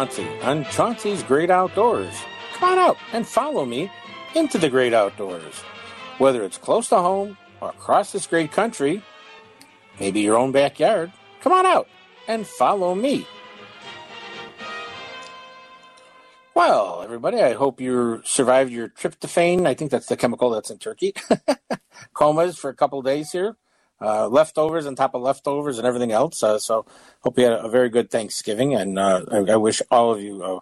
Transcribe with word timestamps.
Chauncey 0.00 0.26
on 0.40 0.64
Chauncey's 0.64 1.22
Great 1.22 1.50
Outdoors. 1.50 2.14
Come 2.54 2.72
on 2.72 2.78
out 2.78 2.96
and 3.12 3.26
follow 3.26 3.66
me 3.66 3.92
into 4.34 4.56
the 4.56 4.70
great 4.70 4.94
outdoors. 4.94 5.56
Whether 6.16 6.42
it's 6.42 6.56
close 6.56 6.88
to 6.88 6.96
home 6.96 7.36
or 7.60 7.68
across 7.68 8.10
this 8.10 8.26
great 8.26 8.50
country, 8.50 9.02
maybe 9.98 10.20
your 10.20 10.38
own 10.38 10.52
backyard, 10.52 11.12
come 11.42 11.52
on 11.52 11.66
out 11.66 11.86
and 12.26 12.46
follow 12.46 12.94
me. 12.94 13.26
Well, 16.54 17.02
everybody, 17.04 17.42
I 17.42 17.52
hope 17.52 17.78
you 17.78 18.22
survived 18.24 18.72
your 18.72 18.88
tryptophan. 18.88 19.66
I 19.66 19.74
think 19.74 19.90
that's 19.90 20.06
the 20.06 20.16
chemical 20.16 20.48
that's 20.48 20.70
in 20.70 20.78
turkey. 20.78 21.12
Comas 22.14 22.56
for 22.56 22.70
a 22.70 22.74
couple 22.74 23.02
days 23.02 23.32
here. 23.32 23.58
Uh, 24.00 24.28
leftovers 24.28 24.86
on 24.86 24.94
top 24.94 25.14
of 25.14 25.20
leftovers 25.20 25.76
and 25.76 25.86
everything 25.86 26.10
else. 26.10 26.42
Uh, 26.42 26.58
so, 26.58 26.86
hope 27.20 27.38
you 27.38 27.44
had 27.44 27.52
a, 27.52 27.68
very 27.68 27.90
good 27.90 28.10
Thanksgiving, 28.10 28.74
and 28.74 28.98
uh, 28.98 29.22
I, 29.30 29.36
I, 29.52 29.56
wish 29.56 29.82
all 29.90 30.12
of 30.12 30.22
you 30.22 30.42
uh, 30.42 30.58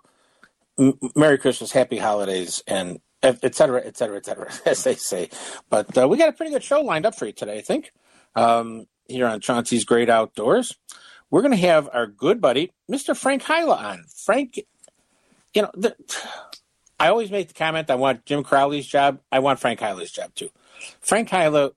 m- 0.79 0.99
Merry 1.15 1.39
Christmas, 1.39 1.71
Happy 1.71 1.99
Holidays, 1.99 2.65
and 2.67 2.99
et 3.23 3.55
cetera, 3.55 3.83
et 3.85 3.97
cetera, 3.97 4.17
et 4.17 4.25
cetera, 4.25 4.51
as 4.67 4.83
they 4.85 4.95
say. 4.95 5.31
But 5.71 5.97
uh, 5.97 6.09
we 6.09 6.17
got 6.17 6.29
a 6.29 6.33
pretty 6.33 6.53
good 6.53 6.65
show 6.65 6.81
lined 6.81 7.07
up 7.07 7.15
for 7.15 7.27
you 7.27 7.33
today, 7.33 7.59
I 7.59 7.63
think, 7.63 7.93
um, 8.35 8.87
here 9.07 9.27
on 9.27 9.41
Chauncey's 9.41 9.85
Great 9.85 10.11
Outdoors. 10.11 10.77
We're 11.31 11.43
going 11.43 11.53
to 11.53 11.59
have 11.59 11.89
our 11.93 12.07
good 12.07 12.41
buddy, 12.41 12.73
Mr. 12.91 13.17
Frank 13.17 13.43
Hyla, 13.43 13.77
on. 13.77 14.05
Frank, 14.25 14.59
you 15.55 15.63
know, 15.63 15.71
the, 15.75 15.95
I 16.99 17.09
always 17.09 17.31
make 17.31 17.49
the 17.49 17.55
comment 17.55 17.91
I 17.91 17.97
want 17.97 18.25
Jim 18.25 18.43
Crowley's 18.43 18.87
job. 18.87 19.21
I 19.31 19.41
want 19.41 19.61
Frank 19.61 19.81
Hyla's 19.81 20.11
job 20.11 20.35
too. 20.35 20.49
Frank 21.01 21.29
Hyla 21.29 21.73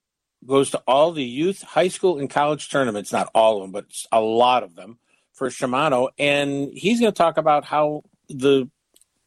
goes 0.45 0.71
to 0.71 0.81
all 0.87 1.11
the 1.11 1.23
youth, 1.23 1.61
high 1.61 1.87
school, 1.87 2.19
and 2.19 2.29
college 2.29 2.69
tournaments, 2.69 3.11
not 3.11 3.29
all 3.33 3.57
of 3.57 3.63
them, 3.63 3.71
but 3.71 3.85
a 4.11 4.21
lot 4.21 4.63
of 4.63 4.75
them 4.75 4.97
for 5.33 5.49
Shimano. 5.49 6.09
And 6.17 6.71
he's 6.73 6.99
going 6.99 7.11
to 7.11 7.17
talk 7.17 7.37
about 7.37 7.65
how 7.65 8.03
the 8.29 8.69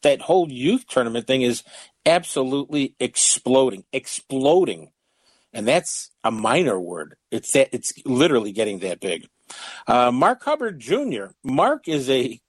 that 0.02 0.20
whole 0.20 0.50
youth 0.50 0.86
tournament 0.86 1.26
thing 1.26 1.42
is 1.42 1.62
absolutely 2.04 2.94
exploding, 3.00 3.84
exploding. 3.92 4.90
And 5.52 5.66
that's 5.66 6.10
a 6.22 6.30
minor 6.30 6.78
word. 6.78 7.16
It's 7.30 7.52
that 7.52 7.70
it's 7.72 7.92
literally 8.04 8.52
getting 8.52 8.80
that 8.80 9.00
big. 9.00 9.26
Uh, 9.86 10.10
Mark 10.10 10.42
Hubbard 10.44 10.78
Jr. 10.78 11.26
Mark 11.42 11.88
is 11.88 12.10
a 12.10 12.40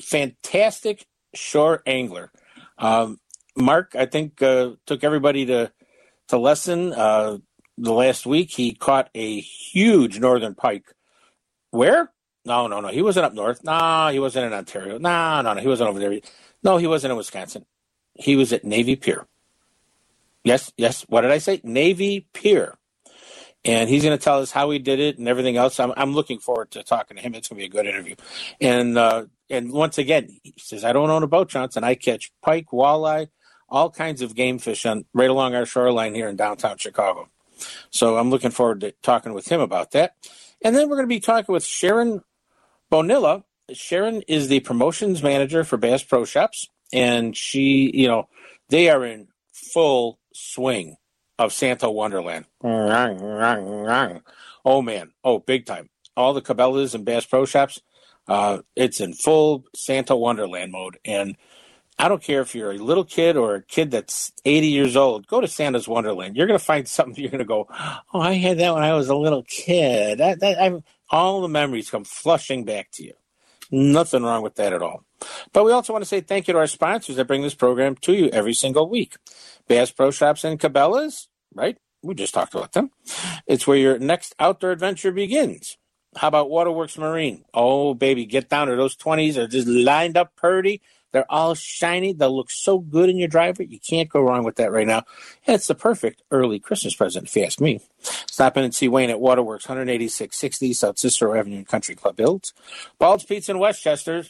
fantastic 0.00 1.06
shore 1.34 1.82
angler. 1.86 2.30
Um, 2.78 3.20
Mark, 3.56 3.94
I 3.96 4.06
think, 4.06 4.40
uh, 4.42 4.72
took 4.86 5.04
everybody 5.04 5.46
to 5.46 5.72
to 6.28 6.38
lesson 6.38 6.92
uh, 6.92 7.38
the 7.76 7.92
last 7.92 8.26
week. 8.26 8.50
He 8.50 8.72
caught 8.74 9.10
a 9.14 9.40
huge 9.40 10.18
northern 10.18 10.54
pike. 10.54 10.94
Where? 11.70 12.12
No, 12.44 12.66
no, 12.66 12.80
no. 12.80 12.88
He 12.88 13.02
wasn't 13.02 13.26
up 13.26 13.34
north. 13.34 13.64
No, 13.64 14.08
he 14.12 14.18
wasn't 14.18 14.46
in 14.46 14.52
Ontario. 14.52 14.98
No, 14.98 15.42
no, 15.42 15.54
no. 15.54 15.60
He 15.60 15.68
wasn't 15.68 15.90
over 15.90 15.98
there. 15.98 16.20
No, 16.62 16.76
he 16.76 16.86
wasn't 16.86 17.12
in 17.12 17.16
Wisconsin. 17.16 17.64
He 18.14 18.36
was 18.36 18.52
at 18.52 18.64
Navy 18.64 18.96
Pier. 18.96 19.26
Yes, 20.44 20.72
yes. 20.76 21.02
What 21.08 21.22
did 21.22 21.30
I 21.30 21.38
say? 21.38 21.60
Navy 21.64 22.28
Pier. 22.32 22.76
And 23.64 23.88
he's 23.88 24.02
going 24.02 24.16
to 24.16 24.22
tell 24.22 24.40
us 24.40 24.50
how 24.50 24.68
he 24.70 24.78
did 24.78 25.00
it 25.00 25.16
and 25.16 25.26
everything 25.26 25.56
else. 25.56 25.80
I'm, 25.80 25.94
I'm 25.96 26.12
looking 26.12 26.38
forward 26.38 26.70
to 26.72 26.82
talking 26.82 27.16
to 27.16 27.22
him. 27.22 27.34
It's 27.34 27.48
going 27.48 27.56
to 27.56 27.62
be 27.62 27.66
a 27.66 27.82
good 27.82 27.88
interview. 27.88 28.14
And 28.60 28.98
uh, 28.98 29.24
and 29.48 29.72
once 29.72 29.96
again, 29.96 30.28
he 30.42 30.54
says, 30.58 30.84
I 30.84 30.92
don't 30.92 31.10
own 31.10 31.22
a 31.22 31.26
boat, 31.26 31.48
Johnson. 31.48 31.82
I 31.82 31.94
catch 31.94 32.30
pike, 32.42 32.66
walleye, 32.72 33.28
all 33.68 33.90
kinds 33.90 34.20
of 34.20 34.34
game 34.34 34.58
fish 34.58 34.84
on 34.84 35.06
right 35.14 35.30
along 35.30 35.54
our 35.54 35.64
shoreline 35.64 36.14
here 36.14 36.28
in 36.28 36.36
downtown 36.36 36.76
Chicago. 36.76 37.30
So 37.90 38.16
I'm 38.16 38.30
looking 38.30 38.50
forward 38.50 38.80
to 38.80 38.92
talking 39.02 39.32
with 39.32 39.48
him 39.48 39.60
about 39.60 39.92
that. 39.92 40.14
And 40.62 40.74
then 40.74 40.88
we're 40.88 40.96
going 40.96 41.08
to 41.08 41.14
be 41.14 41.20
talking 41.20 41.52
with 41.52 41.64
Sharon 41.64 42.22
Bonilla. 42.90 43.44
Sharon 43.72 44.22
is 44.28 44.48
the 44.48 44.60
promotions 44.60 45.22
manager 45.22 45.64
for 45.64 45.76
Bass 45.76 46.02
Pro 46.02 46.24
Shops 46.24 46.68
and 46.94 47.36
she, 47.36 47.90
you 47.92 48.08
know, 48.08 48.28
they 48.68 48.88
are 48.88 49.04
in 49.04 49.28
full 49.52 50.18
swing 50.32 50.96
of 51.38 51.52
Santa 51.52 51.90
Wonderland. 51.90 52.46
Oh 54.64 54.80
man, 54.80 55.12
oh 55.22 55.40
big 55.40 55.66
time! 55.66 55.90
All 56.16 56.32
the 56.32 56.40
Cabela's 56.40 56.94
and 56.94 57.04
Bass 57.04 57.26
Pro 57.26 57.44
Shops, 57.44 57.82
uh, 58.28 58.58
it's 58.76 59.00
in 59.00 59.12
full 59.12 59.64
Santa 59.74 60.16
Wonderland 60.16 60.72
mode, 60.72 60.98
and 61.04 61.36
I 61.98 62.08
don't 62.08 62.22
care 62.22 62.40
if 62.40 62.54
you're 62.54 62.72
a 62.72 62.78
little 62.78 63.04
kid 63.04 63.36
or 63.36 63.54
a 63.54 63.62
kid 63.62 63.90
that's 63.92 64.32
80 64.44 64.66
years 64.66 64.96
old. 64.96 65.26
Go 65.26 65.40
to 65.40 65.48
Santa's 65.48 65.86
Wonderland. 65.86 66.36
You're 66.36 66.46
going 66.46 66.58
to 66.58 66.64
find 66.64 66.88
something. 66.88 67.22
You're 67.22 67.30
going 67.30 67.38
to 67.38 67.44
go, 67.44 67.68
oh, 68.12 68.20
I 68.20 68.34
had 68.34 68.58
that 68.58 68.74
when 68.74 68.82
I 68.82 68.94
was 68.94 69.08
a 69.08 69.16
little 69.16 69.44
kid. 69.44 70.18
That, 70.18 70.40
that, 70.40 70.82
all 71.10 71.40
the 71.40 71.48
memories 71.48 71.90
come 71.90 72.04
flushing 72.04 72.64
back 72.64 72.90
to 72.92 73.04
you. 73.04 73.14
Nothing 73.70 74.22
wrong 74.22 74.42
with 74.42 74.56
that 74.56 74.72
at 74.72 74.82
all. 74.82 75.04
But 75.52 75.64
we 75.64 75.72
also 75.72 75.92
want 75.92 76.02
to 76.02 76.08
say 76.08 76.20
thank 76.20 76.48
you 76.48 76.52
to 76.52 76.58
our 76.58 76.66
sponsors 76.66 77.16
that 77.16 77.26
bring 77.26 77.42
this 77.42 77.54
program 77.54 77.96
to 78.02 78.12
you 78.12 78.28
every 78.28 78.54
single 78.54 78.88
week. 78.88 79.16
Bass 79.68 79.90
Pro 79.90 80.10
Shops 80.10 80.44
and 80.44 80.60
Cabela's, 80.60 81.28
right? 81.54 81.78
We 82.02 82.14
just 82.14 82.34
talked 82.34 82.54
about 82.54 82.72
them. 82.72 82.90
It's 83.46 83.66
where 83.66 83.78
your 83.78 83.98
next 83.98 84.34
outdoor 84.38 84.72
adventure 84.72 85.12
begins. 85.12 85.78
How 86.16 86.28
about 86.28 86.50
Waterworks 86.50 86.98
Marine? 86.98 87.44
Oh, 87.54 87.94
baby, 87.94 88.26
get 88.26 88.48
down 88.48 88.68
to 88.68 88.76
those 88.76 88.96
20s. 88.96 89.34
They're 89.34 89.46
just 89.48 89.66
lined 89.66 90.16
up 90.16 90.36
purdy. 90.36 90.82
They're 91.14 91.30
all 91.30 91.54
shiny. 91.54 92.12
They'll 92.12 92.34
look 92.34 92.50
so 92.50 92.80
good 92.80 93.08
in 93.08 93.18
your 93.18 93.28
driver. 93.28 93.62
You 93.62 93.78
can't 93.78 94.08
go 94.08 94.20
wrong 94.20 94.42
with 94.42 94.56
that 94.56 94.72
right 94.72 94.86
now. 94.86 95.04
And 95.46 95.54
it's 95.54 95.68
the 95.68 95.76
perfect 95.76 96.24
early 96.32 96.58
Christmas 96.58 96.96
present, 96.96 97.28
if 97.28 97.36
you 97.36 97.44
ask 97.44 97.60
me. 97.60 97.80
Stop 98.00 98.56
in 98.56 98.64
and 98.64 98.74
see 98.74 98.88
Wayne 98.88 99.10
at 99.10 99.20
Waterworks, 99.20 99.64
18660 99.64 100.72
South 100.72 100.98
Cicero 100.98 101.38
Avenue 101.38 101.64
Country 101.64 101.94
Club 101.94 102.18
Hills. 102.18 102.52
Paul's 102.98 103.22
Pizza 103.22 103.52
in 103.52 103.60
Westchester. 103.60 104.24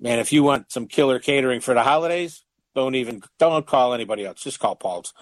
Man, 0.00 0.18
if 0.18 0.32
you 0.32 0.42
want 0.42 0.72
some 0.72 0.86
killer 0.86 1.18
catering 1.18 1.60
for 1.60 1.74
the 1.74 1.82
holidays, 1.82 2.44
don't 2.74 2.94
even 2.94 3.22
don't 3.38 3.66
call 3.66 3.92
anybody 3.92 4.24
else. 4.24 4.42
Just 4.42 4.58
call 4.58 4.76
Paul's. 4.76 5.12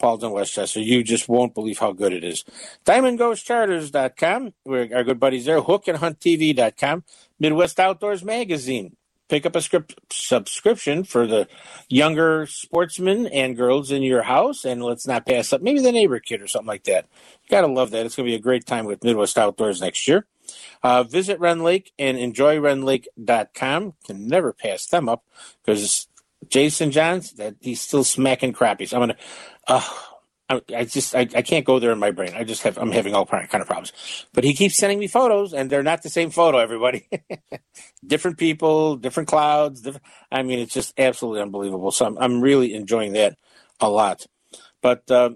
Paul's 0.00 0.24
in 0.24 0.32
Westchester. 0.32 0.80
You 0.80 1.04
just 1.04 1.28
won't 1.28 1.54
believe 1.54 1.78
how 1.78 1.92
good 1.92 2.12
it 2.12 2.24
is. 2.24 2.44
DiamondGhostCharters.com. 2.86 4.52
We're 4.64 4.96
our 4.96 5.04
good 5.04 5.20
buddies 5.20 5.44
there. 5.44 5.60
HookandHuntTV.com. 5.60 7.04
Midwest 7.38 7.78
Outdoors 7.78 8.24
Magazine. 8.24 8.96
Pick 9.34 9.46
up 9.46 9.56
a 9.56 9.62
script 9.62 9.96
subscription 10.12 11.02
for 11.02 11.26
the 11.26 11.48
younger 11.88 12.46
sportsmen 12.46 13.26
and 13.26 13.56
girls 13.56 13.90
in 13.90 14.04
your 14.04 14.22
house, 14.22 14.64
and 14.64 14.80
let's 14.80 15.08
not 15.08 15.26
pass 15.26 15.52
up 15.52 15.60
maybe 15.60 15.80
the 15.80 15.90
neighbor 15.90 16.20
kid 16.20 16.40
or 16.40 16.46
something 16.46 16.68
like 16.68 16.84
that. 16.84 17.06
Gotta 17.50 17.66
love 17.66 17.90
that. 17.90 18.06
It's 18.06 18.14
gonna 18.14 18.28
be 18.28 18.36
a 18.36 18.38
great 18.38 18.64
time 18.64 18.84
with 18.84 19.02
Midwest 19.02 19.36
Outdoors 19.36 19.80
next 19.80 20.06
year. 20.06 20.24
Uh, 20.84 21.02
visit 21.02 21.40
Rend 21.40 21.64
Lake 21.64 21.92
and 21.98 22.16
enjoyrendlake.com. 22.16 23.94
Can 24.06 24.28
never 24.28 24.52
pass 24.52 24.86
them 24.86 25.08
up 25.08 25.24
because 25.66 26.06
Jason 26.48 26.92
Johns, 26.92 27.32
that 27.32 27.56
he's 27.60 27.80
still 27.80 28.04
smacking 28.04 28.52
crappies. 28.52 28.92
I'm 28.92 29.00
gonna, 29.00 29.16
uh, 29.66 29.82
I, 30.48 30.60
I 30.74 30.84
just 30.84 31.14
I, 31.14 31.20
I 31.20 31.42
can't 31.42 31.64
go 31.64 31.78
there 31.78 31.92
in 31.92 31.98
my 31.98 32.10
brain. 32.10 32.32
I 32.34 32.44
just 32.44 32.62
have 32.64 32.76
I'm 32.76 32.92
having 32.92 33.14
all 33.14 33.24
kind 33.24 33.48
of 33.54 33.66
problems. 33.66 33.92
But 34.34 34.44
he 34.44 34.52
keeps 34.52 34.76
sending 34.76 34.98
me 34.98 35.06
photos, 35.06 35.54
and 35.54 35.70
they're 35.70 35.82
not 35.82 36.02
the 36.02 36.10
same 36.10 36.30
photo. 36.30 36.58
Everybody, 36.58 37.08
different 38.06 38.36
people, 38.36 38.96
different 38.96 39.28
clouds. 39.28 39.80
Different, 39.80 40.04
I 40.30 40.42
mean, 40.42 40.58
it's 40.58 40.74
just 40.74 40.92
absolutely 40.98 41.40
unbelievable. 41.40 41.90
So 41.92 42.06
I'm 42.06 42.18
I'm 42.18 42.40
really 42.40 42.74
enjoying 42.74 43.14
that 43.14 43.38
a 43.80 43.88
lot. 43.88 44.26
But 44.82 45.10
uh, 45.10 45.30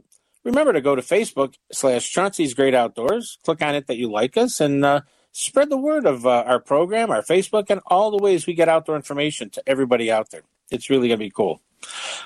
remember 0.44 0.74
to 0.74 0.82
go 0.82 0.94
to 0.94 1.02
Facebook 1.02 1.54
slash 1.72 2.10
Chauncey's 2.10 2.52
Great 2.52 2.74
Outdoors. 2.74 3.38
Click 3.44 3.62
on 3.62 3.74
it 3.74 3.86
that 3.86 3.96
you 3.96 4.10
like 4.10 4.36
us, 4.36 4.60
and 4.60 4.84
uh, 4.84 5.00
spread 5.32 5.70
the 5.70 5.78
word 5.78 6.04
of 6.04 6.26
uh, 6.26 6.44
our 6.46 6.60
program, 6.60 7.10
our 7.10 7.22
Facebook, 7.22 7.70
and 7.70 7.80
all 7.86 8.10
the 8.10 8.22
ways 8.22 8.46
we 8.46 8.52
get 8.52 8.68
outdoor 8.68 8.96
information 8.96 9.48
to 9.50 9.62
everybody 9.66 10.10
out 10.10 10.30
there. 10.30 10.42
It's 10.70 10.90
really 10.90 11.08
to 11.08 11.16
be 11.16 11.30
cool. 11.30 11.62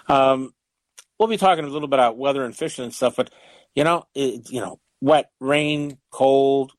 Um, 0.09 0.53
we'll 1.23 1.29
be 1.29 1.37
talking 1.37 1.65
a 1.65 1.69
little 1.69 1.87
bit 1.87 2.01
about 2.01 2.19
weather 2.19 2.45
and 2.45 2.57
fishing 2.57 2.85
and 2.85 2.93
stuff, 2.93 3.15
but 3.17 3.31
you 3.77 3.85
know, 3.85 4.05
it, 4.15 4.51
you 4.51 4.61
know, 4.61 4.81
wet, 5.01 5.31
rain, 5.41 5.99
cold, 6.11 6.73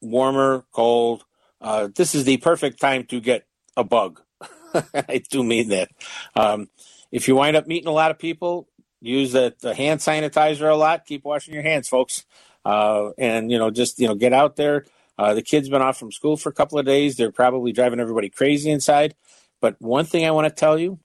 warmer, 0.00 0.64
cold. 0.72 1.24
Uh, 1.60 1.88
this 1.94 2.14
is 2.14 2.24
the 2.24 2.36
perfect 2.38 2.80
time 2.80 3.04
to 3.04 3.20
get 3.20 3.46
a 3.76 3.84
bug. 3.84 4.20
I 4.74 5.22
do 5.30 5.44
mean 5.44 5.68
that. 5.68 5.90
Um, 6.34 6.68
if 7.12 7.28
you 7.28 7.36
wind 7.36 7.56
up 7.56 7.68
meeting 7.68 7.88
a 7.88 7.92
lot 7.92 8.10
of 8.10 8.18
people, 8.18 8.68
use 9.00 9.32
the, 9.32 9.54
the 9.60 9.74
hand 9.74 10.00
sanitizer 10.00 10.70
a 10.70 10.74
lot. 10.74 11.06
Keep 11.06 11.24
washing 11.24 11.54
your 11.54 11.62
hands, 11.62 11.88
folks. 11.88 12.24
Uh, 12.64 13.10
and 13.18 13.52
you 13.52 13.58
know, 13.58 13.70
just 13.70 14.00
you 14.00 14.08
know, 14.08 14.16
get 14.16 14.32
out 14.32 14.56
there 14.56 14.84
uh, 15.18 15.34
the 15.34 15.42
kids 15.42 15.68
been 15.68 15.82
off 15.82 15.98
from 15.98 16.12
school 16.12 16.36
for 16.36 16.48
a 16.48 16.54
couple 16.54 16.78
of 16.78 16.86
days. 16.86 17.16
They're 17.16 17.32
probably 17.32 17.72
driving 17.72 18.00
everybody 18.00 18.28
crazy 18.28 18.70
inside. 18.70 19.14
But 19.60 19.76
one 19.80 20.04
thing 20.04 20.26
I 20.26 20.30
want 20.32 20.46
to 20.46 20.54
tell 20.54 20.78
you, 20.78 20.98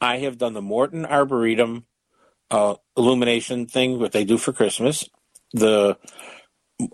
I 0.00 0.18
have 0.18 0.38
done 0.38 0.54
the 0.54 0.62
Morton 0.62 1.04
Arboretum 1.04 1.84
uh, 2.54 2.76
illumination 2.96 3.66
thing, 3.66 3.98
what 3.98 4.12
they 4.12 4.24
do 4.24 4.38
for 4.38 4.52
Christmas. 4.52 5.08
The 5.52 5.98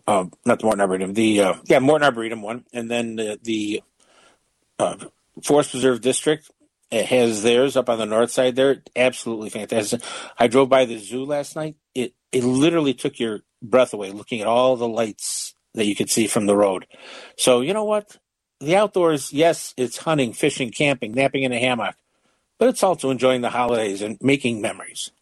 uh, 0.07 0.27
not 0.45 0.59
the 0.59 0.65
Morton 0.65 0.81
Arboretum, 0.81 1.15
the 1.15 1.41
uh, 1.41 1.55
yeah 1.67 1.79
Morton 1.79 2.05
Arboretum 2.05 2.43
one, 2.43 2.65
and 2.73 2.91
then 2.91 3.17
the, 3.17 3.39
the 3.43 3.83
uh, 4.79 4.97
Forest 5.43 5.73
Preserve 5.73 6.01
District 6.01 6.51
it 6.91 7.07
has 7.07 7.43
theirs 7.43 7.77
up 7.77 7.89
on 7.89 7.99
the 7.99 8.07
north 8.07 8.31
side 8.31 8.57
there. 8.57 8.83
Absolutely 8.97 9.51
fantastic. 9.51 10.03
I 10.39 10.49
drove 10.49 10.69
by 10.69 10.87
the 10.87 10.99
zoo 10.99 11.25
last 11.25 11.55
night. 11.55 11.77
It 11.95 12.15
it 12.33 12.43
literally 12.43 12.95
took 12.95 13.21
your 13.21 13.41
breath 13.63 13.93
away 13.93 14.11
looking 14.11 14.41
at 14.41 14.47
all 14.47 14.77
the 14.77 14.89
lights 14.89 15.55
that 15.75 15.87
you 15.87 15.95
could 15.95 16.11
see 16.11 16.27
from 16.27 16.47
the 16.47 16.57
road. 16.57 16.87
So 17.37 17.61
you 17.61 17.75
know 17.75 17.85
what? 17.85 18.17
The 18.61 18.77
outdoors, 18.77 19.33
yes, 19.33 19.73
it's 19.77 19.99
hunting, 19.99 20.33
fishing, 20.33 20.71
camping, 20.71 21.13
napping 21.13 21.45
in 21.45 21.53
a 21.53 21.59
hammock, 21.59 21.97
but 22.59 22.69
it's 22.69 22.83
also 22.83 23.11
enjoying 23.11 23.41
the 23.41 23.51
holidays 23.51 24.03
and 24.03 24.19
making 24.21 24.61
memories. 24.61 25.13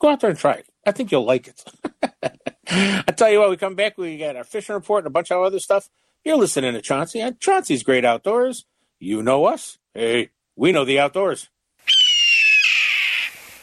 Go 0.00 0.08
out 0.08 0.20
there 0.20 0.30
and 0.30 0.38
try 0.38 0.54
it. 0.54 0.66
I 0.86 0.92
think 0.92 1.12
you'll 1.12 1.24
like 1.26 1.48
it. 1.48 1.64
I 2.70 3.12
tell 3.16 3.30
you 3.30 3.40
what, 3.40 3.50
we 3.50 3.56
come 3.56 3.74
back, 3.74 3.98
we 3.98 4.16
got 4.18 4.36
our 4.36 4.44
fishing 4.44 4.74
report 4.74 5.04
and 5.04 5.08
a 5.08 5.10
bunch 5.10 5.30
of 5.30 5.42
other 5.42 5.58
stuff. 5.58 5.88
You're 6.24 6.36
listening 6.36 6.74
to 6.74 6.80
Chauncey. 6.80 7.24
Chauncey's 7.40 7.82
Great 7.82 8.04
Outdoors. 8.04 8.66
You 8.98 9.22
know 9.22 9.46
us. 9.46 9.78
Hey, 9.94 10.30
we 10.56 10.72
know 10.72 10.84
the 10.84 10.98
outdoors. 10.98 11.48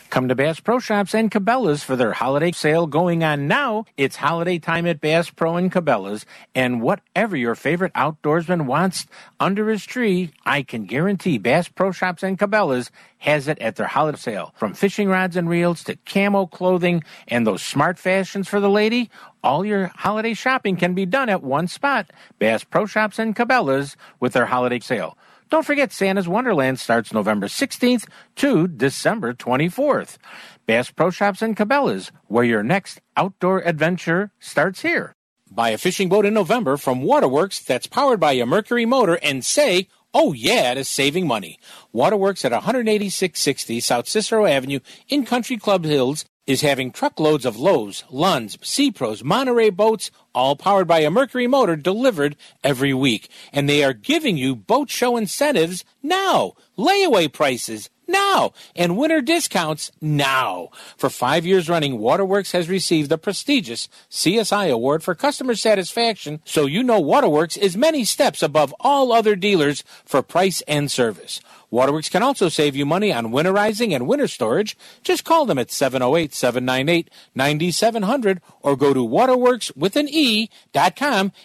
Come 0.09 0.30
to 0.30 0.36
Bass 0.36 0.62
Pro 0.62 0.80
Shops 0.80 1.13
and 1.13 1.30
Cabela's 1.30 1.83
for 1.83 1.98
their 1.98 2.13
holiday 2.13 2.54
sale 2.54 2.88
going 2.88 3.25
on 3.25 3.45
now. 3.45 3.83
It's 3.98 4.15
holiday 4.15 4.57
time 4.57 4.88
at 4.88 5.01
Bass 5.01 5.30
Pro 5.30 5.57
and 5.57 5.69
Cabela's, 5.69 6.25
and 6.56 6.81
whatever 6.81 7.36
your 7.36 7.56
favorite 7.56 7.94
outdoorsman 7.94 8.68
wants 8.68 9.06
under 9.38 9.69
his 9.69 9.86
tree, 9.86 10.31
I 10.45 10.63
can 10.63 10.86
guarantee 10.86 11.38
Bass 11.38 11.68
Pro 11.68 11.92
Shops 11.92 12.24
and 12.24 12.39
Cabela's 12.39 12.89
has 13.18 13.50
it 13.50 13.59
at 13.59 13.75
their 13.75 13.88
holiday 13.88 14.18
sale. 14.18 14.54
From 14.56 14.74
fishing 14.74 15.09
rods 15.09 15.36
and 15.36 15.50
reels 15.50 15.83
to 15.83 15.98
camo 16.06 16.45
clothing 16.45 17.04
and 17.27 17.45
those 17.45 17.62
smart 17.62 18.00
fashions 18.00 18.48
for 18.48 18.62
the 18.62 18.69
lady, 18.69 19.09
all 19.44 19.65
your 19.65 19.92
holiday 19.94 20.33
shopping 20.33 20.77
can 20.77 20.94
be 20.94 21.06
done 21.06 21.27
at 21.27 21.44
one 21.44 21.68
spot. 21.68 22.12
Bass 22.39 22.63
Pro 22.63 22.86
Shops 22.86 23.19
and 23.19 23.36
Cabela's 23.36 23.98
with 24.21 24.31
their 24.31 24.45
holiday 24.45 24.80
sale. 24.80 25.18
Don't 25.50 25.66
forget 25.66 25.94
Santa's 25.94 26.28
Wonderland 26.28 26.78
starts 26.78 27.14
November 27.14 27.48
16th 27.48 28.06
to 28.36 28.68
December 28.68 29.34
24th. 29.34 30.18
Bass 30.66 30.92
Pro 30.92 31.10
Shops 31.10 31.42
and 31.42 31.56
Cabela's, 31.56 32.12
where 32.26 32.44
your 32.44 32.64
next 32.64 33.00
outdoor 33.16 33.60
adventure 33.60 34.32
starts 34.40 34.82
here. 34.82 35.16
Buy 35.50 35.70
a 35.70 35.78
fishing 35.78 36.10
boat 36.10 36.26
in 36.26 36.34
November 36.34 36.76
from 36.76 37.02
Waterworks 37.02 37.62
that's 37.62 37.88
powered 37.88 38.20
by 38.20 38.34
a 38.34 38.46
Mercury 38.46 38.86
motor 38.86 39.18
and 39.24 39.46
say, 39.46 39.88
oh 40.14 40.34
yeah, 40.34 40.74
to 40.74 40.84
saving 40.84 41.26
money. 41.26 41.58
Waterworks 41.94 42.44
at 42.44 42.52
18660 42.52 43.80
South 43.80 44.10
Cicero 44.10 44.46
Avenue 44.46 44.80
in 45.08 45.26
Country 45.26 45.56
Club 45.56 45.86
Hills 45.86 46.26
is 46.48 46.62
having 46.62 46.92
truckloads 46.92 47.46
of 47.46 47.60
Lowe's, 47.60 48.06
Lund's, 48.10 48.58
Sea 48.62 48.90
Pros, 48.90 49.24
Monterey 49.24 49.70
boats, 49.70 50.10
all 50.34 50.56
powered 50.56 50.88
by 50.88 51.00
a 51.02 51.12
Mercury 51.12 51.46
motor 51.46 51.76
delivered 51.76 52.38
every 52.64 52.94
week. 52.94 53.30
And 53.52 53.68
they 53.68 53.84
are 53.84 53.94
giving 53.94 54.38
you 54.38 54.56
boat 54.56 54.90
show 54.90 55.18
incentives 55.18 55.84
now, 56.02 56.54
layaway 56.78 57.32
prices 57.32 57.90
now, 58.07 58.54
and 58.75 58.98
winter 58.98 59.21
discounts 59.21 59.92
now. 60.01 60.69
For 60.98 61.09
five 61.09 61.45
years 61.45 61.69
running, 61.69 62.00
Waterworks 62.00 62.51
has 62.51 62.69
received 62.69 63.09
the 63.09 63.18
prestigious 63.18 63.89
CSI 64.09 64.71
Award 64.71 65.04
for 65.04 65.15
customer 65.15 65.56
satisfaction, 65.56 66.42
so 66.45 66.65
you 66.65 66.83
know 66.83 67.00
Waterworks 67.00 67.57
is 67.57 67.77
many 67.77 68.04
steps 68.04 68.42
above 68.42 68.74
all 68.80 69.12
other 69.12 69.36
dealers 69.36 69.83
for 70.06 70.21
price 70.21 70.62
and 70.68 70.89
service. 70.89 71.39
Waterworks 71.69 72.09
can 72.09 72.24
also 72.24 72.48
save 72.48 72.75
you 72.75 72.86
money 72.86 73.12
on 73.12 73.27
winterizing 73.27 73.94
and 73.94 74.07
winter 74.07 74.27
storage. 74.27 74.77
Just 75.04 75.25
call 75.25 75.45
them 75.45 75.57
at 75.57 75.69
708 75.69 76.33
798 76.33 77.09
9700 77.36 78.42
or 78.62 78.77
go 78.77 78.94
to 78.94 79.01
waterworkswithan 79.01 80.50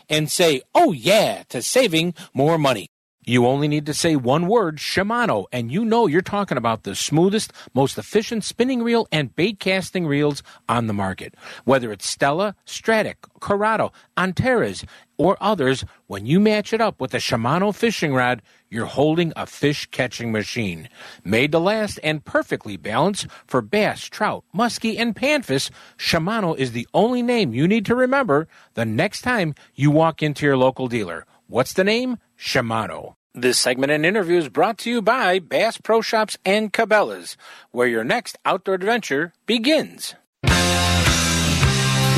and 0.08 0.30
say, 0.30 0.62
oh 0.74 0.92
yeah, 0.92 1.42
to 1.48 1.60
saving 1.62 2.14
more 2.32 2.58
money. 2.58 2.88
You 3.24 3.46
only 3.46 3.68
need 3.68 3.86
to 3.86 3.94
say 3.94 4.16
one 4.16 4.48
word, 4.48 4.78
Shimano, 4.78 5.46
and 5.52 5.70
you 5.70 5.84
know 5.84 6.08
you're 6.08 6.22
talking 6.22 6.58
about 6.58 6.82
the 6.82 6.96
smoothest, 6.96 7.52
most 7.72 7.96
efficient 7.96 8.42
spinning 8.42 8.82
reel 8.82 9.06
and 9.12 9.34
bait 9.36 9.60
casting 9.60 10.08
reels 10.08 10.42
on 10.68 10.88
the 10.88 10.92
market. 10.92 11.36
Whether 11.64 11.92
it's 11.92 12.08
Stella, 12.08 12.56
Stradic, 12.66 13.14
Curado, 13.38 13.92
Antares, 14.16 14.84
or 15.18 15.36
others, 15.40 15.84
when 16.08 16.26
you 16.26 16.40
match 16.40 16.72
it 16.72 16.80
up 16.80 17.00
with 17.00 17.14
a 17.14 17.18
Shimano 17.18 17.72
fishing 17.72 18.12
rod, 18.12 18.42
you're 18.68 18.86
holding 18.86 19.32
a 19.36 19.46
fish 19.46 19.86
catching 19.92 20.32
machine. 20.32 20.88
Made 21.22 21.52
to 21.52 21.60
last 21.60 22.00
and 22.02 22.24
perfectly 22.24 22.76
balanced 22.76 23.28
for 23.46 23.62
bass, 23.62 24.02
trout, 24.06 24.42
muskie, 24.52 24.98
and 24.98 25.14
panfish, 25.14 25.70
Shimano 25.96 26.56
is 26.56 26.72
the 26.72 26.88
only 26.92 27.22
name 27.22 27.54
you 27.54 27.68
need 27.68 27.86
to 27.86 27.94
remember 27.94 28.48
the 28.74 28.84
next 28.84 29.20
time 29.20 29.54
you 29.76 29.92
walk 29.92 30.24
into 30.24 30.44
your 30.44 30.56
local 30.56 30.88
dealer. 30.88 31.24
What's 31.46 31.74
the 31.74 31.84
name? 31.84 32.18
Shimano. 32.42 33.14
This 33.34 33.58
segment 33.58 33.92
and 33.92 34.04
interview 34.04 34.36
is 34.36 34.48
brought 34.48 34.78
to 34.78 34.90
you 34.90 35.00
by 35.00 35.38
Bass 35.38 35.78
Pro 35.78 36.00
Shops 36.00 36.36
and 36.44 36.72
Cabela's, 36.72 37.36
where 37.70 37.86
your 37.86 38.02
next 38.02 38.36
outdoor 38.44 38.74
adventure 38.74 39.32
begins. 39.46 40.16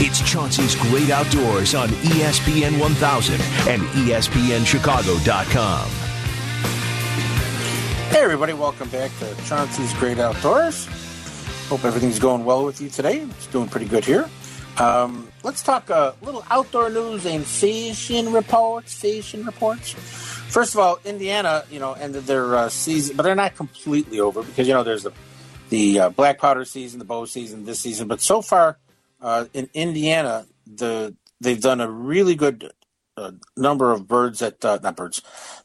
It's 0.00 0.23
Chauncey's 0.23 0.76
Great 0.76 1.11
Outdoors 1.11 1.75
on 1.75 1.88
ESPN 1.88 2.81
1000 2.81 3.35
and 3.69 3.82
ESPNChicago.com. 3.82 5.88
Hey, 8.11 8.23
everybody, 8.23 8.55
welcome 8.55 8.88
back 8.88 9.11
to 9.19 9.35
Chauncey's 9.44 9.93
Great 9.94 10.19
Outdoors. 10.19 10.87
Hope 11.69 11.85
everything's 11.85 12.19
going 12.19 12.47
well 12.47 12.65
with 12.65 12.81
you 12.81 12.88
today. 12.88 13.19
It's 13.19 13.47
doing 13.49 13.69
pretty 13.69 13.87
good 13.87 14.06
here. 14.06 14.27
Um, 14.79 15.29
let's 15.44 15.62
talk 15.62 15.91
a 15.91 16.17
little 16.23 16.44
outdoor 16.50 16.91
news 16.91 17.26
and 17.26 17.46
fishing 17.46 18.32
reports. 18.32 18.94
Fishing 18.94 19.44
reports. 19.44 19.93
First 19.93 20.75
of 20.75 20.81
all, 20.81 20.99
Indiana, 21.05 21.64
you 21.70 21.79
know, 21.79 21.93
ended 21.93 22.25
their 22.25 22.56
uh, 22.56 22.69
season, 22.69 23.17
but 23.17 23.23
they're 23.23 23.35
not 23.35 23.55
completely 23.55 24.19
over 24.19 24.43
because 24.43 24.67
you 24.67 24.75
know 24.75 24.82
there's 24.82 25.05
the 25.05 25.12
the 25.69 26.00
uh, 26.00 26.08
black 26.11 26.38
powder 26.38 26.64
season, 26.64 26.99
the 26.99 27.05
bow 27.05 27.25
season, 27.26 27.64
this 27.64 27.81
season. 27.81 28.08
But 28.08 28.20
so 28.20 28.43
far 28.43 28.79
uh, 29.20 29.46
in 29.52 29.69
Indiana, 29.75 30.46
the 30.67 31.14
they've 31.41 31.61
done 31.61 31.81
a 31.81 31.91
really 31.91 32.35
good 32.35 32.73
uh, 33.17 33.32
number 33.56 33.93
of 33.93 34.08
birds 34.08 34.41
that 34.41 34.64
uh, 34.64 34.79
not 34.82 34.96
birds, 34.96 35.23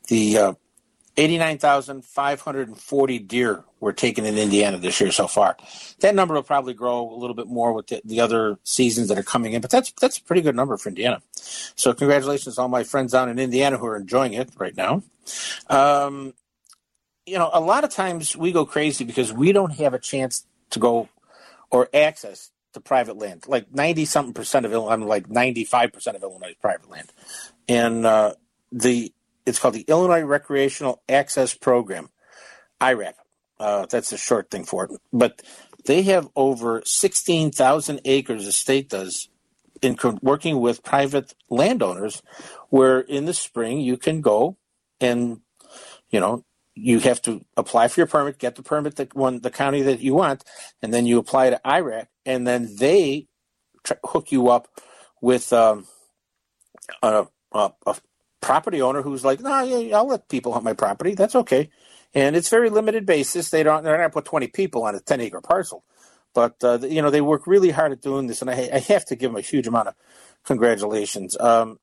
the 0.08 0.38
uh, 0.38 0.54
89,540 1.20 3.20
deer 3.20 3.66
were 3.82 3.92
taken 3.92 4.26
in 4.26 4.38
Indiana 4.38 4.78
this 4.78 5.02
year 5.02 5.12
so 5.12 5.28
far. 5.28 5.58
That 6.00 6.16
number 6.16 6.34
will 6.34 6.44
probably 6.44 6.74
grow 6.74 7.12
a 7.12 7.18
little 7.18 7.36
bit 7.36 7.48
more 7.48 7.74
with 7.74 7.88
the, 7.88 8.02
the, 8.06 8.22
other 8.22 8.58
seasons 8.64 9.10
that 9.10 9.18
are 9.18 9.24
coming 9.24 9.52
in, 9.52 9.60
but 9.60 9.70
that's 9.70 9.92
that's 10.00 10.18
a 10.18 10.24
pretty 10.24 10.42
good 10.42 10.56
number 10.56 10.78
for 10.78 10.88
Indiana. 10.88 11.22
So 11.34 11.94
congratulations 11.94 12.56
to 12.56 12.62
all 12.62 12.70
my 12.70 12.86
friends 12.86 13.12
down 13.12 13.28
in 13.28 13.38
Indiana 13.38 13.78
who 13.78 13.86
are 13.86 13.98
enjoying 13.98 14.34
it 14.34 14.50
right 14.58 14.78
now. 14.78 15.04
Um, 15.70 16.36
you 17.26 17.38
know, 17.38 17.50
a 17.52 17.60
lot 17.60 17.84
of 17.84 17.90
times 17.90 18.38
we 18.38 18.54
go 18.54 18.66
crazy 18.66 19.04
because 19.04 19.34
we 19.34 19.52
don't 19.52 19.74
have 19.74 19.94
a 19.94 20.00
chance 20.00 20.46
to 20.70 20.80
go 20.80 21.10
or 21.70 21.90
access 21.94 22.52
to 22.74 22.80
private 22.80 23.18
land. 23.18 23.44
Like 23.46 23.74
90 23.74 24.06
something 24.06 24.34
percent 24.34 24.66
of 24.66 24.72
Illinois, 24.72 25.06
like 25.06 25.28
95% 25.28 26.16
of 26.16 26.24
Illinois 26.24 26.50
is 26.50 26.56
private 26.56 26.90
land. 26.90 27.12
And 27.68 28.06
uh, 28.06 28.36
the 28.72 29.12
it's 29.50 29.60
called 29.60 29.74
the 29.74 29.86
Illinois 29.88 30.22
Recreational 30.22 31.02
Access 31.10 31.56
Program, 31.56 32.10
IRAP. 32.80 33.16
Uh, 33.60 33.86
that's 33.88 34.14
a 34.14 34.18
short 34.18 34.50
thing 34.50 34.64
for 34.64 34.86
it. 34.86 34.92
But 35.12 35.42
they 35.86 36.04
have 36.04 36.30
over 36.36 36.82
16,000 36.86 38.02
acres, 38.06 38.46
the 38.46 38.52
state 38.52 38.90
does, 38.90 39.28
in 39.82 39.98
co- 39.98 40.20
working 40.22 40.60
with 40.62 40.84
private 40.84 41.34
landowners, 41.50 42.22
where 42.70 43.00
in 43.00 43.26
the 43.26 43.34
spring 43.34 43.82
you 43.82 43.98
can 43.98 44.22
go 44.22 44.58
and, 45.02 45.42
you 46.10 46.20
know, 46.20 46.46
you 46.76 47.00
have 47.00 47.22
to 47.24 47.44
apply 47.58 47.90
for 47.90 48.00
your 48.00 48.08
permit, 48.08 48.38
get 48.38 48.56
the 48.56 48.64
permit 48.64 48.96
that 48.98 49.14
one 49.14 49.42
the 49.42 49.52
county 49.52 49.82
that 49.82 50.00
you 50.00 50.14
want, 50.14 50.44
and 50.82 50.94
then 50.94 51.06
you 51.06 51.18
apply 51.18 51.50
to 51.50 51.60
IRAP, 51.66 52.08
and 52.26 52.48
then 52.48 52.76
they 52.78 53.28
tr- 53.84 53.94
hook 54.06 54.32
you 54.32 54.48
up 54.50 54.70
with 55.22 55.52
um, 55.52 55.88
a, 57.04 57.26
a, 57.52 57.72
a 57.86 57.96
property 58.42 58.82
owner 58.82 59.02
who's 59.02 59.26
like, 59.26 59.40
no, 59.40 59.50
nah, 59.50 59.62
yeah, 59.62 59.98
I'll 59.98 60.08
let 60.08 60.30
people 60.30 60.54
hunt 60.54 60.66
my 60.66 60.74
property. 60.74 61.16
That's 61.16 61.36
okay. 61.36 61.70
And 62.14 62.36
it's 62.36 62.50
very 62.50 62.70
limited 62.70 63.06
basis. 63.06 63.50
They 63.50 63.64
don't, 63.64 63.84
they're 63.84 63.98
not 63.98 64.12
put 64.12 64.26
20 64.26 64.48
people 64.48 64.84
on 64.84 64.96
a 64.96 65.00
10 65.00 65.22
acre 65.22 65.42
parcel. 65.42 65.84
But, 66.34 66.64
uh, 66.64 66.80
you 66.82 67.02
know, 67.02 67.10
they 67.10 67.22
work 67.22 67.48
really 67.48 67.72
hard 67.72 67.92
at 67.92 68.02
doing 68.02 68.28
this. 68.28 68.42
And 68.42 68.50
I, 68.50 68.70
I 68.74 68.80
have 68.80 69.06
to 69.06 69.16
give 69.16 69.32
them 69.32 69.38
a 69.38 69.42
huge 69.42 69.68
amount 69.68 69.90
of 69.90 69.96
congratulations. 70.44 71.38
Um, 71.40 71.80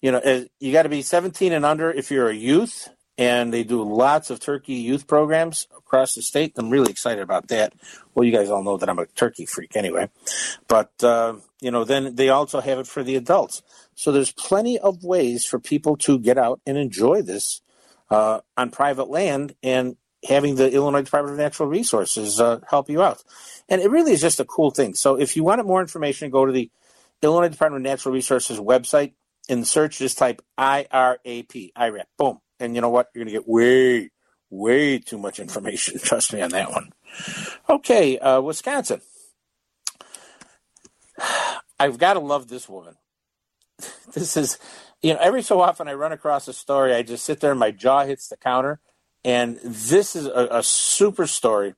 you 0.00 0.12
know, 0.12 0.46
you 0.60 0.72
got 0.72 0.82
to 0.82 0.88
be 0.88 1.02
17 1.02 1.52
and 1.52 1.64
under 1.64 1.90
if 1.90 2.10
you're 2.10 2.28
a 2.28 2.34
youth. 2.34 2.88
And 3.16 3.52
they 3.54 3.62
do 3.62 3.80
lots 3.84 4.30
of 4.30 4.40
turkey 4.40 4.74
youth 4.74 5.06
programs 5.06 5.68
across 5.76 6.16
the 6.16 6.22
state. 6.22 6.54
I'm 6.56 6.68
really 6.68 6.90
excited 6.90 7.22
about 7.22 7.46
that. 7.48 7.72
Well, 8.12 8.24
you 8.24 8.32
guys 8.32 8.50
all 8.50 8.64
know 8.64 8.76
that 8.76 8.88
I'm 8.88 8.98
a 8.98 9.06
turkey 9.06 9.46
freak 9.46 9.76
anyway. 9.76 10.10
But, 10.66 10.90
uh, 11.02 11.36
you 11.60 11.70
know, 11.70 11.84
then 11.84 12.16
they 12.16 12.30
also 12.30 12.60
have 12.60 12.80
it 12.80 12.88
for 12.88 13.04
the 13.04 13.14
adults. 13.14 13.62
So 13.96 14.12
there's 14.12 14.32
plenty 14.32 14.78
of 14.78 15.04
ways 15.04 15.44
for 15.44 15.58
people 15.58 15.96
to 15.98 16.18
get 16.18 16.38
out 16.38 16.60
and 16.66 16.76
enjoy 16.76 17.22
this 17.22 17.62
uh, 18.10 18.40
on 18.56 18.70
private 18.70 19.08
land 19.08 19.54
and 19.62 19.96
having 20.28 20.56
the 20.56 20.72
Illinois 20.72 21.02
Department 21.02 21.34
of 21.34 21.38
Natural 21.38 21.68
Resources 21.68 22.40
uh, 22.40 22.60
help 22.68 22.88
you 22.88 23.02
out. 23.02 23.22
And 23.68 23.80
it 23.80 23.90
really 23.90 24.12
is 24.12 24.20
just 24.20 24.40
a 24.40 24.44
cool 24.44 24.70
thing. 24.70 24.94
So 24.94 25.18
if 25.18 25.36
you 25.36 25.44
wanted 25.44 25.66
more 25.66 25.80
information, 25.80 26.30
go 26.30 26.46
to 26.46 26.52
the 26.52 26.70
Illinois 27.22 27.48
Department 27.48 27.84
of 27.86 27.90
Natural 27.90 28.14
Resources 28.14 28.58
website 28.58 29.14
in 29.48 29.64
search, 29.64 29.98
just 29.98 30.18
type 30.18 30.42
IRAP, 30.58 31.72
IRAP, 31.76 32.06
boom. 32.16 32.38
And 32.60 32.74
you 32.74 32.80
know 32.80 32.90
what? 32.90 33.08
You're 33.14 33.24
going 33.24 33.34
to 33.34 33.40
get 33.40 33.48
way, 33.48 34.10
way 34.50 34.98
too 34.98 35.18
much 35.18 35.38
information. 35.38 35.98
Trust 36.02 36.32
me 36.32 36.40
on 36.40 36.50
that 36.50 36.70
one. 36.70 36.92
Okay, 37.68 38.18
uh, 38.18 38.40
Wisconsin. 38.40 39.00
I've 41.78 41.98
got 41.98 42.14
to 42.14 42.20
love 42.20 42.48
this 42.48 42.68
woman. 42.68 42.94
This 44.14 44.36
is, 44.36 44.58
you 45.02 45.12
know, 45.12 45.20
every 45.20 45.42
so 45.42 45.60
often 45.60 45.88
I 45.88 45.94
run 45.94 46.12
across 46.12 46.46
a 46.46 46.52
story, 46.52 46.94
I 46.94 47.02
just 47.02 47.24
sit 47.24 47.40
there 47.40 47.50
and 47.50 47.58
my 47.58 47.72
jaw 47.72 48.04
hits 48.04 48.28
the 48.28 48.36
counter. 48.36 48.80
And 49.24 49.58
this 49.64 50.14
is 50.14 50.26
a, 50.26 50.48
a 50.50 50.62
super 50.62 51.26
story. 51.26 51.74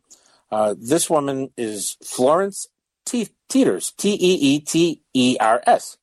Uh, 0.51 0.75
this 0.79 1.09
woman 1.09 1.51
is 1.57 1.97
Florence 2.05 2.67
Te- 3.07 3.31
Teeters, 3.49 3.93
T 3.97 4.13
E 4.15 4.35
E 4.35 4.61
T 4.61 5.03
E 5.15 5.37
R 5.41 5.63
S. 5.67 5.97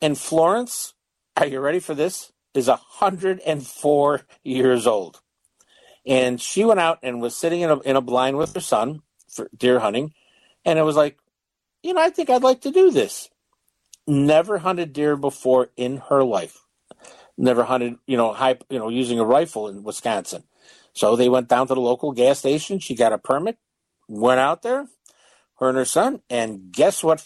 And 0.00 0.16
Florence, 0.16 0.94
are 1.36 1.46
you 1.46 1.60
ready 1.60 1.80
for 1.80 1.94
this? 1.94 2.32
Is 2.54 2.68
104 2.68 4.20
years 4.44 4.86
old. 4.86 5.20
And 6.06 6.40
she 6.40 6.64
went 6.64 6.80
out 6.80 6.98
and 7.02 7.20
was 7.20 7.36
sitting 7.36 7.60
in 7.60 7.70
a, 7.70 7.78
in 7.80 7.96
a 7.96 8.00
blind 8.00 8.36
with 8.36 8.54
her 8.54 8.60
son 8.60 9.02
for 9.28 9.48
deer 9.56 9.78
hunting. 9.78 10.14
And 10.64 10.78
it 10.78 10.82
was 10.82 10.96
like, 10.96 11.18
you 11.82 11.94
know, 11.94 12.00
I 12.02 12.10
think 12.10 12.30
I'd 12.30 12.42
like 12.42 12.62
to 12.62 12.70
do 12.70 12.90
this. 12.90 13.28
Never 14.08 14.56
hunted 14.56 14.94
deer 14.94 15.16
before 15.16 15.68
in 15.76 15.98
her 16.08 16.24
life. 16.24 16.64
Never 17.36 17.62
hunted, 17.62 17.96
you 18.06 18.16
know, 18.16 18.32
high, 18.32 18.56
you 18.70 18.78
know, 18.78 18.88
using 18.88 19.20
a 19.20 19.24
rifle 19.24 19.68
in 19.68 19.82
Wisconsin. 19.82 20.44
So 20.94 21.14
they 21.14 21.28
went 21.28 21.48
down 21.48 21.68
to 21.68 21.74
the 21.74 21.80
local 21.80 22.12
gas 22.12 22.38
station. 22.38 22.78
She 22.78 22.94
got 22.94 23.12
a 23.12 23.18
permit, 23.18 23.58
went 24.08 24.40
out 24.40 24.62
there, 24.62 24.86
her 25.58 25.68
and 25.68 25.76
her 25.76 25.84
son, 25.84 26.22
and 26.30 26.72
guess 26.72 27.04
what? 27.04 27.22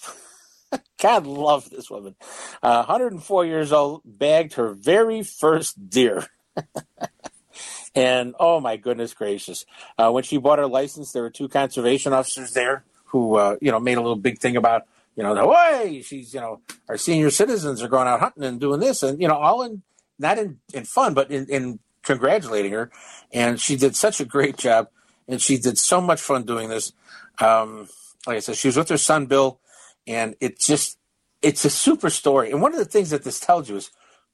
God 1.00 1.24
love 1.24 1.70
this 1.70 1.88
woman. 1.88 2.16
Uh, 2.62 2.84
104 2.84 3.46
years 3.46 3.72
old, 3.72 4.02
bagged 4.04 4.54
her 4.54 4.72
very 4.72 5.22
first 5.22 5.88
deer. 5.88 6.26
and 7.94 8.34
oh 8.40 8.60
my 8.60 8.76
goodness 8.76 9.14
gracious. 9.14 9.66
Uh, 9.96 10.10
when 10.10 10.24
she 10.24 10.36
bought 10.36 10.58
her 10.58 10.66
license, 10.66 11.12
there 11.12 11.22
were 11.22 11.30
two 11.30 11.48
conservation 11.48 12.12
officers 12.12 12.52
there 12.54 12.84
who, 13.06 13.36
uh, 13.36 13.56
you 13.60 13.70
know, 13.70 13.78
made 13.78 13.98
a 13.98 14.00
little 14.00 14.16
big 14.16 14.38
thing 14.38 14.56
about, 14.56 14.82
you 15.16 15.22
know, 15.22 15.34
the 15.34 15.46
way 15.46 16.02
she's, 16.02 16.32
you 16.32 16.40
know, 16.40 16.60
our 16.88 16.96
senior 16.96 17.30
citizens 17.30 17.82
are 17.82 17.88
going 17.88 18.08
out 18.08 18.20
hunting 18.20 18.44
and 18.44 18.60
doing 18.60 18.80
this 18.80 19.02
and, 19.02 19.20
you 19.20 19.28
know, 19.28 19.36
all 19.36 19.62
in, 19.62 19.82
not 20.18 20.38
in, 20.38 20.58
in 20.72 20.84
fun, 20.84 21.14
but 21.14 21.30
in, 21.30 21.46
in 21.46 21.78
congratulating 22.02 22.72
her. 22.72 22.90
And 23.32 23.60
she 23.60 23.76
did 23.76 23.94
such 23.94 24.20
a 24.20 24.24
great 24.24 24.56
job 24.56 24.88
and 25.28 25.40
she 25.40 25.58
did 25.58 25.78
so 25.78 26.00
much 26.00 26.20
fun 26.20 26.44
doing 26.44 26.68
this. 26.68 26.92
Um, 27.40 27.88
like 28.26 28.36
I 28.36 28.40
said, 28.40 28.56
she 28.56 28.68
was 28.68 28.76
with 28.76 28.88
her 28.88 28.98
son, 28.98 29.26
Bill, 29.26 29.60
and 30.06 30.34
it 30.40 30.58
just, 30.58 30.98
it's 31.42 31.64
a 31.64 31.70
super 31.70 32.08
story. 32.10 32.50
And 32.50 32.62
one 32.62 32.72
of 32.72 32.78
the 32.78 32.84
things 32.84 33.10
that 33.10 33.24
this 33.24 33.40
tells 33.40 33.68
you 33.68 33.76
is 33.76 33.90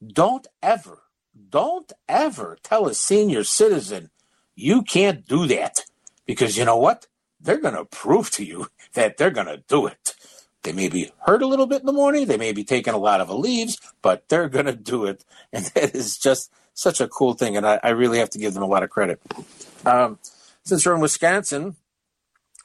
don't 0.06 0.46
ever, 0.62 1.02
don't 1.50 1.92
ever 2.08 2.58
tell 2.62 2.86
a 2.86 2.94
senior 2.94 3.44
citizen 3.44 4.10
you 4.54 4.82
can't 4.82 5.26
do 5.26 5.46
that 5.46 5.84
because 6.26 6.56
you 6.56 6.64
know 6.64 6.76
what? 6.76 7.06
They're 7.40 7.60
going 7.60 7.76
to 7.76 7.84
prove 7.84 8.30
to 8.32 8.44
you 8.44 8.68
that 8.94 9.16
they're 9.16 9.30
going 9.30 9.46
to 9.46 9.62
do 9.68 9.86
it. 9.86 10.16
They 10.64 10.72
may 10.72 10.88
be 10.88 11.12
hurt 11.20 11.42
a 11.42 11.46
little 11.46 11.66
bit 11.66 11.80
in 11.80 11.86
the 11.86 11.92
morning. 11.92 12.26
They 12.26 12.36
may 12.36 12.52
be 12.52 12.64
taking 12.64 12.94
a 12.94 12.98
lot 12.98 13.20
of 13.20 13.30
leaves, 13.30 13.78
but 14.02 14.28
they're 14.28 14.48
going 14.48 14.66
to 14.66 14.74
do 14.74 15.06
it. 15.06 15.24
And 15.52 15.64
that 15.66 15.94
is 15.94 16.18
just 16.18 16.52
such 16.74 17.00
a 17.00 17.08
cool 17.08 17.32
thing. 17.32 17.56
And 17.56 17.66
I, 17.66 17.80
I 17.82 17.90
really 17.90 18.18
have 18.18 18.28
to 18.30 18.38
give 18.38 18.52
them 18.52 18.62
a 18.62 18.66
lot 18.66 18.82
of 18.82 18.90
credit. 18.90 19.20
Um, 19.86 20.18
since 20.62 20.84
we're 20.84 20.94
in 20.94 21.00
Wisconsin, 21.00 21.76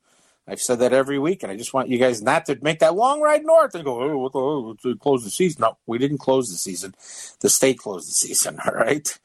I've 0.47 0.61
said 0.61 0.79
that 0.81 0.93
every 0.93 1.19
week, 1.19 1.43
and 1.43 1.51
I 1.51 1.57
just 1.57 1.73
want 1.73 1.89
you 1.89 1.99
guys 1.99 2.21
not 2.21 2.47
to 2.47 2.59
make 2.61 2.81
that 2.81 2.95
long 2.95 3.21
ride 3.21 3.45
north 3.45 3.75
and 3.75 3.85
go, 3.85 4.03
oh, 4.03 4.19
what 4.19 4.33
the, 4.33 4.39
oh, 4.39 4.95
close 4.97 5.25
the 5.25 5.31
season. 5.31 5.63
No, 5.63 5.79
we 5.87 5.97
didn't 5.99 6.19
close 6.19 6.51
the 6.51 6.59
season. 6.59 6.95
The 7.41 7.49
state 7.49 7.79
closed 7.79 8.09
the 8.09 8.13
season, 8.13 8.59
all 8.67 8.75
right? 8.75 9.19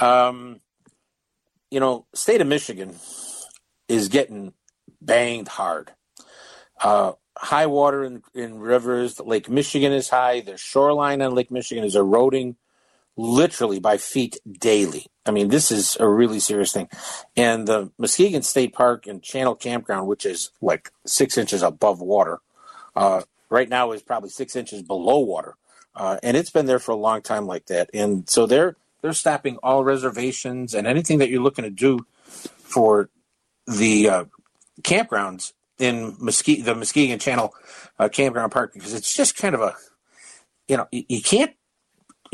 Um, 0.00 0.60
you 1.70 1.80
know, 1.80 2.06
state 2.14 2.40
of 2.40 2.46
Michigan 2.46 2.96
is 3.88 4.08
getting 4.08 4.52
banged 5.00 5.48
hard. 5.48 5.92
Uh, 6.80 7.12
high 7.36 7.66
water 7.66 8.04
in, 8.04 8.22
in 8.34 8.58
rivers. 8.58 9.20
Lake 9.20 9.48
Michigan 9.48 9.92
is 9.92 10.08
high. 10.08 10.40
The 10.40 10.56
shoreline 10.56 11.22
on 11.22 11.34
Lake 11.34 11.50
Michigan 11.50 11.84
is 11.84 11.96
eroding 11.96 12.56
literally 13.16 13.78
by 13.78 13.96
feet 13.96 14.38
daily. 14.58 15.06
I 15.26 15.30
mean, 15.30 15.48
this 15.48 15.70
is 15.70 15.96
a 15.98 16.08
really 16.08 16.40
serious 16.40 16.72
thing. 16.72 16.88
And 17.36 17.66
the 17.66 17.90
Muskegon 17.98 18.42
State 18.42 18.74
Park 18.74 19.06
and 19.06 19.22
Channel 19.22 19.54
Campground, 19.54 20.06
which 20.06 20.26
is 20.26 20.50
like 20.60 20.90
six 21.06 21.38
inches 21.38 21.62
above 21.62 22.00
water, 22.00 22.40
uh, 22.96 23.22
right 23.48 23.68
now 23.68 23.92
is 23.92 24.02
probably 24.02 24.30
six 24.30 24.56
inches 24.56 24.82
below 24.82 25.20
water. 25.20 25.54
Uh, 25.94 26.18
and 26.22 26.36
it's 26.36 26.50
been 26.50 26.66
there 26.66 26.80
for 26.80 26.90
a 26.90 26.96
long 26.96 27.22
time 27.22 27.46
like 27.46 27.66
that. 27.66 27.88
And 27.94 28.28
so 28.28 28.46
they're 28.46 28.76
they're 29.00 29.12
stopping 29.12 29.58
all 29.62 29.84
reservations 29.84 30.74
and 30.74 30.86
anything 30.86 31.18
that 31.18 31.28
you're 31.28 31.42
looking 31.42 31.64
to 31.64 31.70
do 31.70 32.06
for 32.24 33.10
the 33.66 34.08
uh, 34.08 34.24
campgrounds 34.82 35.52
in 35.78 36.16
Muskegon, 36.18 36.64
the 36.64 36.74
Muskegon 36.74 37.18
Channel 37.18 37.54
uh, 37.98 38.08
Campground 38.08 38.52
Park 38.52 38.72
because 38.74 38.94
it's 38.94 39.14
just 39.14 39.36
kind 39.36 39.54
of 39.54 39.60
a, 39.60 39.74
you 40.68 40.76
know, 40.76 40.86
you, 40.90 41.04
you 41.08 41.22
can't 41.22 41.54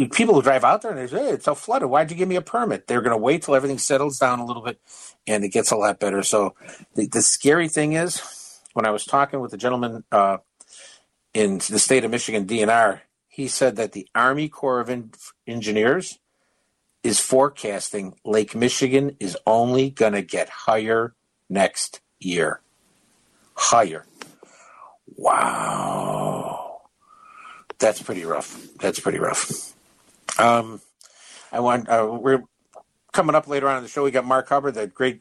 people 0.08 0.34
who 0.34 0.42
drive 0.42 0.64
out 0.64 0.82
there 0.82 0.92
and 0.92 1.00
they 1.00 1.06
say, 1.06 1.24
hey, 1.24 1.30
it's 1.30 1.48
all 1.48 1.54
flooded. 1.54 1.90
Why'd 1.90 2.10
you 2.10 2.16
give 2.16 2.28
me 2.28 2.36
a 2.36 2.42
permit? 2.42 2.86
They're 2.86 3.02
going 3.02 3.16
to 3.16 3.22
wait 3.22 3.42
till 3.42 3.54
everything 3.54 3.78
settles 3.78 4.18
down 4.18 4.38
a 4.38 4.44
little 4.44 4.62
bit 4.62 4.80
and 5.26 5.44
it 5.44 5.50
gets 5.50 5.70
a 5.70 5.76
lot 5.76 6.00
better. 6.00 6.22
So 6.22 6.54
the, 6.94 7.06
the 7.06 7.22
scary 7.22 7.68
thing 7.68 7.92
is 7.92 8.60
when 8.72 8.86
I 8.86 8.90
was 8.90 9.04
talking 9.04 9.40
with 9.40 9.50
the 9.50 9.56
gentleman 9.56 10.04
uh, 10.10 10.38
in 11.34 11.58
the 11.58 11.78
state 11.78 12.04
of 12.04 12.10
Michigan 12.10 12.46
DNR, 12.46 13.00
he 13.28 13.48
said 13.48 13.76
that 13.76 13.92
the 13.92 14.08
Army 14.14 14.48
Corps 14.48 14.80
of 14.80 14.90
Engineers 15.46 16.18
is 17.02 17.20
forecasting 17.20 18.14
Lake 18.24 18.54
Michigan 18.54 19.16
is 19.20 19.36
only 19.46 19.90
going 19.90 20.12
to 20.12 20.22
get 20.22 20.48
higher 20.48 21.14
next 21.48 22.00
year. 22.18 22.60
Higher. 23.60 24.06
Wow. 25.16 26.80
That's 27.78 28.02
pretty 28.02 28.24
rough. 28.24 28.58
That's 28.80 28.98
pretty 28.98 29.18
rough. 29.18 29.74
Um, 30.38 30.80
I 31.52 31.60
want 31.60 31.86
uh, 31.86 32.08
we're 32.10 32.42
coming 33.12 33.34
up 33.34 33.46
later 33.46 33.68
on 33.68 33.76
in 33.76 33.82
the 33.82 33.88
show. 33.90 34.02
We 34.02 34.12
got 34.12 34.24
Mark 34.24 34.48
Hubbard, 34.48 34.74
that 34.74 34.94
great 34.94 35.20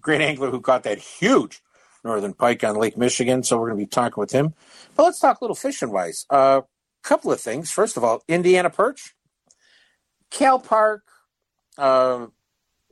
great 0.00 0.20
angler 0.20 0.50
who 0.50 0.60
caught 0.60 0.84
that 0.84 0.98
huge 0.98 1.62
northern 2.04 2.32
pike 2.32 2.62
on 2.62 2.76
Lake 2.76 2.96
Michigan. 2.96 3.42
So 3.42 3.58
we're 3.58 3.70
going 3.70 3.80
to 3.80 3.86
be 3.86 3.90
talking 3.90 4.20
with 4.20 4.30
him. 4.30 4.54
But 4.94 5.02
let's 5.02 5.18
talk 5.18 5.40
a 5.40 5.44
little 5.44 5.56
fishing 5.56 5.90
wise. 5.90 6.26
A 6.30 6.34
uh, 6.34 6.60
couple 7.02 7.32
of 7.32 7.40
things. 7.40 7.72
First 7.72 7.96
of 7.96 8.04
all, 8.04 8.22
Indiana 8.28 8.70
perch, 8.70 9.16
Cal 10.30 10.60
Park, 10.60 11.02
uh, 11.76 12.26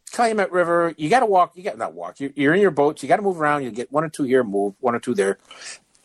Calumet 0.09 0.51
River. 0.51 0.95
You 0.97 1.09
got 1.09 1.21
to 1.21 1.27
walk. 1.27 1.57
You 1.57 1.63
got 1.63 1.79
not 1.79 1.95
walk. 1.95 2.21
You, 2.21 2.33
you're 2.37 2.55
in 2.55 2.61
your 2.61 2.71
boats. 2.71 3.03
You 3.03 3.09
got 3.09 3.17
to 3.17 3.23
move 3.23 3.41
around. 3.41 3.65
You 3.65 3.71
get 3.71 3.93
one 3.93 4.05
or 4.05 4.09
two 4.09 4.25
here, 4.25 4.45
move 4.45 4.75
one 4.81 4.95
or 4.95 5.01
two 5.01 5.15
there. 5.15 5.39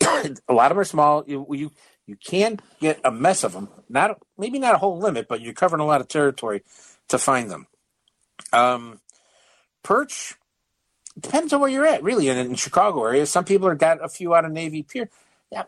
a 0.00 0.52
lot 0.52 0.70
of 0.70 0.76
them 0.76 0.80
are 0.80 0.84
small. 0.84 1.24
You 1.26 1.46
you 1.50 1.70
you 2.06 2.16
can 2.16 2.58
get 2.80 3.00
a 3.04 3.10
mess 3.10 3.44
of 3.44 3.52
them. 3.52 3.68
Not 3.88 4.18
maybe 4.38 4.58
not 4.58 4.74
a 4.74 4.78
whole 4.78 4.98
limit, 4.98 5.28
but 5.28 5.40
you're 5.40 5.54
covering 5.54 5.80
a 5.80 5.86
lot 5.86 6.00
of 6.00 6.08
territory 6.08 6.62
to 7.08 7.18
find 7.18 7.50
them. 7.50 7.66
Um, 8.52 9.00
perch 9.82 10.34
depends 11.18 11.52
on 11.52 11.60
where 11.60 11.70
you're 11.70 11.86
at, 11.86 12.02
really. 12.02 12.28
In, 12.28 12.36
in 12.36 12.54
Chicago 12.54 13.04
area, 13.04 13.26
some 13.26 13.44
people 13.44 13.68
have 13.68 13.78
got 13.78 14.04
a 14.04 14.08
few 14.08 14.34
out 14.34 14.44
of 14.44 14.52
Navy 14.52 14.82
Pier. 14.82 15.08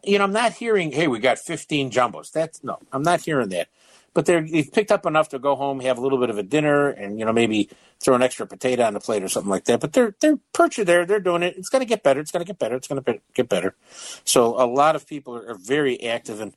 You 0.02 0.19
know, 0.19 0.25
I'm 0.25 0.33
not 0.33 0.52
hearing, 0.52 0.90
hey, 0.90 1.07
we 1.07 1.21
got 1.21 1.38
15 1.38 1.93
jumbos. 1.93 2.33
That's 2.33 2.64
no, 2.64 2.78
I'm 2.93 3.02
not 3.02 3.21
hearing 3.21 3.50
that. 3.50 3.69
But 4.16 4.25
they're 4.25 4.40
they've 4.40 4.73
picked 4.73 4.90
up 4.90 5.04
enough 5.04 5.28
to 5.28 5.38
go 5.38 5.54
home, 5.54 5.78
have 5.80 5.99
a 5.99 6.00
little 6.00 6.18
bit 6.18 6.30
of 6.30 6.38
a 6.38 6.42
dinner, 6.42 6.88
and 6.88 7.18
you 7.18 7.26
know 7.26 7.35
maybe 7.35 7.68
throw 8.00 8.14
an 8.14 8.23
extra 8.23 8.46
potato 8.46 8.82
on 8.82 8.94
the 8.94 9.00
plate 9.00 9.23
or 9.23 9.28
something 9.28 9.50
like 9.50 9.66
that. 9.66 9.78
But 9.78 9.92
they're 9.92 10.16
they're 10.20 10.38
perch 10.54 10.78
are 10.78 10.85
there, 10.85 11.04
they're 11.04 11.20
doing 11.20 11.42
it. 11.42 11.54
It's 11.58 11.68
going 11.68 11.80
to 11.80 11.87
get 11.87 12.02
better. 12.02 12.18
It's 12.18 12.30
going 12.30 12.42
to 12.42 12.46
get 12.46 12.58
better. 12.58 12.76
It's 12.76 12.88
going 12.88 13.04
to 13.04 13.20
get 13.35 13.50
better. 13.50 13.76
So 14.25 14.58
a 14.58 14.64
lot 14.64 14.96
of 14.96 15.06
people 15.06 15.37
are, 15.37 15.50
are 15.50 15.58
very 15.58 16.02
active 16.02 16.40
and 16.40 16.54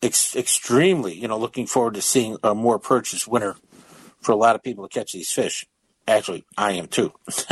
ex- 0.00 0.36
extremely, 0.36 1.12
you 1.12 1.26
know, 1.26 1.36
looking 1.36 1.66
forward 1.66 1.94
to 1.94 2.02
seeing 2.02 2.36
a 2.44 2.54
more 2.54 2.78
perch 2.78 3.10
this 3.10 3.26
winter 3.26 3.56
for 4.20 4.30
a 4.30 4.36
lot 4.36 4.54
of 4.54 4.62
people 4.62 4.88
to 4.88 4.94
catch 4.94 5.10
these 5.10 5.32
fish. 5.32 5.66
Actually, 6.06 6.44
I 6.56 6.72
am 6.74 6.86
too. 6.86 7.12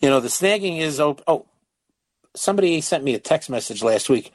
you 0.00 0.08
know, 0.08 0.20
the 0.20 0.28
snagging 0.28 0.78
is. 0.80 0.98
Oh, 0.98 1.44
somebody 2.36 2.80
sent 2.80 3.04
me 3.04 3.14
a 3.14 3.18
text 3.18 3.50
message 3.50 3.82
last 3.82 4.08
week. 4.08 4.32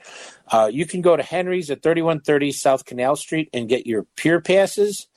Uh, 0.52 0.70
you 0.72 0.86
can 0.86 1.02
go 1.02 1.16
to 1.16 1.24
Henry's 1.24 1.70
at 1.70 1.82
3130 1.82 2.52
South 2.52 2.86
Canal 2.86 3.16
Street 3.16 3.50
and 3.54 3.70
get 3.70 3.88
your 3.88 4.04
pier 4.16 4.42
passes 4.42 5.08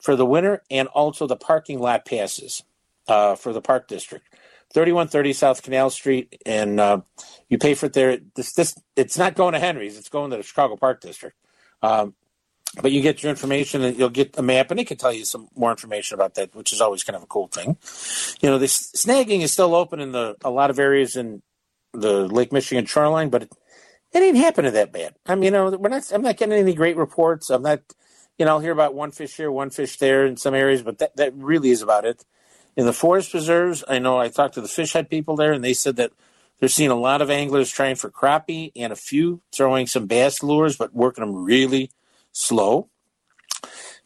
for 0.00 0.16
the 0.16 0.26
winter 0.26 0.62
and 0.70 0.88
also 0.88 1.26
the 1.26 1.36
parking 1.36 1.80
lot 1.80 2.04
passes 2.04 2.62
uh, 3.08 3.34
for 3.34 3.52
the 3.52 3.60
park 3.60 3.88
district. 3.88 4.26
3130 4.72 5.32
South 5.32 5.62
Canal 5.62 5.88
Street, 5.88 6.36
and 6.44 6.80
uh, 6.80 7.00
you 7.48 7.58
pay 7.58 7.74
for 7.74 7.86
it 7.86 7.92
there. 7.92 8.18
This, 8.34 8.52
this, 8.54 8.74
it's 8.96 9.16
not 9.16 9.36
going 9.36 9.52
to 9.52 9.60
Henry's; 9.60 9.96
it's 9.96 10.08
going 10.08 10.32
to 10.32 10.36
the 10.36 10.42
Chicago 10.42 10.76
Park 10.76 11.00
District. 11.00 11.36
Um, 11.80 12.14
but 12.82 12.92
you 12.92 13.00
get 13.00 13.22
your 13.22 13.30
information 13.30 13.82
and 13.82 13.96
you'll 13.96 14.08
get 14.08 14.36
a 14.38 14.42
map 14.42 14.70
and 14.70 14.80
it 14.80 14.86
can 14.86 14.96
tell 14.96 15.12
you 15.12 15.24
some 15.24 15.48
more 15.54 15.70
information 15.70 16.14
about 16.14 16.34
that 16.34 16.54
which 16.54 16.72
is 16.72 16.80
always 16.80 17.04
kind 17.04 17.16
of 17.16 17.22
a 17.22 17.26
cool 17.26 17.46
thing 17.46 17.76
you 18.40 18.50
know 18.50 18.58
this 18.58 18.90
snagging 18.96 19.42
is 19.42 19.52
still 19.52 19.74
open 19.74 20.00
in 20.00 20.12
the 20.12 20.34
a 20.44 20.50
lot 20.50 20.70
of 20.70 20.78
areas 20.78 21.14
in 21.14 21.42
the 21.94 22.26
lake 22.28 22.52
michigan 22.52 22.84
shoreline 22.84 23.30
but 23.30 23.42
it, 23.44 23.52
it 24.12 24.22
ain't 24.22 24.36
happening 24.36 24.72
that 24.72 24.92
bad 24.92 25.14
i 25.26 25.34
mean 25.34 25.44
you 25.44 25.50
know 25.50 25.70
we're 25.70 25.88
not 25.88 26.10
i'm 26.12 26.22
not 26.22 26.36
getting 26.36 26.58
any 26.58 26.74
great 26.74 26.96
reports 26.96 27.50
i'm 27.50 27.62
not 27.62 27.80
you 28.38 28.44
know 28.44 28.52
i'll 28.52 28.60
hear 28.60 28.72
about 28.72 28.94
one 28.94 29.10
fish 29.10 29.36
here 29.36 29.50
one 29.50 29.70
fish 29.70 29.96
there 29.98 30.26
in 30.26 30.36
some 30.36 30.54
areas 30.54 30.82
but 30.82 30.98
that, 30.98 31.16
that 31.16 31.34
really 31.34 31.70
is 31.70 31.82
about 31.82 32.04
it 32.04 32.24
in 32.76 32.86
the 32.86 32.92
forest 32.92 33.30
preserves 33.30 33.84
i 33.88 33.98
know 33.98 34.18
i 34.18 34.28
talked 34.28 34.54
to 34.54 34.60
the 34.60 34.68
fish 34.68 34.92
head 34.92 35.08
people 35.08 35.36
there 35.36 35.52
and 35.52 35.64
they 35.64 35.74
said 35.74 35.96
that 35.96 36.12
they're 36.60 36.68
seeing 36.68 36.90
a 36.90 36.94
lot 36.94 37.22
of 37.22 37.30
anglers 37.30 37.70
trying 37.70 37.96
for 37.96 38.10
crappie 38.10 38.72
and 38.76 38.92
a 38.92 38.96
few 38.96 39.40
throwing 39.52 39.86
some 39.86 40.06
bass 40.06 40.42
lures 40.42 40.76
but 40.76 40.94
working 40.94 41.24
them 41.24 41.34
really 41.34 41.90
slow. 42.34 42.90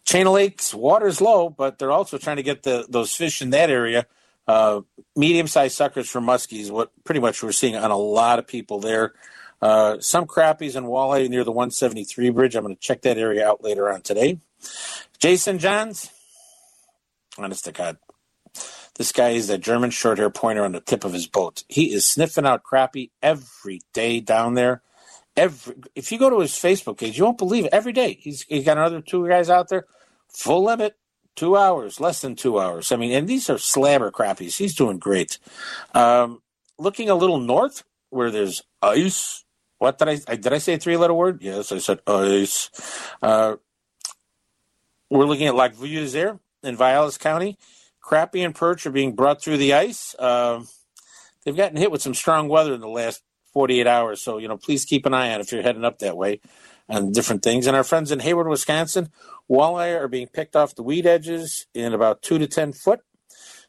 Chain 0.04 0.26
of 0.26 0.34
Lakes, 0.34 0.72
water's 0.72 1.20
low, 1.20 1.50
but 1.50 1.78
they're 1.78 1.90
also 1.90 2.16
trying 2.16 2.36
to 2.36 2.42
get 2.42 2.62
the 2.62 2.86
those 2.88 3.14
fish 3.14 3.42
in 3.42 3.50
that 3.50 3.70
area. 3.70 4.06
Uh, 4.48 4.80
medium-sized 5.14 5.76
suckers 5.76 6.08
for 6.08 6.20
muskies, 6.20 6.70
what 6.70 6.90
pretty 7.04 7.20
much 7.20 7.42
we're 7.42 7.52
seeing 7.52 7.76
on 7.76 7.90
a 7.90 7.96
lot 7.96 8.40
of 8.40 8.46
people 8.46 8.80
there. 8.80 9.12
Uh, 9.60 10.00
some 10.00 10.26
crappies 10.26 10.74
and 10.74 10.86
walleye 10.86 11.28
near 11.28 11.44
the 11.44 11.52
173 11.52 12.30
bridge. 12.30 12.56
I'm 12.56 12.64
going 12.64 12.74
to 12.74 12.80
check 12.80 13.02
that 13.02 13.18
area 13.18 13.46
out 13.46 13.62
later 13.62 13.92
on 13.92 14.00
today. 14.02 14.40
Jason 15.18 15.58
Johns, 15.58 16.10
honest 17.36 17.64
to 17.66 17.72
God, 17.72 17.98
this 18.96 19.12
guy 19.12 19.30
is 19.30 19.50
a 19.50 19.58
German 19.58 19.90
short 19.90 20.18
hair 20.18 20.30
pointer 20.30 20.64
on 20.64 20.72
the 20.72 20.80
tip 20.80 21.04
of 21.04 21.12
his 21.12 21.26
boat. 21.26 21.62
He 21.68 21.92
is 21.92 22.06
sniffing 22.06 22.46
out 22.46 22.62
crappie 22.64 23.10
every 23.22 23.82
day 23.92 24.20
down 24.20 24.54
there 24.54 24.82
every 25.38 25.76
if 25.94 26.12
you 26.12 26.18
go 26.18 26.28
to 26.28 26.40
his 26.40 26.52
Facebook 26.52 26.98
page, 26.98 27.16
you 27.16 27.24
won't 27.24 27.38
believe 27.38 27.64
it. 27.64 27.72
Every 27.72 27.92
day 27.92 28.18
he's 28.20 28.42
he's 28.42 28.64
got 28.64 28.76
another 28.76 29.00
two 29.00 29.26
guys 29.26 29.48
out 29.48 29.68
there, 29.68 29.86
full 30.28 30.64
limit, 30.64 30.96
two 31.38 31.56
hours, 31.56 32.00
less 32.00 32.20
than 32.20 32.34
two 32.34 32.58
hours. 32.58 32.90
I 32.90 32.96
mean, 32.96 33.12
and 33.12 33.28
these 33.28 33.48
are 33.48 33.58
slabber 33.58 34.10
crappies. 34.10 34.56
He's 34.56 34.74
doing 34.74 34.98
great. 34.98 35.38
Um, 35.94 36.42
looking 36.78 37.08
a 37.08 37.14
little 37.14 37.38
north 37.38 37.84
where 38.10 38.30
there's 38.30 38.62
ice. 38.82 39.44
What 39.78 39.98
did 39.98 40.08
I, 40.08 40.34
did 40.34 40.52
I 40.52 40.58
say 40.58 40.74
a 40.74 40.78
three 40.78 40.96
letter 40.96 41.14
word? 41.14 41.38
Yes, 41.40 41.70
I 41.70 41.78
said 41.78 42.00
ice. 42.08 42.70
Uh, 43.22 43.56
we're 45.08 45.26
looking 45.26 45.46
at 45.46 45.74
Vieux 45.76 46.08
there 46.08 46.40
in 46.64 46.76
Vilas 46.76 47.18
County. 47.18 47.56
Crappie 48.04 48.44
and 48.44 48.54
perch 48.54 48.84
are 48.86 48.90
being 48.90 49.14
brought 49.14 49.40
through 49.40 49.58
the 49.58 49.74
ice. 49.74 50.16
Uh, 50.18 50.64
they've 51.44 51.56
gotten 51.56 51.76
hit 51.76 51.92
with 51.92 52.02
some 52.02 52.14
strong 52.14 52.48
weather 52.48 52.74
in 52.74 52.80
the 52.80 52.88
last 52.88 53.22
48 53.52 53.86
hours. 53.86 54.20
So, 54.20 54.38
you 54.38 54.48
know, 54.48 54.56
please 54.56 54.84
keep 54.84 55.06
an 55.06 55.14
eye 55.14 55.32
on 55.32 55.40
if 55.40 55.52
you're 55.52 55.62
heading 55.62 55.84
up 55.84 56.00
that 56.00 56.16
way 56.16 56.40
and 56.88 57.14
different 57.14 57.42
things. 57.42 57.66
And 57.66 57.76
our 57.76 57.84
friends 57.84 58.10
in 58.10 58.20
Hayward, 58.20 58.48
Wisconsin, 58.48 59.10
walleye 59.50 59.98
are 59.98 60.08
being 60.08 60.28
picked 60.28 60.56
off 60.56 60.74
the 60.74 60.82
weed 60.82 61.06
edges 61.06 61.66
in 61.74 61.94
about 61.94 62.22
two 62.22 62.38
to 62.38 62.46
10 62.46 62.72
foot. 62.72 63.00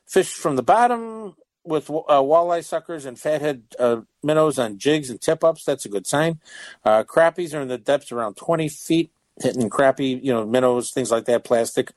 Fish 0.07 0.33
from 0.33 0.55
the 0.55 0.63
bottom 0.63 1.35
with 1.63 1.89
uh, 1.89 2.21
walleye 2.21 2.63
suckers 2.63 3.05
and 3.05 3.19
fathead 3.19 3.63
uh, 3.77 4.01
minnows 4.23 4.57
on 4.57 4.77
jigs 4.77 5.09
and 5.09 5.21
tip 5.21 5.43
ups. 5.43 5.63
That's 5.63 5.85
a 5.85 5.89
good 5.89 6.07
sign. 6.07 6.39
Uh, 6.83 7.03
crappies 7.03 7.53
are 7.53 7.61
in 7.61 7.67
the 7.67 7.77
depths 7.77 8.11
around 8.11 8.35
20 8.35 8.69
feet, 8.69 9.11
hitting 9.41 9.69
crappie, 9.69 10.23
you 10.23 10.33
know, 10.33 10.45
minnows, 10.45 10.91
things 10.91 11.11
like 11.11 11.25
that, 11.25 11.43
plastic. 11.43 11.91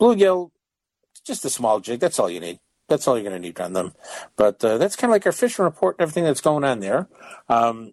Bluegill, 0.00 0.50
just 1.24 1.44
a 1.44 1.50
small 1.50 1.80
jig. 1.80 1.98
That's 1.98 2.18
all 2.18 2.30
you 2.30 2.40
need 2.40 2.60
that's 2.88 3.08
all 3.08 3.16
you're 3.16 3.28
going 3.28 3.40
to 3.40 3.46
need 3.46 3.60
on 3.60 3.72
them. 3.72 3.92
But 4.36 4.64
uh, 4.64 4.78
that's 4.78 4.96
kind 4.96 5.10
of 5.10 5.14
like 5.14 5.26
our 5.26 5.32
fishing 5.32 5.64
report 5.64 5.96
and 5.96 6.02
everything 6.02 6.24
that's 6.24 6.40
going 6.40 6.64
on 6.64 6.80
there. 6.80 7.08
Um, 7.48 7.92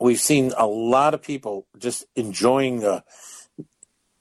we've 0.00 0.20
seen 0.20 0.52
a 0.56 0.66
lot 0.66 1.14
of 1.14 1.22
people 1.22 1.66
just 1.78 2.04
enjoying 2.16 2.80
the. 2.80 3.04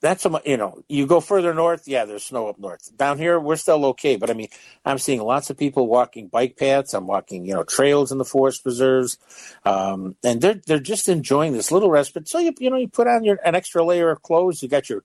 That's 0.01 0.25
a, 0.25 0.41
you 0.45 0.57
know 0.57 0.83
you 0.89 1.05
go 1.05 1.21
further 1.21 1.53
north, 1.53 1.87
yeah, 1.87 2.05
there's 2.05 2.23
snow 2.23 2.49
up 2.49 2.59
north. 2.59 2.95
Down 2.97 3.17
here, 3.17 3.39
we're 3.39 3.55
still 3.55 3.85
okay, 3.87 4.15
but 4.15 4.29
I 4.29 4.33
mean, 4.33 4.49
I'm 4.83 4.97
seeing 4.97 5.21
lots 5.21 5.49
of 5.49 5.57
people 5.57 5.87
walking 5.87 6.27
bike 6.27 6.57
paths. 6.57 6.93
I'm 6.93 7.07
walking, 7.07 7.45
you 7.45 7.53
know, 7.53 7.63
trails 7.63 8.11
in 8.11 8.17
the 8.17 8.25
forest 8.25 8.63
preserves, 8.63 9.17
um, 9.63 10.15
and 10.23 10.41
they're 10.41 10.59
they're 10.65 10.79
just 10.79 11.07
enjoying 11.07 11.53
this 11.53 11.71
little 11.71 11.91
respite. 11.91 12.27
So 12.27 12.39
you 12.39 12.53
you 12.59 12.69
know 12.69 12.77
you 12.77 12.87
put 12.87 13.07
on 13.07 13.23
your 13.23 13.39
an 13.45 13.55
extra 13.55 13.83
layer 13.83 14.09
of 14.09 14.21
clothes. 14.23 14.63
You 14.63 14.69
got 14.69 14.89
your 14.89 15.03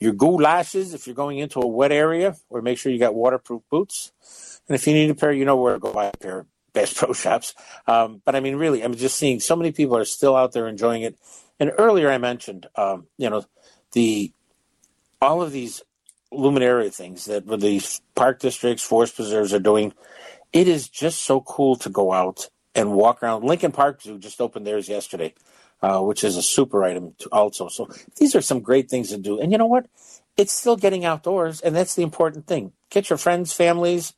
your 0.00 0.14
lashes 0.14 0.92
if 0.92 1.06
you're 1.06 1.14
going 1.14 1.38
into 1.38 1.60
a 1.60 1.66
wet 1.66 1.92
area, 1.92 2.36
or 2.50 2.62
make 2.62 2.78
sure 2.78 2.90
you 2.92 2.98
got 2.98 3.14
waterproof 3.14 3.62
boots. 3.70 4.60
And 4.68 4.74
if 4.74 4.86
you 4.86 4.94
need 4.94 5.10
a 5.10 5.14
pair, 5.14 5.32
you 5.32 5.44
know 5.44 5.56
where 5.56 5.74
to 5.74 5.80
go 5.80 5.92
buy 5.92 6.06
a 6.06 6.16
pair. 6.16 6.40
of 6.40 6.46
Bass 6.72 6.92
Pro 6.94 7.12
Shops. 7.12 7.54
Um, 7.86 8.22
but 8.24 8.34
I 8.34 8.40
mean, 8.40 8.56
really, 8.56 8.82
I'm 8.82 8.94
just 8.94 9.16
seeing 9.16 9.40
so 9.40 9.56
many 9.56 9.72
people 9.72 9.96
are 9.96 10.04
still 10.04 10.36
out 10.36 10.52
there 10.52 10.68
enjoying 10.68 11.02
it. 11.02 11.16
And 11.60 11.70
earlier 11.78 12.10
I 12.10 12.18
mentioned, 12.18 12.66
um, 12.76 13.06
you 13.18 13.30
know, 13.30 13.44
the 13.92 14.32
all 15.20 15.42
of 15.42 15.52
these 15.52 15.82
luminary 16.30 16.90
things 16.90 17.26
that 17.26 17.46
these 17.60 18.00
park 18.14 18.40
districts, 18.40 18.82
forest 18.82 19.16
preserves 19.16 19.52
are 19.52 19.60
doing. 19.60 19.92
It 20.52 20.68
is 20.68 20.88
just 20.88 21.22
so 21.22 21.40
cool 21.40 21.76
to 21.76 21.88
go 21.88 22.12
out 22.12 22.48
and 22.74 22.92
walk 22.92 23.22
around. 23.22 23.44
Lincoln 23.44 23.72
Park 23.72 24.02
Zoo 24.02 24.18
just 24.18 24.40
opened 24.40 24.66
theirs 24.66 24.88
yesterday 24.88 25.34
uh, 25.82 26.00
which 26.00 26.24
is 26.24 26.36
a 26.36 26.42
super 26.42 26.84
item 26.84 27.14
also. 27.32 27.68
So 27.68 27.88
these 28.16 28.34
are 28.34 28.40
some 28.40 28.60
great 28.60 28.88
things 28.88 29.10
to 29.10 29.18
do. 29.18 29.40
And 29.40 29.50
you 29.50 29.58
know 29.58 29.66
what? 29.66 29.86
It's 30.36 30.52
still 30.52 30.76
getting 30.76 31.04
outdoors, 31.04 31.60
and 31.60 31.76
that's 31.76 31.94
the 31.94 32.02
important 32.02 32.46
thing. 32.46 32.72
Get 32.88 33.10
your 33.10 33.18
friends, 33.18 33.52
families, 33.52 34.14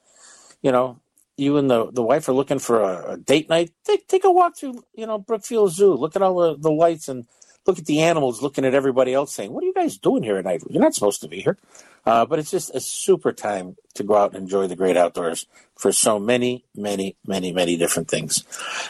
you 0.63 0.71
know, 0.71 1.01
you 1.37 1.57
and 1.57 1.69
the, 1.69 1.91
the 1.91 2.03
wife 2.03 2.29
are 2.29 2.33
looking 2.33 2.61
for 2.61 2.81
a, 2.81 3.15
a 3.15 3.17
date 3.17 3.49
night. 3.49 3.73
Take, 3.85 4.07
take 4.07 4.23
a 4.23 4.31
walk 4.31 4.57
through, 4.57 4.85
you 4.95 5.07
know, 5.07 5.19
Brookfield 5.19 5.73
Zoo. 5.73 5.95
Look 5.95 6.15
at 6.15 6.23
all 6.23 6.37
the, 6.37 6.57
the 6.57 6.71
lights 6.71 7.09
and 7.09 7.27
look 7.67 7.79
at 7.79 7.87
the 7.87 8.03
animals 8.03 8.43
looking 8.43 8.65
at 8.65 8.75
everybody 8.75 9.15
else 9.15 9.33
saying, 9.33 9.53
What 9.53 9.65
are 9.65 9.67
you 9.67 9.75
guys 9.75 9.99
doing 9.99 10.23
here 10.23 10.37
at 10.37 10.45
night? 10.45 10.63
You're 10.69 10.83
not 10.83 10.95
supposed 10.95 11.21
to 11.23 11.29
be 11.29 11.41
here. 11.41 11.59
Uh, 12.07 12.27
but 12.27 12.39
it's 12.39 12.51
just 12.51 12.75
a 12.75 12.81
super 12.81 13.33
time 13.33 13.77
to 13.95 14.05
go 14.05 14.15
out 14.15 14.35
and 14.35 14.43
enjoy 14.43 14.67
the 14.67 14.77
great 14.77 14.97
outdoors 14.97 15.47
for 15.77 15.91
so 15.91 16.19
many, 16.19 16.65
many, 16.75 17.17
many, 17.27 17.51
many 17.53 17.79
different 17.79 18.09
things. 18.09 18.45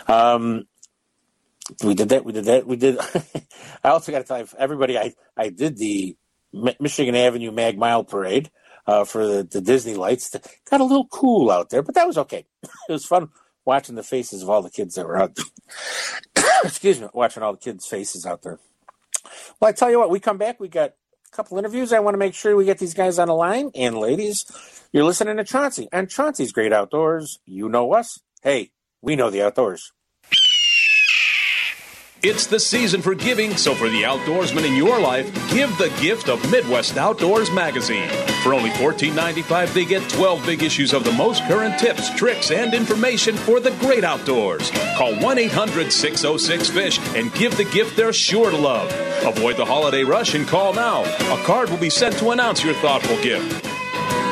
Um, 0.08 0.66
we 1.84 1.94
did 1.94 2.08
that. 2.08 2.24
We 2.24 2.32
did 2.32 2.46
that. 2.46 2.66
We 2.66 2.76
did. 2.76 2.98
I 3.84 3.90
also 3.90 4.10
got 4.10 4.18
to 4.18 4.24
tell 4.24 4.44
everybody, 4.58 4.98
I, 4.98 5.14
I 5.36 5.50
did 5.50 5.78
the 5.78 6.16
Michigan 6.80 7.14
Avenue 7.14 7.52
Mag 7.52 7.78
Mile 7.78 8.02
Parade 8.02 8.50
uh, 8.86 9.04
for 9.04 9.26
the, 9.26 9.44
the 9.44 9.60
Disney 9.60 9.94
lights. 9.94 10.34
Got 10.68 10.80
a 10.80 10.84
little 10.84 11.06
cool 11.06 11.50
out 11.50 11.70
there, 11.70 11.82
but 11.82 11.94
that 11.94 12.06
was 12.06 12.18
okay. 12.18 12.44
it 12.62 12.92
was 12.92 13.06
fun 13.06 13.28
watching 13.64 13.94
the 13.94 14.02
faces 14.02 14.42
of 14.42 14.50
all 14.50 14.62
the 14.62 14.70
kids 14.70 14.94
that 14.94 15.06
were 15.06 15.16
out. 15.16 15.38
Excuse 16.64 17.00
me, 17.00 17.08
watching 17.12 17.42
all 17.42 17.52
the 17.52 17.58
kids' 17.58 17.86
faces 17.86 18.26
out 18.26 18.42
there. 18.42 18.58
Well, 19.60 19.68
I 19.68 19.72
tell 19.72 19.90
you 19.90 19.98
what, 19.98 20.10
we 20.10 20.20
come 20.20 20.38
back. 20.38 20.60
We 20.60 20.68
got 20.68 20.90
a 20.90 21.36
couple 21.36 21.58
interviews. 21.58 21.92
I 21.92 22.00
want 22.00 22.14
to 22.14 22.18
make 22.18 22.34
sure 22.34 22.56
we 22.56 22.64
get 22.64 22.78
these 22.78 22.94
guys 22.94 23.18
on 23.18 23.28
the 23.28 23.34
line. 23.34 23.70
And 23.74 23.98
ladies, 23.98 24.46
you're 24.92 25.04
listening 25.04 25.36
to 25.36 25.44
Chauncey 25.44 25.88
and 25.92 26.10
Chauncey's 26.10 26.52
Great 26.52 26.72
Outdoors. 26.72 27.40
You 27.46 27.68
know 27.68 27.92
us. 27.94 28.20
Hey, 28.42 28.72
we 29.00 29.16
know 29.16 29.30
the 29.30 29.42
outdoors. 29.42 29.92
It's 32.26 32.46
the 32.46 32.58
season 32.58 33.02
for 33.02 33.14
giving, 33.14 33.54
so 33.54 33.74
for 33.74 33.90
the 33.90 34.00
outdoorsman 34.04 34.66
in 34.66 34.74
your 34.74 34.98
life, 34.98 35.26
give 35.52 35.68
the 35.76 35.94
gift 36.00 36.30
of 36.30 36.40
Midwest 36.50 36.96
Outdoors 36.96 37.50
Magazine. 37.50 38.08
For 38.42 38.54
only 38.54 38.70
$14.95, 38.70 39.74
they 39.74 39.84
get 39.84 40.08
12 40.08 40.46
big 40.46 40.62
issues 40.62 40.94
of 40.94 41.04
the 41.04 41.12
most 41.12 41.44
current 41.44 41.78
tips, 41.78 42.08
tricks, 42.14 42.50
and 42.50 42.72
information 42.72 43.36
for 43.36 43.60
the 43.60 43.72
great 43.72 44.04
outdoors. 44.04 44.70
Call 44.96 45.14
1 45.16 45.36
800 45.36 45.92
606 45.92 46.70
FISH 46.70 46.98
and 47.14 47.30
give 47.34 47.58
the 47.58 47.64
gift 47.66 47.94
they're 47.94 48.10
sure 48.10 48.50
to 48.50 48.56
love. 48.56 48.90
Avoid 49.26 49.58
the 49.58 49.66
holiday 49.66 50.02
rush 50.02 50.34
and 50.34 50.48
call 50.48 50.72
now. 50.72 51.02
A 51.04 51.44
card 51.44 51.68
will 51.68 51.76
be 51.76 51.90
sent 51.90 52.16
to 52.20 52.30
announce 52.30 52.64
your 52.64 52.72
thoughtful 52.76 53.22
gift. 53.22 53.66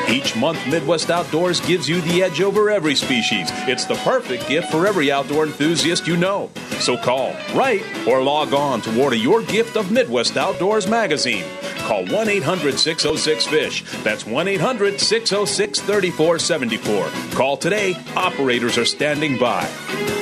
Each 0.09 0.35
month, 0.35 0.67
Midwest 0.67 1.11
Outdoors 1.11 1.61
gives 1.61 1.91
you 1.91 2.01
the 2.01 2.23
edge 2.23 2.41
over 2.41 2.71
every 2.71 2.95
species. 2.95 3.49
It's 3.69 3.85
the 3.85 3.97
perfect 3.97 4.49
gift 4.49 4.71
for 4.71 4.87
every 4.87 5.13
outdoor 5.13 5.45
enthusiast 5.45 6.07
you 6.07 6.17
know. 6.17 6.51
So 6.83 6.97
call, 6.97 7.37
write, 7.55 7.85
or 8.09 8.21
log 8.21 8.53
on 8.53 8.81
to 8.81 9.01
order 9.01 9.15
your 9.15 9.41
gift 9.43 9.77
of 9.77 9.93
Midwest 9.93 10.37
Outdoors 10.37 10.89
magazine. 10.89 11.45
Call 11.79 12.05
1 12.07 12.29
800 12.29 12.77
606 12.77 13.47
FISH. 13.47 14.03
That's 14.03 14.27
1 14.27 14.49
800 14.49 14.99
606 14.99 15.79
3474. 15.79 17.37
Call 17.37 17.57
today. 17.57 17.95
Operators 18.17 18.79
are 18.79 18.85
standing 18.85 19.39
by. 19.39 20.22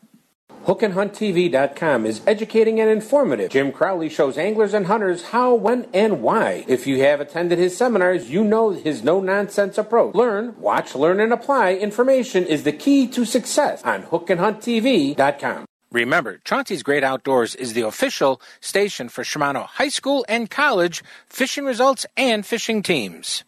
HookandHuntTV.com 0.65 2.05
is 2.05 2.21
educating 2.27 2.79
and 2.79 2.89
informative. 2.89 3.49
Jim 3.51 3.71
Crowley 3.71 4.09
shows 4.09 4.37
anglers 4.37 4.73
and 4.73 4.85
hunters 4.85 5.23
how, 5.23 5.55
when, 5.55 5.87
and 5.93 6.21
why. 6.21 6.65
If 6.67 6.85
you 6.85 6.99
have 7.03 7.19
attended 7.19 7.57
his 7.57 7.75
seminars, 7.75 8.29
you 8.29 8.43
know 8.43 8.69
his 8.69 9.03
no 9.03 9.19
nonsense 9.21 9.77
approach. 9.77 10.13
Learn, 10.13 10.55
watch, 10.59 10.93
learn, 10.95 11.19
and 11.19 11.33
apply. 11.33 11.73
Information 11.73 12.45
is 12.45 12.63
the 12.63 12.71
key 12.71 13.07
to 13.07 13.25
success 13.25 13.81
on 13.83 14.03
HookandHuntTV.com. 14.03 15.65
Remember, 15.91 16.39
Chauncey's 16.45 16.83
Great 16.83 17.03
Outdoors 17.03 17.53
is 17.53 17.73
the 17.73 17.81
official 17.81 18.41
station 18.61 19.09
for 19.09 19.23
Shimano 19.23 19.65
High 19.65 19.89
School 19.89 20.23
and 20.29 20.49
College 20.49 21.03
fishing 21.27 21.65
results 21.65 22.05
and 22.15 22.45
fishing 22.45 22.81
teams. 22.81 23.43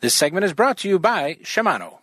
This 0.00 0.14
segment 0.14 0.44
is 0.44 0.52
brought 0.52 0.78
to 0.78 0.88
you 0.88 1.00
by 1.00 1.38
Shimano. 1.42 1.98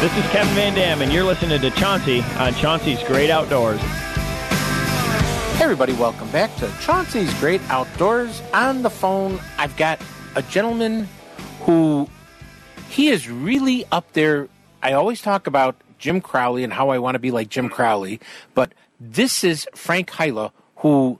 This 0.00 0.16
is 0.16 0.24
Kevin 0.30 0.54
Van 0.54 0.74
Dam, 0.76 1.02
and 1.02 1.12
you're 1.12 1.24
listening 1.24 1.60
to 1.60 1.70
Chauncey 1.72 2.20
on 2.38 2.54
Chauncey's 2.54 3.02
Great 3.02 3.30
Outdoors. 3.30 3.80
Hey 3.80 5.64
everybody, 5.64 5.92
welcome 5.94 6.30
back 6.30 6.54
to 6.58 6.72
Chauncey's 6.80 7.34
Great 7.40 7.60
Outdoors. 7.68 8.40
On 8.54 8.82
the 8.82 8.90
phone, 8.90 9.40
I've 9.56 9.76
got 9.76 10.00
a 10.36 10.42
gentleman 10.42 11.08
who 11.62 12.08
he 12.88 13.08
is 13.08 13.28
really 13.28 13.86
up 13.90 14.12
there. 14.12 14.48
I 14.84 14.92
always 14.92 15.20
talk 15.20 15.48
about 15.48 15.74
Jim 15.98 16.20
Crowley 16.20 16.62
and 16.62 16.72
how 16.72 16.90
I 16.90 17.00
want 17.00 17.16
to 17.16 17.18
be 17.18 17.32
like 17.32 17.48
Jim 17.48 17.68
Crowley, 17.68 18.20
but 18.54 18.74
this 19.00 19.42
is 19.42 19.66
Frank 19.74 20.10
Hyla, 20.10 20.52
who 20.76 21.18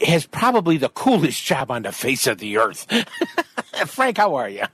has 0.00 0.24
probably 0.24 0.78
the 0.78 0.88
coolest 0.88 1.44
job 1.44 1.70
on 1.70 1.82
the 1.82 1.92
face 1.92 2.26
of 2.26 2.38
the 2.38 2.56
earth. 2.56 2.86
Frank, 3.86 4.16
how 4.16 4.36
are 4.36 4.48
you? 4.48 4.64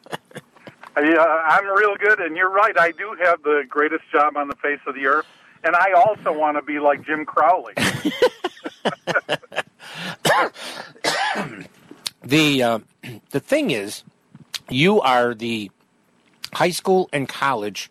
Yeah, 0.96 1.24
I'm 1.46 1.66
real 1.66 1.96
good, 1.96 2.20
and 2.20 2.36
you're 2.36 2.50
right. 2.50 2.78
I 2.78 2.90
do 2.92 3.16
have 3.22 3.42
the 3.42 3.64
greatest 3.68 4.04
job 4.12 4.36
on 4.36 4.48
the 4.48 4.56
face 4.56 4.80
of 4.86 4.94
the 4.94 5.06
earth, 5.06 5.26
and 5.64 5.74
I 5.74 5.92
also 5.92 6.32
want 6.32 6.56
to 6.56 6.62
be 6.62 6.78
like 6.78 7.04
Jim 7.06 7.24
Crowley. 7.24 7.74
the 12.22 12.62
uh, 12.62 12.78
the 13.30 13.40
thing 13.40 13.70
is, 13.70 14.02
you 14.68 15.00
are 15.00 15.34
the 15.34 15.70
high 16.52 16.70
school 16.70 17.08
and 17.12 17.28
college 17.28 17.90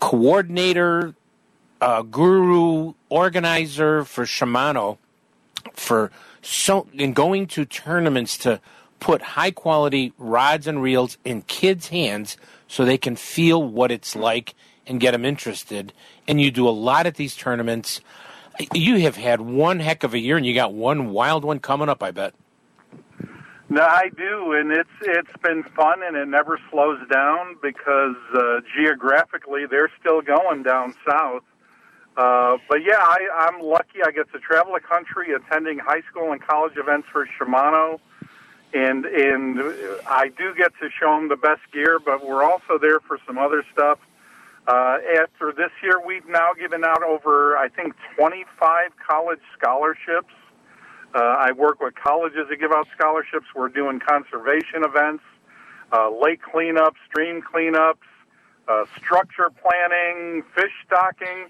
coordinator, 0.00 1.14
uh, 1.80 2.02
guru, 2.02 2.94
organizer 3.08 4.04
for 4.04 4.24
Shimano 4.24 4.98
for 5.74 6.10
so 6.42 6.86
in 6.92 7.12
going 7.12 7.46
to 7.46 7.64
tournaments 7.64 8.36
to 8.38 8.60
put 9.00 9.22
high 9.22 9.50
quality 9.50 10.12
rods 10.18 10.66
and 10.66 10.82
reels 10.82 11.18
in 11.24 11.42
kids' 11.42 11.88
hands 11.88 12.36
so 12.68 12.84
they 12.84 12.98
can 12.98 13.16
feel 13.16 13.62
what 13.62 13.90
it's 13.90 14.14
like 14.14 14.54
and 14.86 15.00
get 15.00 15.12
them 15.12 15.24
interested. 15.24 15.92
And 16.28 16.40
you 16.40 16.50
do 16.50 16.68
a 16.68 16.70
lot 16.70 17.06
at 17.06 17.16
these 17.16 17.34
tournaments. 17.34 18.00
You 18.72 19.00
have 19.00 19.16
had 19.16 19.40
one 19.40 19.80
heck 19.80 20.04
of 20.04 20.14
a 20.14 20.18
year, 20.18 20.36
and 20.36 20.44
you 20.44 20.54
got 20.54 20.72
one 20.72 21.10
wild 21.10 21.44
one 21.44 21.60
coming 21.60 21.88
up. 21.88 22.02
I 22.02 22.10
bet. 22.10 22.34
No, 23.70 23.82
I 23.82 24.10
do, 24.16 24.52
and 24.52 24.72
it's 24.72 24.90
it's 25.00 25.36
been 25.42 25.62
fun, 25.62 26.02
and 26.02 26.16
it 26.16 26.26
never 26.26 26.58
slows 26.70 26.98
down 27.08 27.56
because 27.62 28.16
uh, 28.34 28.60
geographically 28.76 29.64
they're 29.70 29.90
still 30.00 30.20
going 30.22 30.64
down 30.64 30.92
south. 31.08 31.44
Uh, 32.16 32.58
but 32.68 32.78
yeah, 32.82 32.98
I, 32.98 33.18
I'm 33.38 33.62
lucky. 33.62 34.02
I 34.04 34.10
get 34.10 34.30
to 34.32 34.40
travel 34.40 34.74
the 34.74 34.80
country, 34.80 35.32
attending 35.32 35.78
high 35.78 36.02
school 36.10 36.32
and 36.32 36.42
college 36.42 36.76
events 36.76 37.06
for 37.12 37.28
Shimano, 37.38 38.00
and 38.72 39.04
and 39.04 39.60
I 40.08 40.28
do 40.28 40.54
get 40.54 40.72
to 40.80 40.88
show 40.90 41.16
them 41.16 41.28
the 41.28 41.36
best 41.36 41.62
gear. 41.72 41.98
But 41.98 42.26
we're 42.26 42.42
also 42.44 42.78
there 42.78 43.00
for 43.00 43.18
some 43.26 43.38
other 43.38 43.64
stuff. 43.72 43.98
Uh, 44.66 44.98
after 45.20 45.52
this 45.56 45.70
year, 45.82 46.00
we've 46.04 46.28
now 46.28 46.52
given 46.58 46.84
out 46.84 47.02
over 47.02 47.56
I 47.56 47.68
think 47.68 47.94
25 48.16 48.92
college 49.08 49.40
scholarships. 49.58 50.34
Uh, 51.14 51.18
I 51.18 51.52
work 51.52 51.80
with 51.80 51.94
colleges 51.96 52.46
to 52.50 52.56
give 52.56 52.70
out 52.70 52.86
scholarships. 52.96 53.46
We're 53.54 53.68
doing 53.68 53.98
conservation 53.98 54.84
events, 54.84 55.24
uh, 55.92 56.08
lake 56.10 56.40
cleanups, 56.42 56.94
stream 57.08 57.42
cleanups, 57.42 58.06
uh, 58.68 58.84
structure 58.96 59.50
planning, 59.50 60.44
fish 60.54 60.70
stocking, 60.86 61.48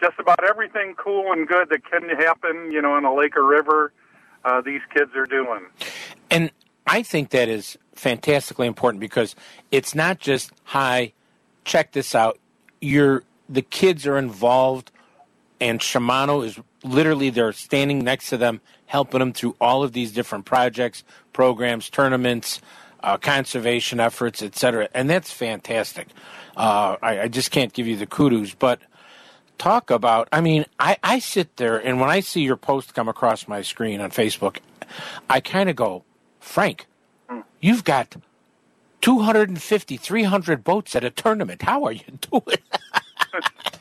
just 0.00 0.18
about 0.18 0.44
everything 0.44 0.94
cool 0.96 1.32
and 1.32 1.48
good 1.48 1.70
that 1.70 1.90
can 1.90 2.10
happen, 2.10 2.70
you 2.70 2.82
know, 2.82 2.98
in 2.98 3.04
a 3.04 3.14
lake 3.14 3.36
or 3.36 3.44
river. 3.44 3.92
Uh, 4.44 4.60
these 4.60 4.80
kids 4.94 5.14
are 5.14 5.26
doing. 5.26 5.66
I 6.86 7.02
think 7.02 7.30
that 7.30 7.48
is 7.48 7.78
fantastically 7.94 8.66
important 8.66 9.00
because 9.00 9.36
it's 9.70 9.94
not 9.94 10.18
just 10.18 10.52
hi, 10.64 11.12
check 11.64 11.92
this 11.92 12.14
out. 12.14 12.38
You're 12.80 13.22
the 13.48 13.62
kids 13.62 14.06
are 14.06 14.16
involved, 14.16 14.90
and 15.60 15.80
Shimano 15.80 16.44
is 16.44 16.58
literally 16.82 17.30
they're 17.30 17.52
standing 17.52 18.02
next 18.04 18.28
to 18.30 18.36
them, 18.36 18.60
helping 18.86 19.20
them 19.20 19.32
through 19.32 19.56
all 19.60 19.82
of 19.82 19.92
these 19.92 20.12
different 20.12 20.44
projects, 20.44 21.04
programs, 21.32 21.90
tournaments, 21.90 22.60
uh, 23.02 23.16
conservation 23.16 24.00
efforts, 24.00 24.42
etc. 24.42 24.88
And 24.94 25.10
that's 25.10 25.30
fantastic. 25.30 26.08
Uh, 26.56 26.96
I, 27.02 27.20
I 27.22 27.28
just 27.28 27.50
can't 27.50 27.72
give 27.72 27.86
you 27.86 27.96
the 27.96 28.06
kudos, 28.06 28.54
but 28.54 28.80
talk 29.60 29.90
about 29.90 30.26
i 30.32 30.40
mean 30.40 30.64
I, 30.78 30.96
I 31.02 31.18
sit 31.18 31.58
there 31.58 31.76
and 31.76 32.00
when 32.00 32.08
i 32.08 32.20
see 32.20 32.40
your 32.40 32.56
post 32.56 32.94
come 32.94 33.10
across 33.10 33.46
my 33.46 33.60
screen 33.60 34.00
on 34.00 34.10
facebook 34.10 34.56
i 35.28 35.38
kind 35.38 35.68
of 35.68 35.76
go 35.76 36.02
frank 36.40 36.86
you've 37.60 37.84
got 37.84 38.16
250 39.00 39.96
300 39.96 40.64
boats 40.64 40.96
at 40.96 41.04
a 41.04 41.10
tournament 41.10 41.62
how 41.62 41.84
are 41.84 41.92
you 41.92 42.18
doing 42.30 42.58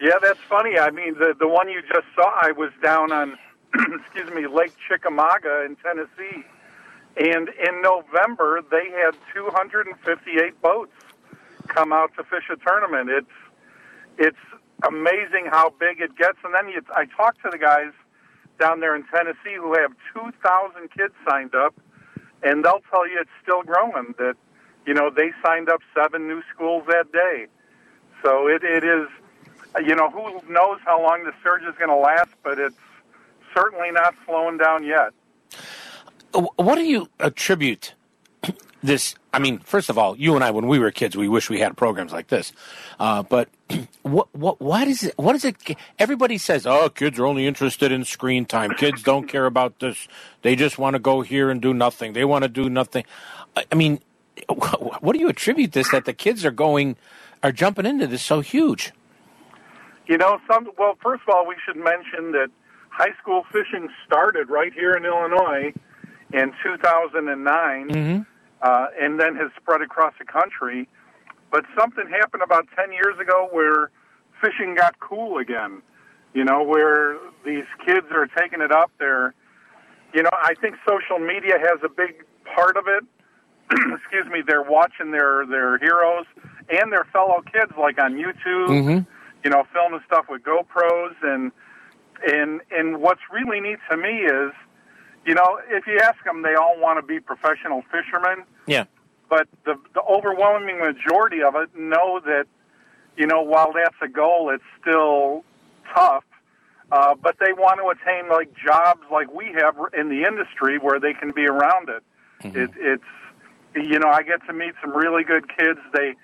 Yeah, 0.00 0.14
that's 0.22 0.38
funny. 0.48 0.78
I 0.78 0.90
mean, 0.90 1.14
the 1.14 1.34
the 1.38 1.48
one 1.48 1.68
you 1.68 1.82
just 1.82 2.06
saw, 2.14 2.30
I 2.40 2.52
was 2.52 2.70
down 2.82 3.10
on, 3.10 3.36
excuse 3.74 4.30
me, 4.30 4.46
Lake 4.46 4.72
Chickamauga 4.86 5.64
in 5.64 5.76
Tennessee, 5.76 6.44
and 7.16 7.48
in 7.48 7.82
November 7.82 8.62
they 8.70 8.90
had 8.90 9.16
258 9.34 10.62
boats 10.62 10.92
come 11.66 11.92
out 11.92 12.12
to 12.16 12.22
fish 12.22 12.44
a 12.50 12.56
tournament. 12.56 13.10
It's 13.10 13.26
it's 14.18 14.62
amazing 14.86 15.46
how 15.50 15.74
big 15.80 16.00
it 16.00 16.16
gets. 16.16 16.38
And 16.44 16.54
then 16.54 16.68
you, 16.68 16.80
I 16.94 17.06
talked 17.06 17.42
to 17.42 17.50
the 17.50 17.58
guys 17.58 17.92
down 18.60 18.78
there 18.78 18.94
in 18.94 19.04
Tennessee 19.04 19.56
who 19.56 19.74
have 19.74 19.92
2,000 20.14 20.90
kids 20.96 21.14
signed 21.28 21.54
up, 21.56 21.74
and 22.42 22.64
they'll 22.64 22.82
tell 22.90 23.08
you 23.08 23.18
it's 23.20 23.30
still 23.42 23.62
growing. 23.62 24.14
That 24.18 24.36
you 24.86 24.94
know 24.94 25.10
they 25.10 25.32
signed 25.44 25.68
up 25.68 25.80
seven 25.94 26.28
new 26.28 26.42
schools 26.54 26.84
that 26.88 27.12
day, 27.12 27.46
so 28.22 28.46
it 28.46 28.62
it 28.62 28.84
is 28.84 29.08
you 29.84 29.94
know, 29.94 30.10
who 30.10 30.40
knows 30.52 30.78
how 30.84 31.00
long 31.00 31.24
the 31.24 31.32
surge 31.42 31.62
is 31.62 31.74
going 31.78 31.90
to 31.90 31.96
last, 31.96 32.30
but 32.42 32.58
it's 32.58 32.76
certainly 33.54 33.90
not 33.90 34.14
slowing 34.26 34.58
down 34.58 34.84
yet. 34.84 35.12
Uh, 36.34 36.46
what 36.56 36.76
do 36.76 36.84
you 36.84 37.08
attribute 37.20 37.94
this? 38.82 39.14
I 39.32 39.38
mean, 39.38 39.58
first 39.60 39.90
of 39.90 39.98
all, 39.98 40.16
you 40.16 40.34
and 40.34 40.44
I, 40.44 40.50
when 40.50 40.66
we 40.66 40.78
were 40.78 40.90
kids, 40.90 41.16
we 41.16 41.28
wish 41.28 41.50
we 41.50 41.60
had 41.60 41.76
programs 41.76 42.12
like 42.12 42.28
this. 42.28 42.52
Uh, 42.98 43.22
but 43.22 43.48
what, 44.02 44.34
what, 44.34 44.60
what 44.60 44.88
is 44.88 45.04
it? 45.04 45.18
What 45.18 45.34
is 45.34 45.44
it? 45.44 45.56
Everybody 45.98 46.38
says, 46.38 46.66
"Oh, 46.66 46.88
kids 46.88 47.18
are 47.18 47.26
only 47.26 47.46
interested 47.46 47.92
in 47.92 48.04
screen 48.04 48.44
time. 48.46 48.70
Kids 48.72 49.02
don't 49.02 49.28
care 49.28 49.46
about 49.46 49.78
this. 49.80 50.08
They 50.42 50.56
just 50.56 50.78
want 50.78 50.94
to 50.94 51.00
go 51.00 51.22
here 51.22 51.50
and 51.50 51.60
do 51.60 51.74
nothing. 51.74 52.12
They 52.12 52.24
want 52.24 52.42
to 52.42 52.48
do 52.48 52.68
nothing." 52.70 53.04
I 53.70 53.74
mean, 53.74 54.00
what 55.00 55.12
do 55.12 55.18
you 55.18 55.28
attribute 55.28 55.72
this 55.72 55.90
that 55.90 56.04
the 56.04 56.12
kids 56.12 56.44
are 56.44 56.50
going, 56.50 56.96
are 57.42 57.52
jumping 57.52 57.86
into 57.86 58.06
this 58.06 58.22
so 58.22 58.40
huge? 58.40 58.92
You 60.06 60.16
know, 60.16 60.38
some. 60.50 60.70
Well, 60.78 60.96
first 61.02 61.22
of 61.28 61.34
all, 61.34 61.46
we 61.46 61.56
should 61.64 61.76
mention 61.76 62.32
that 62.32 62.48
high 62.90 63.14
school 63.20 63.44
fishing 63.52 63.88
started 64.06 64.48
right 64.48 64.72
here 64.72 64.92
in 64.94 65.04
Illinois 65.04 65.72
in 66.32 66.52
2009, 66.62 67.88
Mm-hmm. 67.88 68.22
Uh, 68.62 68.86
and 69.00 69.20
then 69.20 69.36
has 69.36 69.50
spread 69.60 69.82
across 69.82 70.14
the 70.18 70.24
country. 70.24 70.88
But 71.50 71.64
something 71.78 72.04
happened 72.08 72.42
about 72.42 72.66
10 72.76 72.92
years 72.92 73.18
ago 73.20 73.48
where 73.50 73.90
fishing 74.40 74.74
got 74.74 74.98
cool 75.00 75.38
again. 75.38 75.82
You 76.34 76.44
know, 76.44 76.62
where 76.62 77.16
these 77.44 77.64
kids 77.84 78.06
are 78.12 78.26
taking 78.26 78.60
it 78.60 78.70
up. 78.70 78.90
They're, 78.98 79.34
you 80.12 80.22
know, 80.22 80.30
I 80.32 80.54
think 80.60 80.76
social 80.86 81.18
media 81.18 81.54
has 81.58 81.80
a 81.82 81.88
big 81.88 82.24
part 82.54 82.76
of 82.76 82.84
it. 82.86 83.04
Excuse 84.00 84.26
me. 84.30 84.42
They're 84.46 84.62
watching 84.62 85.10
their 85.10 85.46
their 85.46 85.78
heroes 85.78 86.26
and 86.68 86.92
their 86.92 87.04
fellow 87.12 87.42
kids, 87.50 87.72
like 87.78 87.98
on 88.00 88.14
YouTube. 88.14 88.68
Mm-hmm. 88.68 89.10
You 89.44 89.50
know, 89.50 89.64
filming 89.72 90.00
stuff 90.06 90.26
with 90.28 90.42
GoPros 90.42 91.14
and 91.22 91.50
and 92.26 92.60
and 92.70 93.00
what's 93.00 93.20
really 93.32 93.60
neat 93.60 93.78
to 93.90 93.96
me 93.96 94.20
is, 94.20 94.52
you 95.26 95.34
know, 95.34 95.58
if 95.68 95.86
you 95.86 95.98
ask 96.02 96.22
them, 96.24 96.42
they 96.42 96.54
all 96.54 96.78
want 96.80 96.98
to 96.98 97.06
be 97.06 97.20
professional 97.20 97.82
fishermen 97.92 98.44
Yeah. 98.66 98.84
but 99.28 99.46
the, 99.64 99.74
the 99.94 100.02
overwhelming 100.02 100.78
majority 100.78 101.42
of 101.42 101.54
it 101.56 101.68
know 101.76 102.20
that, 102.24 102.46
you 103.16 103.26
know, 103.26 103.42
while 103.42 103.72
that's 103.72 103.96
a 104.00 104.08
goal, 104.08 104.50
it's 104.50 104.64
still 104.80 105.44
tough. 105.94 106.24
Uh, 106.90 107.14
but 107.14 107.36
they 107.38 107.52
want 107.52 107.78
to 107.80 107.88
attain 107.90 108.30
like 108.30 108.48
jobs 108.54 109.02
like 109.12 109.30
we 109.34 109.46
have 109.60 109.76
in 109.98 110.08
the 110.08 110.22
industry 110.24 110.78
where 110.78 110.98
they 110.98 111.12
can 111.12 111.32
be 111.32 111.46
around 111.46 111.90
it. 111.90 112.02
it 112.56 112.70
it's, 112.78 113.02
you 113.74 113.98
know, 113.98 114.08
I 114.08 114.22
get 114.22 114.40
to 114.46 114.54
meet 114.54 114.72
some 114.80 114.96
really 114.96 115.22
good 115.22 115.44
kids. 115.54 115.78
They 115.92 116.14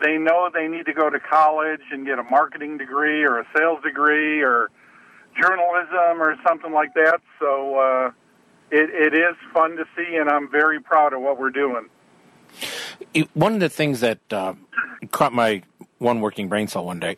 they 0.00 0.18
know 0.18 0.48
they 0.52 0.68
need 0.68 0.86
to 0.86 0.92
go 0.92 1.10
to 1.10 1.18
college 1.18 1.80
and 1.90 2.06
get 2.06 2.18
a 2.20 2.22
marketing 2.22 2.78
degree 2.78 3.24
or 3.24 3.40
a 3.40 3.46
sales 3.56 3.82
degree 3.82 4.40
or 4.42 4.70
journalism 5.40 6.20
or 6.22 6.36
something 6.46 6.72
like 6.72 6.94
that. 6.94 7.20
So 7.40 7.76
uh, 7.78 8.10
it, 8.72 8.90
it 8.90 9.14
is 9.14 9.36
fun 9.52 9.76
to 9.76 9.84
see, 9.94 10.16
and 10.16 10.30
I'm 10.30 10.50
very 10.50 10.80
proud 10.80 11.12
of 11.12 11.20
what 11.20 11.38
we're 11.38 11.50
doing. 11.50 11.88
One 13.34 13.54
of 13.54 13.60
the 13.60 13.68
things 13.68 14.00
that 14.00 14.18
uh, 14.30 14.54
caught 15.10 15.32
my 15.32 15.62
one 15.98 16.20
working 16.20 16.48
brain 16.48 16.68
cell 16.68 16.84
one 16.84 16.98
day 16.98 17.16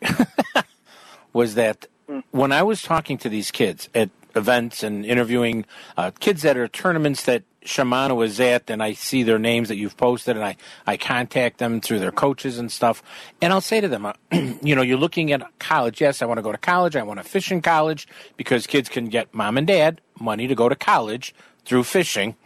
was 1.33 1.55
that 1.55 1.87
when 2.31 2.51
I 2.51 2.61
was 2.63 2.81
talking 2.81 3.17
to 3.19 3.29
these 3.29 3.51
kids 3.51 3.89
at 3.95 4.09
events 4.35 4.83
and 4.83 5.05
interviewing 5.05 5.65
uh, 5.97 6.11
kids 6.19 6.41
that 6.43 6.57
are 6.57 6.67
tournaments 6.67 7.23
that 7.23 7.43
Shimano 7.63 8.23
is 8.23 8.39
at, 8.39 8.69
and 8.69 8.83
I 8.83 8.93
see 8.93 9.23
their 9.23 9.39
names 9.39 9.69
that 9.69 9.77
you've 9.77 9.97
posted, 9.97 10.35
and 10.35 10.45
I, 10.45 10.55
I 10.85 10.97
contact 10.97 11.57
them 11.57 11.81
through 11.81 11.99
their 11.99 12.11
coaches 12.11 12.59
and 12.59 12.71
stuff, 12.71 13.01
and 13.41 13.51
I'll 13.51 13.61
say 13.61 13.81
to 13.81 13.87
them, 13.87 14.05
uh, 14.05 14.13
you 14.61 14.75
know, 14.75 14.81
you're 14.81 14.97
looking 14.97 15.31
at 15.31 15.41
college. 15.59 15.99
Yes, 15.99 16.21
I 16.21 16.25
want 16.25 16.37
to 16.37 16.43
go 16.43 16.51
to 16.51 16.57
college. 16.57 16.95
I 16.95 17.03
want 17.03 17.19
to 17.19 17.23
fish 17.23 17.51
in 17.51 17.61
college 17.61 18.07
because 18.37 18.67
kids 18.67 18.87
can 18.89 19.07
get 19.07 19.33
mom 19.33 19.57
and 19.57 19.65
dad 19.65 20.01
money 20.19 20.47
to 20.47 20.55
go 20.55 20.69
to 20.69 20.75
college 20.75 21.33
through 21.65 21.83
fishing. 21.83 22.35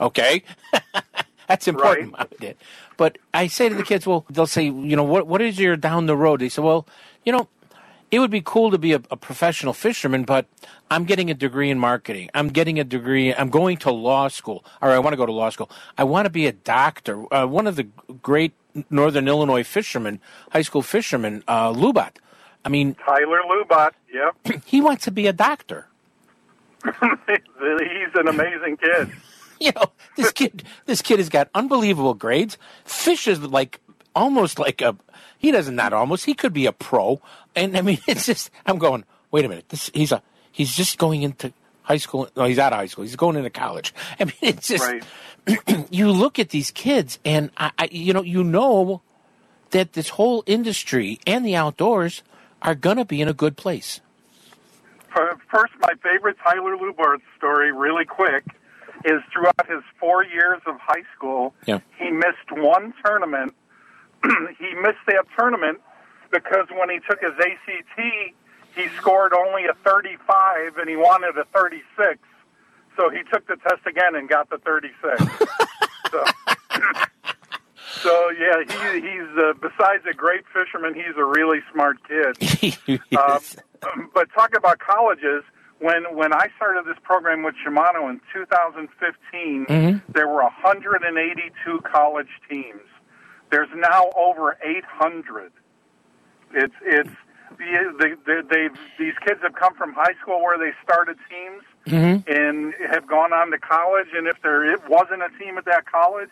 okay. 0.00 0.42
That's 1.48 1.66
important, 1.66 2.12
Mom 2.12 2.28
and 2.30 2.40
Dad. 2.40 2.56
But 2.96 3.18
I 3.34 3.48
say 3.48 3.68
to 3.68 3.74
the 3.74 3.82
kids, 3.82 4.06
well, 4.06 4.24
they'll 4.30 4.46
say, 4.46 4.64
you 4.64 4.94
know, 4.94 5.02
what 5.02 5.26
what 5.26 5.42
is 5.42 5.58
your 5.58 5.76
down 5.76 6.06
the 6.06 6.16
road? 6.16 6.40
They 6.40 6.48
say, 6.48 6.62
well, 6.62 6.86
you 7.24 7.32
know, 7.32 7.48
it 8.10 8.18
would 8.18 8.30
be 8.30 8.42
cool 8.44 8.70
to 8.70 8.78
be 8.78 8.92
a, 8.92 9.02
a 9.10 9.16
professional 9.16 9.72
fisherman, 9.72 10.24
but 10.24 10.46
I'm 10.90 11.04
getting 11.04 11.30
a 11.30 11.34
degree 11.34 11.70
in 11.70 11.78
marketing. 11.78 12.30
I'm 12.34 12.48
getting 12.48 12.78
a 12.78 12.84
degree. 12.84 13.32
I'm 13.34 13.50
going 13.50 13.76
to 13.78 13.92
law 13.92 14.28
school, 14.28 14.64
or 14.82 14.90
I 14.90 14.98
want 14.98 15.12
to 15.12 15.16
go 15.16 15.26
to 15.26 15.32
law 15.32 15.50
school. 15.50 15.70
I 15.96 16.04
want 16.04 16.26
to 16.26 16.30
be 16.30 16.46
a 16.46 16.52
doctor. 16.52 17.32
Uh, 17.32 17.46
one 17.46 17.66
of 17.66 17.76
the 17.76 17.84
great 18.22 18.52
Northern 18.88 19.28
Illinois 19.28 19.64
fishermen, 19.64 20.20
high 20.50 20.62
school 20.62 20.82
fishermen, 20.82 21.44
uh, 21.46 21.72
Lubat. 21.72 22.16
I 22.64 22.68
mean, 22.68 22.94
Tyler 22.94 23.40
Lubot, 23.48 23.92
yep. 24.12 24.62
he 24.64 24.80
wants 24.80 25.04
to 25.04 25.10
be 25.10 25.26
a 25.26 25.32
doctor. 25.32 25.86
He's 26.84 28.14
an 28.14 28.28
amazing 28.28 28.76
kid. 28.76 29.10
you 29.60 29.72
know, 29.76 29.92
this 30.16 30.32
kid, 30.32 30.64
this 30.86 31.02
kid 31.02 31.18
has 31.18 31.28
got 31.28 31.48
unbelievable 31.54 32.14
grades. 32.14 32.58
Fishes 32.84 33.40
like 33.40 33.80
almost 34.14 34.58
like 34.58 34.80
a. 34.80 34.96
He 35.40 35.50
doesn't 35.50 35.74
not 35.74 35.92
almost. 35.94 36.26
He 36.26 36.34
could 36.34 36.52
be 36.52 36.66
a 36.66 36.72
pro. 36.72 37.20
And 37.56 37.76
I 37.76 37.80
mean, 37.80 37.98
it's 38.06 38.26
just. 38.26 38.50
I'm 38.66 38.78
going. 38.78 39.04
Wait 39.32 39.44
a 39.44 39.48
minute. 39.48 39.68
This 39.70 39.90
he's 39.94 40.12
a. 40.12 40.22
He's 40.52 40.76
just 40.76 40.98
going 40.98 41.22
into 41.22 41.52
high 41.82 41.96
school. 41.96 42.28
No, 42.36 42.44
he's 42.44 42.58
out 42.58 42.72
of 42.74 42.78
high 42.78 42.86
school. 42.86 43.04
He's 43.04 43.16
going 43.16 43.36
into 43.36 43.50
college. 43.50 43.94
I 44.20 44.24
mean, 44.24 44.34
it's 44.42 44.68
just. 44.68 44.84
Right. 44.84 45.02
you 45.90 46.12
look 46.12 46.38
at 46.38 46.50
these 46.50 46.70
kids, 46.70 47.18
and 47.24 47.50
I, 47.56 47.70
I, 47.78 47.88
you 47.90 48.12
know, 48.12 48.22
you 48.22 48.44
know 48.44 49.00
that 49.70 49.94
this 49.94 50.10
whole 50.10 50.44
industry 50.46 51.18
and 51.26 51.44
the 51.46 51.56
outdoors 51.56 52.22
are 52.60 52.74
gonna 52.74 53.06
be 53.06 53.22
in 53.22 53.28
a 53.28 53.32
good 53.32 53.56
place. 53.56 54.00
Uh, 55.16 55.34
first, 55.50 55.72
my 55.80 55.92
favorite 56.02 56.36
Tyler 56.44 56.76
Lubart 56.76 57.20
story, 57.38 57.72
really 57.72 58.04
quick, 58.04 58.44
is 59.06 59.22
throughout 59.32 59.66
his 59.66 59.82
four 59.98 60.22
years 60.24 60.60
of 60.66 60.76
high 60.78 61.02
school, 61.16 61.54
Yeah. 61.66 61.80
he 61.98 62.10
missed 62.10 62.50
one 62.52 62.92
tournament. 63.04 63.54
he 64.58 64.74
missed 64.74 65.04
that 65.06 65.24
tournament 65.38 65.80
because 66.30 66.66
when 66.76 66.90
he 66.90 66.98
took 67.08 67.20
his 67.20 67.32
ACT, 67.38 68.34
he 68.74 68.88
scored 68.96 69.32
only 69.32 69.64
a 69.64 69.74
35 69.84 70.76
and 70.78 70.88
he 70.88 70.96
wanted 70.96 71.36
a 71.36 71.44
36. 71.54 72.18
So 72.96 73.10
he 73.10 73.22
took 73.32 73.46
the 73.46 73.56
test 73.56 73.86
again 73.86 74.14
and 74.14 74.28
got 74.28 74.50
the 74.50 74.58
36. 74.58 74.94
so, 76.10 76.24
so 78.02 78.30
yeah, 78.30 78.62
he, 78.66 79.00
he's 79.00 79.38
uh, 79.38 79.54
besides 79.60 80.04
a 80.08 80.14
great 80.14 80.44
fisherman, 80.52 80.94
he's 80.94 81.16
a 81.16 81.24
really 81.24 81.60
smart 81.72 81.98
kid. 82.06 82.36
Yes. 83.10 83.56
Um, 83.82 84.10
but 84.12 84.28
talk 84.34 84.54
about 84.54 84.78
colleges. 84.78 85.42
When 85.78 86.14
when 86.14 86.34
I 86.34 86.48
started 86.56 86.84
this 86.84 86.98
program 87.02 87.42
with 87.42 87.54
Shimano 87.64 88.10
in 88.10 88.20
2015, 88.34 90.02
there 90.12 90.28
were 90.28 90.42
182 90.42 91.80
college 91.90 92.28
teams. 92.48 92.82
There's 93.50 93.68
now 93.74 94.10
over 94.16 94.56
800. 94.62 95.52
It's 96.52 96.74
it's 96.82 97.10
the, 97.58 97.94
the, 97.98 98.16
the, 98.24 98.46
they've 98.48 98.78
these 98.98 99.14
kids 99.26 99.40
have 99.42 99.54
come 99.54 99.74
from 99.74 99.92
high 99.92 100.14
school 100.22 100.42
where 100.42 100.58
they 100.58 100.72
started 100.82 101.16
teams 101.28 101.62
and 102.26 102.74
have 102.90 103.06
gone 103.06 103.32
on 103.32 103.50
to 103.50 103.58
college. 103.58 104.08
And 104.14 104.26
if 104.26 104.40
there 104.42 104.70
it 104.70 104.80
wasn't 104.88 105.22
a 105.22 105.30
team 105.38 105.58
at 105.58 105.64
that 105.66 105.86
college, 105.90 106.30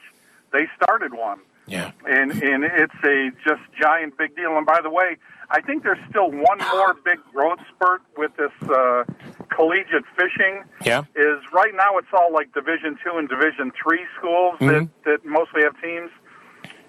they 0.53 0.67
started 0.77 1.15
one 1.15 1.41
yeah. 1.69 1.93
and 2.07 2.33
and 2.33 2.65
it's 2.65 2.95
a 3.05 3.31
just 3.45 3.61
giant 3.81 4.17
big 4.19 4.35
deal. 4.35 4.57
And 4.57 4.67
by 4.67 4.81
the 4.83 4.91
way, 4.91 5.17
I 5.51 5.61
think 5.61 5.83
there's 5.83 5.99
still 6.09 6.31
one 6.31 6.59
more 6.59 6.95
big 7.05 7.19
growth 7.33 7.61
spurt 7.75 8.03
with 8.17 8.33
this 8.37 8.53
uh, 8.69 9.05
collegiate 9.51 10.05
fishing. 10.17 10.65
Yeah. 10.85 11.05
Is 11.15 11.43
right 11.53 11.75
now 11.75 11.99
it's 11.99 12.09
all 12.13 12.33
like 12.33 12.53
Division 12.55 12.99
two 13.05 13.19
and 13.19 13.29
Division 13.29 13.73
three 13.81 14.05
schools 14.19 14.57
that 14.61 14.89
that 15.05 15.25
mostly 15.25 15.63
have 15.63 15.81
teams. 15.81 16.11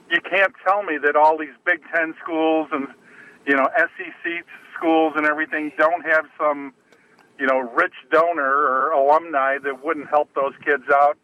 You 0.10 0.22
can't 0.22 0.54
tell 0.66 0.84
me 0.84 0.98
that 1.04 1.16
all 1.16 1.38
these 1.38 1.54
Big 1.66 1.82
Ten 1.94 2.16
schools 2.22 2.70
and 2.72 2.88
you 3.46 3.56
know 3.56 3.68
SEC 3.78 4.46
schools 4.76 5.14
and 5.16 5.26
everything 5.26 5.72
don't 5.78 6.06
have 6.06 6.26
some 6.38 6.74
you 7.40 7.46
know 7.46 7.60
rich 7.60 7.94
donor 8.12 8.44
or 8.44 8.92
alumni 8.92 9.58
that 9.60 9.84
wouldn't 9.84 10.10
help 10.10 10.34
those 10.34 10.54
kids 10.64 10.84
out. 10.94 11.18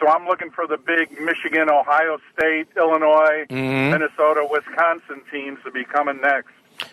So 0.00 0.08
I'm 0.08 0.26
looking 0.26 0.50
for 0.50 0.66
the 0.66 0.76
big 0.76 1.20
Michigan, 1.20 1.70
Ohio 1.70 2.18
State, 2.36 2.66
Illinois, 2.76 3.46
mm-hmm. 3.48 3.92
Minnesota, 3.92 4.46
Wisconsin 4.50 5.22
teams 5.30 5.58
to 5.64 5.70
be 5.70 5.84
coming 5.84 6.20
next. 6.20 6.50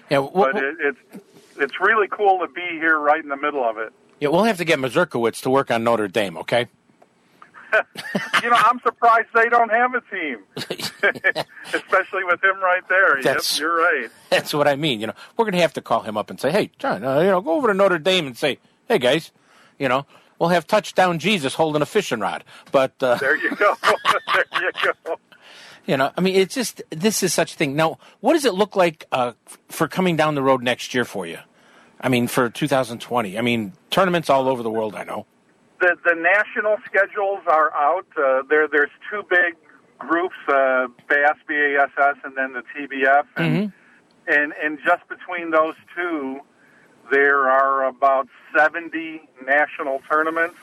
Yeah. 0.10 0.19
What, 0.19 0.53
But 0.53 0.63
it, 0.63 0.75
it's 0.79 1.23
it's 1.57 1.79
really 1.79 2.07
cool 2.07 2.39
to 2.39 2.47
be 2.47 2.62
here 2.62 2.99
right 2.99 3.21
in 3.21 3.29
the 3.29 3.38
middle 3.38 3.63
of 3.63 3.77
it. 3.77 3.91
Yeah, 4.19 4.29
we'll 4.29 4.43
have 4.43 4.57
to 4.57 4.65
get 4.65 4.77
Mazurkowitz 4.77 5.41
to 5.41 5.49
work 5.49 5.71
on 5.71 5.84
Notre 5.84 6.07
Dame, 6.07 6.38
okay? 6.38 6.67
You 8.43 8.49
know, 8.49 8.55
I'm 8.57 8.79
surprised 8.81 9.27
they 9.34 9.49
don't 9.49 9.69
have 9.71 9.93
a 9.93 10.01
team, 10.10 10.39
especially 11.73 12.23
with 12.23 12.43
him 12.43 12.60
right 12.62 12.88
there. 12.89 13.21
That's- 13.21 13.53
Yep, 13.57 13.62
you're 13.62 13.75
right. 13.75 14.10
That's 14.29 14.53
what 14.53 14.67
I 14.67 14.75
mean. 14.75 14.99
You 14.99 15.07
know, 15.07 15.13
we're 15.38 15.45
going 15.45 15.53
to 15.53 15.62
have 15.62 15.73
to 15.73 15.81
call 15.81 16.01
him 16.01 16.17
up 16.17 16.29
and 16.29 16.39
say, 16.39 16.51
"Hey, 16.51 16.71
John, 16.79 17.03
uh, 17.03 17.19
you 17.19 17.27
know, 17.29 17.41
go 17.41 17.53
over 17.53 17.67
to 17.67 17.73
Notre 17.73 17.99
Dame 17.99 18.27
and 18.27 18.38
say, 18.38 18.60
hey 18.88 18.97
guys, 18.97 19.31
you 19.79 19.88
know, 19.88 20.05
we'll 20.39 20.49
have 20.49 20.67
touchdown 20.67 21.19
Jesus 21.19 21.53
holding 21.53 21.81
a 21.81 21.86
fishing 21.86 22.19
rod." 22.19 22.43
But 22.71 22.93
uh, 23.01 23.15
There 23.15 23.36
you 23.38 23.55
go. 23.55 23.75
there 24.34 24.45
you 24.62 24.71
go. 25.05 25.15
you 25.86 25.97
know, 25.97 26.12
I 26.17 26.21
mean, 26.21 26.36
it's 26.36 26.55
just 26.55 26.81
this 26.89 27.23
is 27.23 27.34
such 27.34 27.53
a 27.53 27.57
thing. 27.57 27.75
Now, 27.75 27.99
what 28.19 28.34
does 28.34 28.45
it 28.45 28.53
look 28.53 28.75
like 28.75 29.05
uh, 29.12 29.34
for 29.69 29.88
coming 29.88 30.15
down 30.17 30.36
the 30.36 30.43
road 30.43 30.62
next 30.63 30.93
year 30.93 31.05
for 31.05 31.25
you? 31.25 31.38
I 31.99 32.10
mean, 32.10 32.27
for 32.27 32.49
2020. 32.49 33.38
I 33.38 33.41
mean, 33.41 33.73
tournaments 33.91 34.29
all 34.29 34.47
over 34.47 34.63
the 34.63 34.71
world. 34.71 34.95
I 34.95 35.03
know. 35.03 35.25
The 35.82 35.98
the 36.06 36.15
national 36.15 36.78
schedules 36.86 37.41
are 37.48 37.74
out. 37.74 38.06
Uh, 38.15 38.44
there 38.50 38.67
there's 38.67 38.91
two 39.10 39.24
big 39.30 39.56
groups, 39.98 40.36
uh, 40.48 40.88
BASS, 41.10 41.38
BASS, 41.48 42.17
and 42.24 42.36
then 42.36 42.54
the 42.54 42.63
TBF, 42.74 43.26
and, 43.36 43.74
and 44.28 44.54
and 44.63 44.80
just 44.86 45.08
between 45.10 45.52
those 45.52 45.76
two, 45.96 46.39
there 47.12 47.50
are 47.50 47.86
about 47.88 48.28
70 48.56 49.22
national 49.46 50.02
tournaments. 50.10 50.56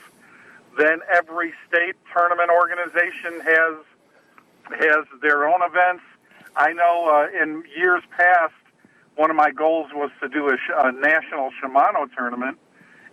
Then 0.77 0.99
every 1.13 1.53
state 1.67 1.95
tournament 2.13 2.49
organization 2.49 3.39
has 3.41 3.75
has 4.79 5.05
their 5.21 5.47
own 5.47 5.61
events. 5.61 6.03
I 6.55 6.73
know 6.73 7.09
uh, 7.09 7.43
in 7.43 7.63
years 7.77 8.03
past 8.17 8.53
one 9.15 9.29
of 9.29 9.35
my 9.35 9.51
goals 9.51 9.87
was 9.93 10.11
to 10.21 10.29
do 10.29 10.47
a, 10.47 10.55
sh- 10.57 10.71
a 10.75 10.91
national 10.91 11.51
Shimano 11.61 12.07
tournament, 12.15 12.57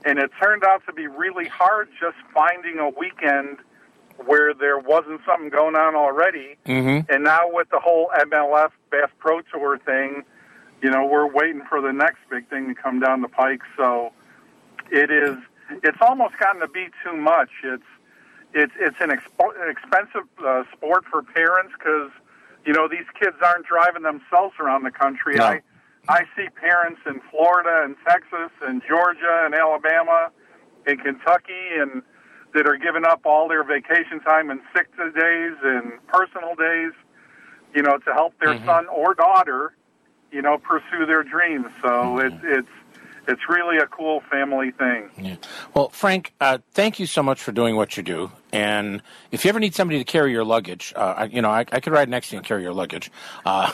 and 0.05 0.19
it 0.19 0.31
turned 0.43 0.65
out 0.65 0.83
to 0.87 0.93
be 0.93 1.07
really 1.07 1.49
hard 1.49 1.89
just 1.99 2.17
finding 2.35 2.79
a 2.79 2.89
weekend 2.89 3.59
where 4.25 4.55
there 4.55 4.79
wasn't 4.79 5.21
something 5.27 5.51
going 5.51 5.77
on 5.77 5.95
already. 5.95 6.57
Mm-hmm. 6.67 7.13
And 7.13 7.25
now 7.25 7.43
with 7.45 7.69
the 7.71 7.79
whole 7.79 8.11
MLF 8.19 8.71
Bass 8.91 9.11
Pro 9.19 9.41
Tour 9.43 9.79
thing, 9.79 10.25
you 10.83 10.91
know, 10.91 11.07
we're 11.07 11.27
waiting 11.27 11.63
for 11.69 11.81
the 11.81 11.93
next 11.93 12.19
big 12.31 12.49
thing 12.49 12.69
to 12.69 12.75
come 12.75 13.01
down 13.01 13.23
the 13.23 13.29
pike. 13.29 13.63
So 13.77 14.13
it 14.91 15.11
is. 15.11 15.37
It's 15.83 15.99
almost 16.01 16.39
gotten 16.39 16.61
to 16.61 16.69
be 16.69 16.89
too 17.05 17.17
much. 17.17 17.51
It's 17.65 17.83
it's 18.55 18.73
it's 18.79 18.97
an 19.01 19.11
expo- 19.11 19.71
expensive 19.71 20.29
uh, 20.45 20.65
sport 20.73 21.05
for 21.11 21.23
parents 21.23 21.73
because 21.79 22.11
you 22.65 22.73
know 22.73 22.89
these 22.89 23.07
kids 23.19 23.37
aren't 23.43 23.67
driving 23.67 24.03
themselves 24.03 24.55
around 24.61 24.85
the 24.85 24.91
country. 24.91 25.37
No. 25.37 25.45
I 25.45 25.63
I 26.09 26.25
see 26.37 26.49
parents 26.51 27.01
in 27.07 27.21
Florida 27.31 27.83
and 27.85 27.97
Texas 28.07 28.51
and 28.63 28.83
Georgia 28.89 29.43
and 29.45 29.55
Alabama 29.55 30.31
and 30.87 31.03
Kentucky 31.03 31.77
and 31.79 32.03
that 32.55 32.67
are 32.67 32.77
giving 32.77 33.05
up 33.05 33.21
all 33.25 33.49
their 33.49 33.65
vacation 33.65 34.21
time 34.21 34.51
and 34.51 34.61
sick 34.75 34.89
days 34.97 35.53
and 35.63 35.93
personal 36.07 36.55
days, 36.55 36.93
you 37.75 37.83
know, 37.83 37.99
to 37.99 38.13
help 38.15 38.35
their 38.41 38.57
son 38.65 38.87
or 38.89 39.15
daughter, 39.15 39.75
you 40.33 40.43
know, 40.43 40.59
pursue 40.59 41.07
their 41.07 41.23
dreams. 41.23 41.67
So 41.83 42.19
it's 42.19 42.37
it's 42.43 42.69
it's 43.29 43.43
really 43.49 43.79
a 43.79 43.87
cool 43.87 44.23
family 44.31 44.71
thing. 44.71 45.11
Yeah. 45.19 45.37
Well, 45.75 45.89
Frank, 45.91 46.33
uh, 46.41 46.59
thank 46.73 46.99
you 46.99 47.07
so 47.07 47.23
much 47.23 47.43
for 47.43 47.53
doing 47.53 47.77
what 47.77 47.97
you 47.97 48.03
do. 48.03 48.31
And 48.53 49.03
if 49.31 49.45
you 49.45 49.49
ever 49.49 49.61
need 49.61 49.75
somebody 49.75 49.99
to 49.99 50.05
carry 50.05 50.33
your 50.33 50.45
luggage, 50.45 50.93
uh, 50.97 51.15
I, 51.17 51.25
you 51.25 51.43
know, 51.43 51.51
I, 51.51 51.61
I 51.73 51.81
could 51.81 51.93
ride 51.93 52.09
next 52.09 52.29
to 52.29 52.37
you 52.37 52.39
and 52.39 52.47
carry 52.47 52.63
your 52.63 52.73
luggage. 52.73 53.11
Uh, 53.45 53.73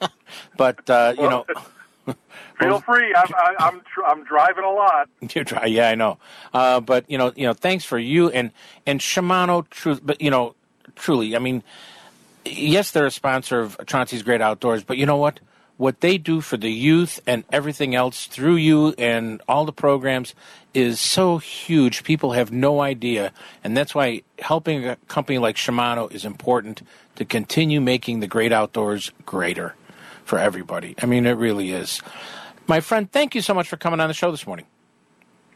but 0.56 0.88
uh, 0.88 1.14
you 1.18 1.28
know, 1.28 1.46
Feel 2.58 2.80
free. 2.80 3.14
I'm 3.14 3.34
I, 3.34 3.54
I'm 3.58 3.80
tr- 3.80 4.04
I'm 4.04 4.24
driving 4.24 4.64
a 4.64 4.70
lot. 4.70 5.08
you 5.20 5.44
try. 5.44 5.66
Yeah, 5.66 5.88
I 5.88 5.94
know. 5.94 6.18
Uh, 6.52 6.80
but 6.80 7.10
you 7.10 7.18
know, 7.18 7.32
you 7.36 7.46
know, 7.46 7.54
thanks 7.54 7.84
for 7.84 7.98
you 7.98 8.30
and 8.30 8.50
and 8.86 9.00
Shimano. 9.00 9.68
Truth, 9.70 10.00
but 10.02 10.20
you 10.20 10.30
know, 10.30 10.54
truly, 10.96 11.36
I 11.36 11.38
mean, 11.38 11.62
yes, 12.44 12.90
they're 12.90 13.06
a 13.06 13.10
sponsor 13.10 13.60
of 13.60 13.78
Chauncey's 13.86 14.22
Great 14.22 14.40
Outdoors, 14.40 14.84
but 14.84 14.96
you 14.98 15.06
know 15.06 15.16
what? 15.16 15.40
What 15.78 16.00
they 16.00 16.18
do 16.18 16.40
for 16.40 16.56
the 16.56 16.70
youth 16.70 17.18
and 17.26 17.44
everything 17.50 17.94
else 17.94 18.26
through 18.26 18.56
you 18.56 18.94
and 18.98 19.42
all 19.48 19.64
the 19.64 19.72
programs 19.72 20.34
is 20.74 21.00
so 21.00 21.38
huge. 21.38 22.04
People 22.04 22.32
have 22.32 22.52
no 22.52 22.80
idea, 22.80 23.32
and 23.64 23.76
that's 23.76 23.94
why 23.94 24.22
helping 24.38 24.86
a 24.86 24.96
company 25.08 25.38
like 25.38 25.56
Shimano 25.56 26.12
is 26.12 26.24
important 26.24 26.82
to 27.16 27.24
continue 27.24 27.80
making 27.80 28.20
the 28.20 28.26
great 28.26 28.52
outdoors 28.52 29.10
greater 29.24 29.74
for 30.24 30.38
everybody. 30.38 30.94
I 31.02 31.06
mean, 31.06 31.26
it 31.26 31.32
really 31.32 31.70
is. 31.72 32.00
My 32.66 32.80
friend, 32.80 33.10
thank 33.10 33.34
you 33.34 33.42
so 33.42 33.54
much 33.54 33.68
for 33.68 33.76
coming 33.76 34.00
on 34.00 34.08
the 34.08 34.14
show 34.14 34.30
this 34.30 34.46
morning. 34.46 34.66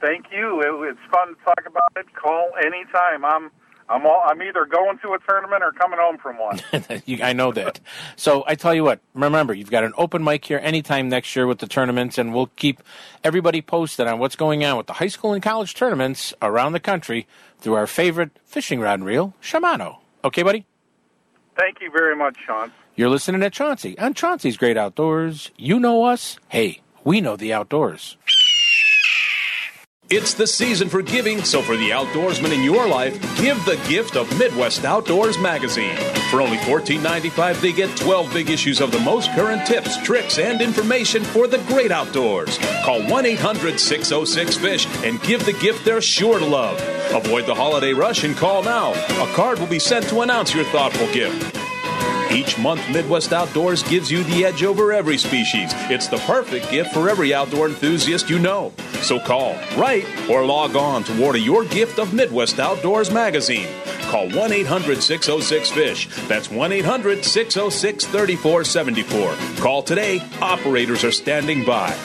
Thank 0.01 0.27
you. 0.33 0.61
It, 0.61 0.91
it's 0.91 1.01
fun 1.11 1.29
to 1.29 1.35
talk 1.45 1.61
about 1.67 1.93
it. 1.97 2.07
Call 2.15 2.51
anytime. 2.65 3.25
I'm 3.25 3.51
I'm 3.89 4.05
all, 4.05 4.21
I'm 4.27 4.43
either 4.43 4.67
going 4.67 4.99
to 4.99 5.13
a 5.15 5.19
tournament 5.29 5.63
or 5.63 5.71
coming 5.71 5.99
home 6.01 6.19
from 6.19 6.39
one. 6.39 6.61
You- 7.07 7.23
I 7.23 7.33
know 7.33 7.53
that. 7.53 7.79
So 8.17 8.43
I 8.45 8.57
tell 8.57 8.75
you 8.75 8.83
what, 8.83 8.99
remember, 9.15 9.55
you've 9.55 9.71
got 9.71 9.85
an 9.85 9.93
open 9.97 10.25
mic 10.25 10.45
here 10.45 10.59
anytime 10.61 11.09
next 11.09 11.37
year 11.37 11.47
with 11.47 11.61
the 11.61 11.69
tournaments, 11.69 12.19
and 12.19 12.35
we'll 12.35 12.49
keep 12.57 12.83
everybody 13.23 13.63
posted 13.63 14.09
on 14.09 14.19
what's 14.19 14.35
going 14.35 14.65
on 14.65 14.77
with 14.77 14.89
the 14.89 14.95
high 14.95 15.07
school 15.07 15.33
and 15.35 15.43
college 15.43 15.75
tournaments 15.75 16.35
around 16.43 16.73
the 16.73 16.81
country 16.81 17.29
through 17.61 17.75
our 17.75 17.87
favorite 17.87 18.33
fishing 18.45 18.81
rod 18.81 18.95
and 18.95 19.05
reel, 19.05 19.35
Shimano. 19.41 19.99
Okay, 20.25 20.43
buddy? 20.43 20.67
Thank 21.57 21.81
you 21.81 21.91
very 21.93 22.17
much, 22.17 22.37
Sean. 22.45 22.73
You're 22.99 23.11
listening 23.11 23.43
to 23.43 23.51
Chauncey 23.51 23.99
on 23.99 24.15
Chauncey's 24.15 24.57
Great 24.57 24.79
Outdoors. 24.79 25.51
You 25.59 25.79
know 25.79 26.05
us. 26.05 26.39
Hey, 26.49 26.81
we 27.05 27.21
know 27.21 27.37
the 27.37 27.53
outdoors. 27.53 28.17
It's 30.09 30.33
the 30.33 30.47
season 30.47 30.89
for 30.89 31.03
giving, 31.03 31.45
so 31.45 31.61
for 31.61 31.77
the 31.77 31.91
outdoorsman 31.91 32.55
in 32.55 32.63
your 32.63 32.89
life, 32.89 33.13
give 33.37 33.63
the 33.67 33.77
gift 33.87 34.17
of 34.17 34.39
Midwest 34.39 34.87
Outdoors 34.87 35.37
magazine. 35.37 35.95
For 36.31 36.41
only 36.41 36.57
$14.95, 36.57 37.61
they 37.61 37.73
get 37.73 37.95
12 37.99 38.33
big 38.33 38.49
issues 38.49 38.81
of 38.81 38.93
the 38.93 39.01
most 39.01 39.31
current 39.33 39.67
tips, 39.67 40.03
tricks, 40.03 40.39
and 40.39 40.63
information 40.63 41.23
for 41.23 41.47
the 41.47 41.59
great 41.67 41.91
outdoors. 41.91 42.57
Call 42.83 43.03
1 43.03 43.27
800 43.27 43.79
606 43.79 44.57
FISH 44.57 44.87
and 45.05 45.21
give 45.21 45.45
the 45.45 45.53
gift 45.53 45.85
they're 45.85 46.01
sure 46.01 46.39
to 46.39 46.47
love. 46.47 46.81
Avoid 47.13 47.45
the 47.45 47.55
holiday 47.55 47.93
rush 47.93 48.25
and 48.25 48.35
call 48.35 48.63
now. 48.63 48.93
A 49.23 49.35
card 49.35 49.59
will 49.59 49.67
be 49.67 49.79
sent 49.79 50.09
to 50.09 50.23
announce 50.23 50.55
your 50.55 50.65
thoughtful 50.65 51.13
gift. 51.13 51.56
Each 52.31 52.59
month, 52.59 52.89
Midwest 52.91 53.33
Outdoors 53.33 53.83
gives 53.85 54.11
you 54.11 54.25
the 54.25 54.45
edge 54.45 54.63
over 54.65 54.93
every 54.93 55.17
species. 55.17 55.71
It's 55.89 56.09
the 56.09 56.19
perfect 56.19 56.71
gift 56.71 56.93
for 56.93 57.09
every 57.09 57.33
outdoor 57.33 57.69
enthusiast 57.69 58.29
you 58.29 58.39
know. 58.39 58.73
So 59.03 59.21
call, 59.21 59.55
write, 59.77 60.07
or 60.29 60.45
log 60.45 60.75
on 60.77 61.05
to 61.05 61.25
order 61.25 61.39
your 61.39 61.65
gift 61.65 61.99
of 61.99 62.13
Midwest 62.13 62.59
Outdoors 62.59 63.11
magazine. 63.11 63.69
Call 64.03 64.29
1 64.31 64.53
800 64.53 65.03
606 65.03 65.71
FISH. 65.71 66.29
That's 66.29 66.51
1 66.51 66.73
800 66.73 67.25
606 67.25 68.05
3474. 68.05 69.63
Call 69.63 69.83
today. 69.83 70.21
Operators 70.41 71.05
are 71.05 71.13
standing 71.13 71.65
by. 71.65 71.97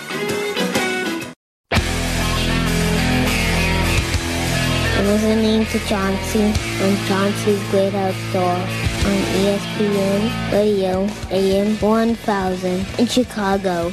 Listening 5.01 5.65
to 5.65 5.79
Chauncey 5.88 6.53
on 6.84 7.07
Chauncey's 7.07 7.69
Great 7.69 7.93
Outdoor 7.93 8.90
on 9.06 9.12
E 9.12 9.58
ESPN 9.58 10.52
Radio 10.52 11.08
AM 11.30 11.76
1000 11.78 12.86
in 13.00 13.06
Chicago. 13.08 13.92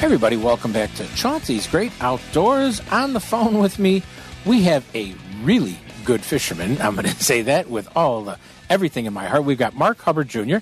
Everybody, 0.00 0.36
welcome 0.36 0.72
back 0.72 0.92
to 0.94 1.06
Chauncey's 1.14 1.66
Great 1.66 1.92
Outdoors. 2.00 2.80
On 2.90 3.12
the 3.12 3.20
phone 3.20 3.58
with 3.58 3.78
me, 3.78 4.02
we 4.46 4.62
have 4.62 4.84
a 4.94 5.14
really 5.42 5.76
good 6.04 6.22
fisherman. 6.22 6.80
I'm 6.80 6.94
going 6.94 7.06
to 7.08 7.22
say 7.22 7.42
that 7.42 7.68
with 7.68 7.88
all 7.96 8.22
the 8.22 8.38
everything 8.70 9.06
in 9.06 9.12
my 9.12 9.26
heart. 9.26 9.44
We've 9.44 9.58
got 9.58 9.74
Mark 9.74 10.00
Hubbard 10.00 10.28
Jr., 10.28 10.58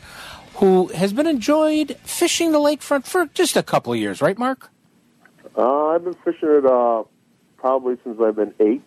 who 0.55 0.89
has 0.89 1.13
been 1.13 1.27
enjoyed 1.27 1.97
fishing 2.03 2.53
the 2.53 2.59
lakefront 2.59 3.05
for 3.05 3.27
just 3.27 3.57
a 3.57 3.63
couple 3.63 3.93
of 3.93 3.99
years, 3.99 4.21
right, 4.21 4.37
Mark? 4.37 4.71
Uh, 5.57 5.87
I've 5.89 6.05
been 6.05 6.15
fishing 6.25 6.49
it 6.49 6.67
uh, 6.67 7.05
probably 7.57 7.97
since 8.05 8.21
I've 8.21 8.37
been 8.37 8.55
eight. 8.61 8.83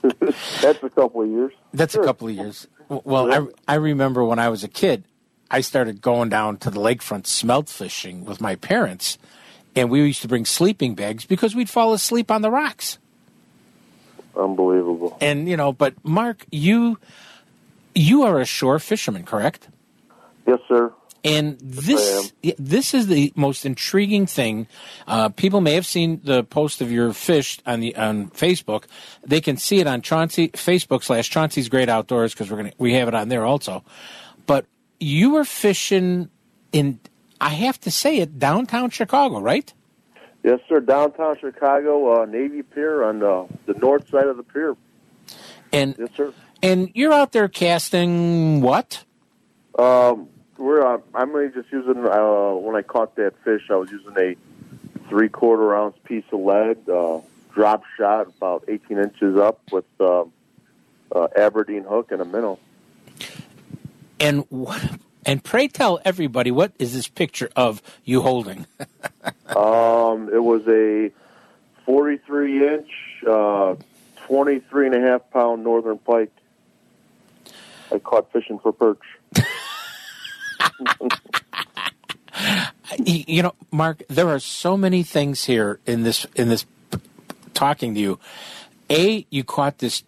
That's 0.60 0.82
a 0.82 0.90
couple 0.90 1.22
of 1.22 1.30
years. 1.30 1.52
That's 1.72 1.94
a 1.94 2.02
couple 2.02 2.28
of 2.28 2.34
years. 2.34 2.66
Well, 2.88 3.50
I, 3.68 3.72
I 3.72 3.76
remember 3.76 4.24
when 4.24 4.38
I 4.38 4.48
was 4.48 4.64
a 4.64 4.68
kid, 4.68 5.04
I 5.50 5.60
started 5.60 6.00
going 6.00 6.28
down 6.28 6.58
to 6.58 6.70
the 6.70 6.80
lakefront 6.80 7.26
smelt 7.26 7.68
fishing 7.68 8.24
with 8.24 8.40
my 8.40 8.56
parents, 8.56 9.18
and 9.74 9.90
we 9.90 10.02
used 10.02 10.22
to 10.22 10.28
bring 10.28 10.44
sleeping 10.44 10.94
bags 10.94 11.24
because 11.24 11.54
we'd 11.54 11.70
fall 11.70 11.92
asleep 11.92 12.30
on 12.30 12.42
the 12.42 12.50
rocks. 12.50 12.98
Unbelievable. 14.36 15.16
And 15.20 15.48
you 15.48 15.56
know, 15.56 15.72
but 15.72 15.94
Mark, 16.04 16.44
you 16.50 16.98
you 17.94 18.22
are 18.24 18.40
a 18.40 18.44
shore 18.44 18.78
fisherman, 18.78 19.24
correct? 19.24 19.68
Yes, 20.46 20.58
sir. 20.68 20.92
And 21.24 21.58
this 21.58 22.32
this 22.58 22.92
is 22.92 23.06
the 23.06 23.32
most 23.34 23.64
intriguing 23.64 24.26
thing. 24.26 24.66
Uh, 25.06 25.30
people 25.30 25.62
may 25.62 25.72
have 25.74 25.86
seen 25.86 26.20
the 26.22 26.44
post 26.44 26.82
of 26.82 26.92
your 26.92 27.14
fish 27.14 27.58
on 27.66 27.80
the 27.80 27.96
on 27.96 28.28
Facebook. 28.28 28.84
They 29.26 29.40
can 29.40 29.56
see 29.56 29.80
it 29.80 29.86
on 29.86 30.02
Chauncey 30.02 30.48
Facebook 30.50 31.02
slash 31.02 31.30
Chauncey's 31.30 31.70
Great 31.70 31.88
Outdoors 31.88 32.34
because 32.34 32.50
we're 32.50 32.58
gonna 32.58 32.72
we 32.76 32.92
have 32.92 33.08
it 33.08 33.14
on 33.14 33.30
there 33.30 33.46
also. 33.46 33.82
But 34.46 34.66
you 35.00 35.30
were 35.32 35.46
fishing 35.46 36.28
in 36.72 37.00
I 37.40 37.48
have 37.50 37.80
to 37.80 37.90
say 37.90 38.18
it 38.18 38.38
downtown 38.38 38.90
Chicago, 38.90 39.40
right? 39.40 39.72
Yes, 40.42 40.60
sir. 40.68 40.80
Downtown 40.80 41.38
Chicago, 41.38 42.20
uh, 42.20 42.26
Navy 42.26 42.62
Pier 42.62 43.02
on 43.02 43.22
uh, 43.22 43.46
the 43.64 43.72
north 43.72 44.10
side 44.10 44.26
of 44.26 44.36
the 44.36 44.42
pier. 44.42 44.76
And 45.72 45.96
Yes, 45.98 46.10
sir. 46.14 46.34
and 46.62 46.90
you're 46.92 47.14
out 47.14 47.32
there 47.32 47.48
casting 47.48 48.60
what? 48.60 49.04
Um, 49.78 50.28
we're 50.58 50.84
uh, 50.84 50.98
I'm 51.14 51.32
really 51.32 51.52
just 51.52 51.70
using 51.72 52.06
uh, 52.06 52.52
when 52.54 52.76
I 52.76 52.82
caught 52.82 53.16
that 53.16 53.34
fish, 53.44 53.62
I 53.70 53.76
was 53.76 53.90
using 53.90 54.14
a 54.16 54.36
three 55.08 55.28
quarter 55.28 55.74
ounce 55.74 55.96
piece 56.04 56.24
of 56.32 56.40
lead, 56.40 56.88
uh, 56.88 57.20
drop 57.52 57.82
shot 57.96 58.28
about 58.28 58.64
18 58.68 58.98
inches 58.98 59.36
up 59.36 59.60
with 59.72 59.84
uh, 60.00 60.24
uh, 61.14 61.28
Aberdeen 61.36 61.84
hook 61.84 62.12
and 62.12 62.20
a 62.20 62.24
minnow. 62.24 62.58
And 64.20 64.44
what? 64.48 64.82
And 65.26 65.42
pray 65.42 65.68
tell 65.68 66.00
everybody 66.04 66.50
what 66.50 66.72
is 66.78 66.94
this 66.94 67.08
picture 67.08 67.50
of 67.56 67.82
you 68.04 68.22
holding? 68.22 68.66
Um, 69.56 70.30
it 70.32 70.42
was 70.42 70.66
a 70.66 71.12
43 71.84 72.66
inch, 72.66 72.88
uh, 73.28 73.76
23 74.26 74.86
and 74.86 74.94
a 74.96 75.00
half 75.00 75.30
pound 75.30 75.62
northern 75.62 75.98
pike. 75.98 76.32
I 77.92 77.98
caught 78.00 78.32
fishing 78.32 78.58
for 78.58 78.72
perch. 78.72 78.98
You 82.98 83.42
know, 83.42 83.54
Mark, 83.70 84.02
there 84.08 84.28
are 84.28 84.38
so 84.38 84.76
many 84.76 85.02
things 85.02 85.44
here 85.44 85.80
in 85.86 86.02
this 86.02 86.26
in 86.34 86.48
this 86.48 86.66
talking 87.54 87.94
to 87.94 88.00
you. 88.00 88.18
A, 88.90 89.26
you 89.30 89.44
caught 89.44 89.78
this 89.78 90.02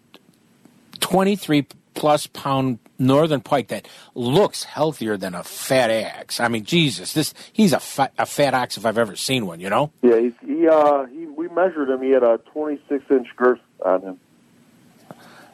23 1.01 1.67
plus 1.95 2.27
pound 2.27 2.79
northern 2.99 3.41
pike 3.41 3.69
that 3.69 3.89
looks 4.15 4.65
healthier 4.65 5.17
than 5.17 5.35
a 5.35 5.43
fat 5.45 5.91
ox. 6.21 6.41
I 6.41 6.49
mean, 6.49 6.65
Jesus, 6.65 7.13
this 7.13 7.33
he's 7.53 7.73
a 7.73 7.81
fat, 7.81 8.13
a 8.19 8.27
fat 8.27 8.55
ox 8.55 8.77
if 8.77 8.85
I've 8.85 8.99
ever 8.99 9.17
seen 9.17 9.47
one. 9.47 9.61
You 9.61 9.71
know? 9.71 9.93
Yeah, 10.03 10.19
he's, 10.19 10.35
he 10.45 10.69
uh 10.69 11.07
he 11.07 11.27
we 11.27 11.49
measured 11.49 11.89
him. 11.89 12.03
He 12.03 12.11
had 12.11 12.23
a 12.23 12.39
26 12.53 13.05
inch 13.11 13.29
girth 13.37 13.61
on 13.85 14.03
him. 14.03 14.21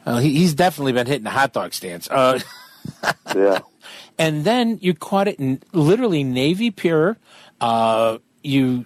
Uh, 0.05 0.17
he, 0.19 0.33
he's 0.33 0.53
definitely 0.53 0.91
been 0.91 1.07
hitting 1.07 1.23
the 1.23 1.29
hot 1.29 1.53
dog 1.53 1.73
stands. 1.73 2.09
Uh, 2.09 2.39
Yeah. 3.33 3.59
and 4.17 4.43
then 4.45 4.77
you 4.81 4.93
caught 4.93 5.27
it 5.27 5.39
in 5.39 5.61
literally 5.71 6.23
Navy 6.23 6.71
Pier. 6.71 7.17
Uh, 7.59 8.17
you 8.43 8.85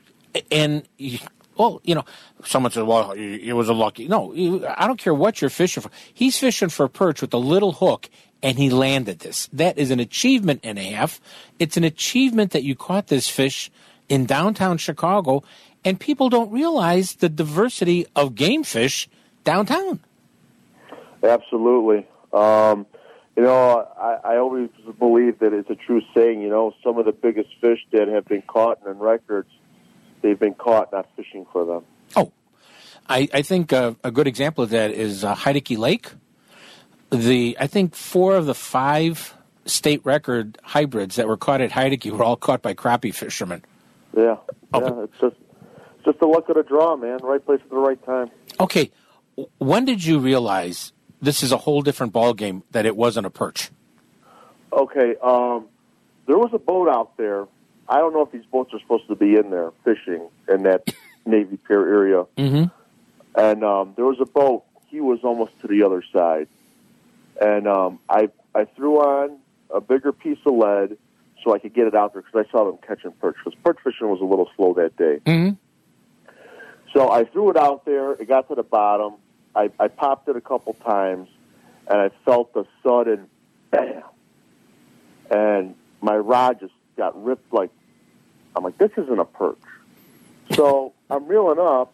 and 0.52 0.88
you, 0.98 1.20
well, 1.56 1.82
you 1.84 1.96
know, 1.96 2.06
someone 2.46 2.72
said, 2.72 2.84
"Well, 2.84 3.12
it 3.12 3.54
was 3.54 3.70
a 3.70 3.74
lucky." 3.74 4.08
No, 4.08 4.34
I 4.78 4.88
don't 4.88 5.00
care 5.00 5.14
what 5.14 5.42
you're 5.42 5.50
fishing 5.50 5.84
for. 5.84 5.90
He's 6.14 6.38
fishing 6.38 6.70
for 6.70 6.88
perch 6.88 7.22
with 7.22 7.34
a 7.34 7.38
little 7.38 7.74
hook, 7.74 8.10
and 8.44 8.58
he 8.58 8.70
landed 8.70 9.20
this. 9.20 9.50
That 9.52 9.78
is 9.78 9.92
an 9.92 10.00
achievement 10.00 10.62
and 10.64 10.78
a 10.78 10.84
half. 10.84 11.20
It's 11.60 11.78
an 11.78 11.84
achievement 11.84 12.52
that 12.52 12.64
you 12.64 12.76
caught 12.76 13.08
this 13.08 13.28
fish 13.28 13.72
in 14.10 14.26
downtown 14.26 14.78
Chicago, 14.78 15.44
and 15.84 16.00
people 16.00 16.30
don't 16.30 16.52
realize 16.52 17.16
the 17.16 17.30
diversity 17.30 18.06
of 18.16 18.36
game 18.36 18.64
fish 18.64 19.10
downtown. 19.44 20.00
Absolutely. 21.24 22.06
Um, 22.32 22.86
you 23.38 23.44
know, 23.44 23.88
I, 24.00 24.34
I 24.34 24.38
always 24.38 24.70
believe 24.98 25.40
that 25.40 25.54
it's 25.54 25.70
a 25.70 25.76
true 25.76 26.02
saying. 26.16 26.42
You 26.42 26.50
know, 26.50 26.74
some 26.84 26.98
of 26.98 27.06
the 27.06 27.12
biggest 27.12 27.50
fish 27.62 27.80
that 27.92 28.08
have 28.08 28.26
been 28.26 28.42
caught 28.42 28.80
in 28.86 28.98
records, 28.98 29.50
they've 30.24 30.40
been 30.40 30.56
caught 30.56 30.92
not 30.92 31.08
fishing 31.16 31.46
for 31.54 31.64
them. 31.64 31.84
Oh, 32.16 32.32
I, 33.08 33.30
I 33.32 33.44
think 33.44 33.72
uh, 33.72 33.94
a 34.04 34.10
good 34.10 34.28
example 34.28 34.64
of 34.64 34.72
that 34.72 34.90
is 34.90 35.24
uh, 35.24 35.36
Heidecke 35.36 35.78
Lake. 35.78 36.12
The 37.12 37.56
I 37.60 37.68
think 37.68 37.96
four 37.96 38.36
of 38.36 38.48
the 38.48 38.56
five 38.56 39.36
state 39.66 40.04
record 40.04 40.58
hybrids 40.64 41.18
that 41.18 41.28
were 41.28 41.38
caught 41.38 41.62
at 41.62 41.70
Heidecke 41.70 42.12
were 42.12 42.24
all 42.24 42.38
caught 42.38 42.64
by 42.64 42.74
crappie 42.74 43.14
fishermen. 43.14 43.64
Yeah. 44.18 44.38
Oh, 44.74 44.82
yeah. 44.82 45.04
It's 45.04 45.20
just 45.22 45.36
it's 45.96 46.06
just 46.06 46.20
the 46.20 46.26
luck 46.26 46.50
of 46.50 46.56
the 46.56 46.64
draw, 46.64 46.98
man. 46.98 47.20
Right 47.22 47.46
place 47.46 47.62
at 47.64 47.70
the 47.70 47.78
right 47.78 48.04
time. 48.04 48.32
Okay, 48.60 48.90
when 49.60 49.86
did 49.86 50.04
you 50.04 50.18
realize 50.18 50.92
this 51.22 51.44
is 51.44 51.52
a 51.52 51.58
whole 51.58 51.82
different 51.82 52.14
ball 52.14 52.34
game 52.34 52.64
that 52.72 52.86
it 52.86 52.96
wasn't 52.96 53.26
a 53.26 53.30
perch? 53.30 53.70
Okay. 54.72 55.16
Um, 55.22 55.68
there 56.28 56.38
was 56.38 56.52
a 56.54 56.60
boat 56.60 56.90
out 56.90 57.18
there. 57.18 57.48
I 57.90 57.98
don't 57.98 58.14
know 58.14 58.22
if 58.22 58.32
these 58.32 58.46
boats 58.46 58.74
are 58.74 58.80
supposed 58.80 59.08
to 59.08 59.16
be 59.16 59.36
in 59.36 59.50
there 59.50 59.72
fishing 59.84 60.28
in 60.48 60.64
that 60.64 60.94
Navy 61.26 61.58
Pier 61.58 61.88
area. 61.88 62.26
Mm-hmm. 62.38 62.66
and 63.40 63.64
um, 63.64 63.94
there 63.96 64.06
was 64.06 64.20
a 64.20 64.26
boat. 64.26 64.64
He 64.88 65.02
was 65.02 65.20
almost 65.24 65.60
to 65.62 65.68
the 65.68 65.84
other 65.84 66.04
side, 66.14 66.48
and 67.42 67.68
um, 67.68 68.00
I 68.10 68.30
I 68.56 68.66
threw 68.66 69.00
on 69.00 69.38
a 69.70 69.82
bigger 69.82 70.14
piece 70.14 70.40
of 70.46 70.54
lead 70.54 70.98
so 71.44 71.54
I 71.54 71.60
could 71.60 71.74
get 71.74 71.88
it 71.88 71.96
out 71.96 72.14
there 72.14 72.22
because 72.22 72.46
I 72.48 72.52
saw 72.52 72.66
them 72.66 72.78
catching 72.86 73.12
perch. 73.12 73.36
Because 73.44 73.58
perch 73.64 73.78
fishing 73.84 74.10
was 74.10 74.22
a 74.22 74.26
little 74.26 74.50
slow 74.56 74.74
that 74.76 74.96
day. 74.98 75.20
Mm-hmm. 75.26 75.56
So 76.94 77.12
I 77.12 77.26
threw 77.26 77.50
it 77.52 77.58
out 77.58 77.86
there. 77.86 78.14
It 78.14 78.28
got 78.28 78.48
to 78.50 78.56
the 78.56 78.64
bottom. 78.64 79.16
I, 79.58 79.72
I 79.80 79.88
popped 79.88 80.30
it 80.30 80.36
a 80.36 80.42
couple 80.42 80.74
times, 80.76 81.28
and 81.88 82.00
I 82.00 82.10
felt 82.26 82.52
a 82.56 82.66
sudden 82.84 83.28
bam, 83.72 84.04
and 85.32 85.76
my 86.00 86.16
rod 86.16 86.60
just 86.60 86.74
got 86.96 87.22
ripped. 87.22 87.52
Like 87.52 87.72
I'm 88.56 88.64
like, 88.64 88.78
this 88.78 88.92
isn't 88.96 89.20
a 89.20 89.26
perch. 89.26 89.58
So 90.54 90.94
I'm 91.10 91.28
reeling 91.28 91.60
up, 91.60 91.92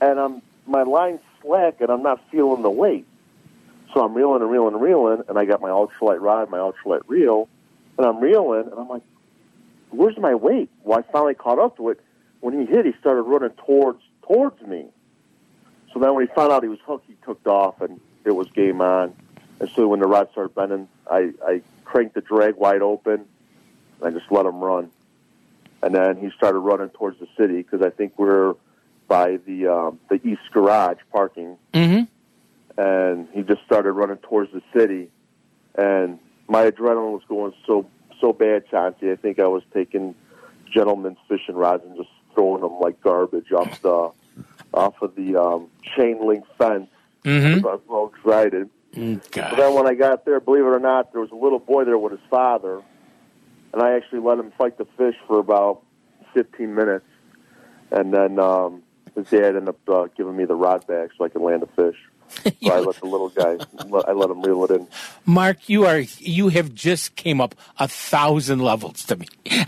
and 0.00 0.20
I'm 0.20 0.42
my 0.66 0.84
line's 0.84 1.20
slack, 1.42 1.80
and 1.80 1.90
I'm 1.90 2.02
not 2.02 2.20
feeling 2.30 2.62
the 2.62 2.70
weight. 2.70 3.06
So 3.92 4.04
I'm 4.04 4.14
reeling 4.14 4.40
and 4.40 4.50
reeling 4.50 4.74
and 4.74 4.82
reeling, 4.82 5.22
and 5.28 5.36
I 5.36 5.44
got 5.44 5.60
my 5.60 5.68
ultralight 5.68 6.20
rod, 6.20 6.48
my 6.48 6.58
ultralight 6.58 7.02
reel, 7.08 7.48
and 7.98 8.06
I'm 8.06 8.20
reeling, 8.20 8.70
and 8.70 8.78
I'm 8.78 8.88
like, 8.88 9.02
where's 9.90 10.16
my 10.16 10.36
weight? 10.36 10.70
Well, 10.84 11.00
I 11.00 11.02
finally 11.10 11.34
caught 11.34 11.58
up 11.58 11.76
to 11.78 11.88
it. 11.88 12.00
When 12.38 12.58
he 12.58 12.66
hit, 12.66 12.86
he 12.86 12.92
started 13.00 13.22
running 13.22 13.50
towards 13.66 14.00
towards 14.22 14.62
me. 14.62 14.86
So 15.92 15.98
then 15.98 16.14
when 16.14 16.26
he 16.26 16.32
found 16.34 16.52
out 16.52 16.62
he 16.62 16.68
was 16.68 16.78
hooked, 16.86 17.06
he 17.08 17.16
took 17.24 17.44
off, 17.46 17.80
and 17.80 18.00
it 18.24 18.30
was 18.32 18.48
game 18.50 18.80
on. 18.80 19.14
And 19.60 19.68
so 19.70 19.88
when 19.88 20.00
the 20.00 20.06
rod 20.06 20.30
started 20.32 20.54
bending, 20.54 20.88
I, 21.10 21.32
I 21.46 21.62
cranked 21.84 22.14
the 22.14 22.20
drag 22.20 22.56
wide 22.56 22.82
open, 22.82 23.24
and 24.00 24.02
I 24.02 24.10
just 24.10 24.30
let 24.30 24.46
him 24.46 24.60
run. 24.60 24.90
And 25.82 25.94
then 25.94 26.16
he 26.16 26.30
started 26.36 26.58
running 26.60 26.90
towards 26.90 27.18
the 27.18 27.26
city 27.36 27.56
because 27.56 27.82
I 27.82 27.90
think 27.90 28.12
we're 28.18 28.54
by 29.08 29.38
the 29.38 29.66
um, 29.66 29.98
the 30.08 30.20
east 30.26 30.42
garage 30.52 30.98
parking, 31.12 31.56
Mm-hmm. 31.74 32.80
and 32.80 33.28
he 33.32 33.42
just 33.42 33.62
started 33.64 33.92
running 33.92 34.18
towards 34.18 34.52
the 34.52 34.62
city. 34.74 35.08
And 35.74 36.18
my 36.48 36.70
adrenaline 36.70 37.12
was 37.12 37.22
going 37.28 37.54
so 37.66 37.86
so 38.20 38.32
bad, 38.32 38.68
Chauncey. 38.70 39.10
I 39.10 39.16
think 39.16 39.38
I 39.40 39.46
was 39.46 39.62
taking 39.72 40.14
gentlemen's 40.72 41.18
fishing 41.28 41.56
rods 41.56 41.82
and 41.84 41.96
just 41.96 42.10
throwing 42.34 42.60
them 42.60 42.78
like 42.78 43.00
garbage 43.00 43.50
off 43.52 43.80
the 43.82 44.10
off 44.72 45.00
of 45.02 45.14
the 45.14 45.36
um, 45.36 45.68
chain 45.96 46.26
link 46.26 46.44
fence. 46.58 46.88
Mm-hmm. 47.24 47.66
I 47.66 47.74
was 47.74 47.80
so 47.86 48.12
excited. 48.14 48.70
But 48.92 49.56
then 49.56 49.74
when 49.74 49.86
I 49.86 49.94
got 49.94 50.24
there, 50.24 50.40
believe 50.40 50.64
it 50.64 50.68
or 50.68 50.80
not, 50.80 51.12
there 51.12 51.20
was 51.20 51.30
a 51.30 51.36
little 51.36 51.58
boy 51.58 51.84
there 51.84 51.98
with 51.98 52.12
his 52.12 52.20
father, 52.28 52.82
and 53.72 53.82
I 53.82 53.96
actually 53.96 54.20
let 54.20 54.38
him 54.38 54.52
fight 54.58 54.78
the 54.78 54.86
fish 54.96 55.14
for 55.28 55.38
about 55.38 55.82
15 56.34 56.74
minutes, 56.74 57.06
and 57.92 58.12
then 58.12 58.38
um, 58.40 58.82
his 59.14 59.28
dad 59.28 59.56
ended 59.56 59.68
up 59.68 59.88
uh, 59.88 60.08
giving 60.16 60.36
me 60.36 60.44
the 60.44 60.56
rod 60.56 60.86
back 60.86 61.10
so 61.16 61.24
I 61.24 61.28
could 61.28 61.42
land 61.42 61.62
a 61.62 61.66
fish. 61.66 61.96
So 62.62 62.72
I 62.72 62.78
let 62.78 62.94
the 62.96 63.06
little 63.06 63.28
guy, 63.28 63.56
I 64.06 64.12
let 64.12 64.30
him 64.30 64.40
reel 64.42 64.64
it 64.64 64.70
in. 64.70 64.86
Mark, 65.26 65.68
you 65.68 65.84
are 65.86 65.98
you 66.18 66.48
have 66.48 66.72
just 66.72 67.16
came 67.16 67.40
up 67.40 67.56
a 67.76 67.88
thousand 67.88 68.60
levels 68.60 69.04
to 69.06 69.16
me. 69.16 69.26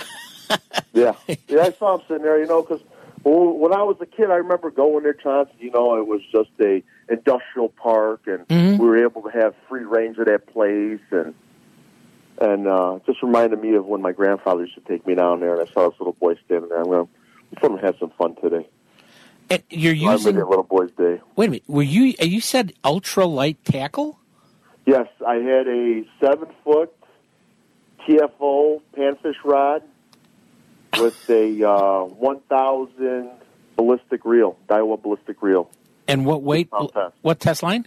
Yeah, 0.93 1.15
yeah, 1.49 1.63
I 1.63 1.73
saw 1.73 1.95
him 1.97 2.03
sitting 2.07 2.25
there, 2.25 2.39
you 2.39 2.47
know, 2.47 2.61
because 2.61 2.83
when 3.25 3.73
I 3.73 3.83
was 3.83 3.97
a 4.01 4.07
kid, 4.07 4.31
I 4.31 4.37
remember 4.37 4.71
going 4.71 5.05
there, 5.05 5.15
Chauncey. 5.15 5.53
You 5.61 5.71
know, 5.71 5.97
it 5.97 6.07
was 6.07 6.21
just 6.33 6.51
a 6.61 6.83
industrial 7.09 7.69
park, 7.69 8.23
and 8.27 8.47
Mhm. 8.49 8.79
we 8.79 8.87
were 8.87 8.99
able 9.05 9.23
to 9.23 9.31
have 9.31 9.55
free 9.69 9.85
range 9.85 10.19
of 10.19 10.27
that 10.27 10.47
place, 10.47 11.01
and 11.11 11.35
and 12.41 12.67
uh, 12.67 12.99
just 13.07 13.23
reminded 13.23 13.61
me 13.61 13.75
of 13.77 13.87
when 13.87 14.03
my 14.03 14.13
grandfather 14.13 14.63
used 14.63 14.75
to 14.75 14.81
take 14.81 15.07
me 15.07 15.15
down 15.15 15.41
there, 15.41 15.53
and 15.59 15.69
I 15.69 15.73
saw 15.73 15.89
this 15.91 15.99
little 16.01 16.15
boy 16.15 16.35
standing 16.47 16.71
there. 16.71 16.79
I'm 16.79 16.87
going, 16.87 17.09
I'm 17.63 17.69
going 17.69 17.81
to 17.81 17.87
have 17.87 17.97
some 18.01 18.11
fun 18.19 18.35
today. 18.37 18.67
And 19.51 19.63
you're 19.71 19.95
So 19.95 20.13
using 20.13 20.37
that 20.37 20.49
little 20.49 20.65
boy's 20.65 20.91
day. 20.93 21.21
wait 21.37 21.47
a 21.47 21.51
minute. 21.51 21.63
Were 21.69 21.83
you 21.83 22.15
you 22.21 22.41
said 22.41 22.73
ultra 22.83 23.27
light 23.27 23.63
tackle? 23.65 24.19
Yes, 24.87 25.07
I 25.25 25.35
had 25.37 25.69
a 25.69 26.05
seven 26.21 26.49
foot 26.65 26.93
TFO 28.09 28.81
panfish 28.97 29.37
rod 29.45 29.83
with 30.99 31.31
a 31.31 31.65
uh, 31.69 32.05
1,000 32.05 33.31
ballistic 33.77 34.25
reel, 34.25 34.59
Daiwa 34.69 35.01
ballistic 35.03 35.43
reel, 35.43 35.71
And 36.09 36.27
what 36.27 36.43
weight? 36.43 36.69
test. 36.71 37.15
What 37.23 37.41
test 37.41 37.63
line? 37.63 37.87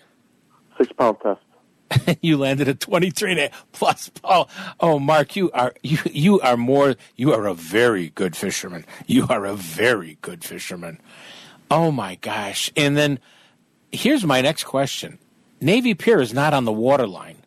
six 0.78 0.92
pound 0.92 1.18
test. 1.22 2.18
you 2.22 2.38
landed 2.38 2.68
at 2.68 2.80
23 2.80 3.32
and 3.32 3.40
a 3.40 3.52
plus. 3.72 4.12
Oh, 4.24 4.48
oh, 4.80 5.00
Mark, 5.00 5.36
you 5.36 5.52
are 5.52 5.74
you 5.84 6.00
you 6.12 6.40
are 6.42 6.58
more. 6.58 6.96
You 7.16 7.32
are 7.34 7.46
a 7.46 7.54
very 7.54 8.10
good 8.10 8.36
fisherman. 8.36 8.86
You 9.06 9.28
are 9.30 9.46
a 9.46 9.56
very 9.56 10.18
good 10.22 10.44
fisherman. 10.44 11.00
Oh 11.70 11.92
my 11.92 12.16
gosh! 12.16 12.72
And 12.76 12.98
then 12.98 13.20
here's 13.92 14.26
my 14.26 14.42
next 14.42 14.64
question: 14.66 15.20
Navy 15.62 15.94
Pier 15.94 16.20
is 16.20 16.34
not 16.34 16.54
on 16.54 16.66
the 16.66 16.74
waterline. 16.74 17.38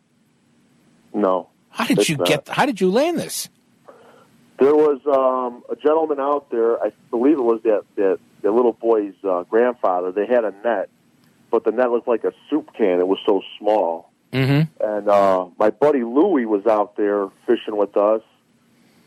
No. 1.13 1.49
How 1.69 1.85
did 1.85 2.07
you 2.09 2.17
not. 2.17 2.27
get? 2.27 2.47
How 2.47 2.65
did 2.65 2.81
you 2.81 2.89
land 2.89 3.19
this? 3.19 3.49
There 4.59 4.75
was 4.75 4.99
um, 5.07 5.63
a 5.69 5.75
gentleman 5.75 6.19
out 6.19 6.49
there. 6.51 6.81
I 6.83 6.91
believe 7.09 7.37
it 7.37 7.43
was 7.43 7.61
that 7.63 7.83
that, 7.95 8.19
that 8.41 8.51
little 8.51 8.73
boy's 8.73 9.13
uh, 9.23 9.43
grandfather. 9.43 10.11
They 10.11 10.25
had 10.25 10.43
a 10.43 10.51
net, 10.63 10.89
but 11.49 11.63
the 11.63 11.71
net 11.71 11.89
looked 11.91 12.07
like 12.07 12.25
a 12.25 12.33
soup 12.49 12.73
can. 12.73 12.99
It 12.99 13.07
was 13.07 13.19
so 13.25 13.41
small. 13.57 14.11
Mm-hmm. 14.33 14.83
And 14.83 15.09
uh, 15.09 15.47
my 15.57 15.69
buddy 15.69 16.03
Louie 16.03 16.45
was 16.45 16.65
out 16.67 16.97
there 16.97 17.29
fishing 17.47 17.77
with 17.77 17.95
us, 17.95 18.21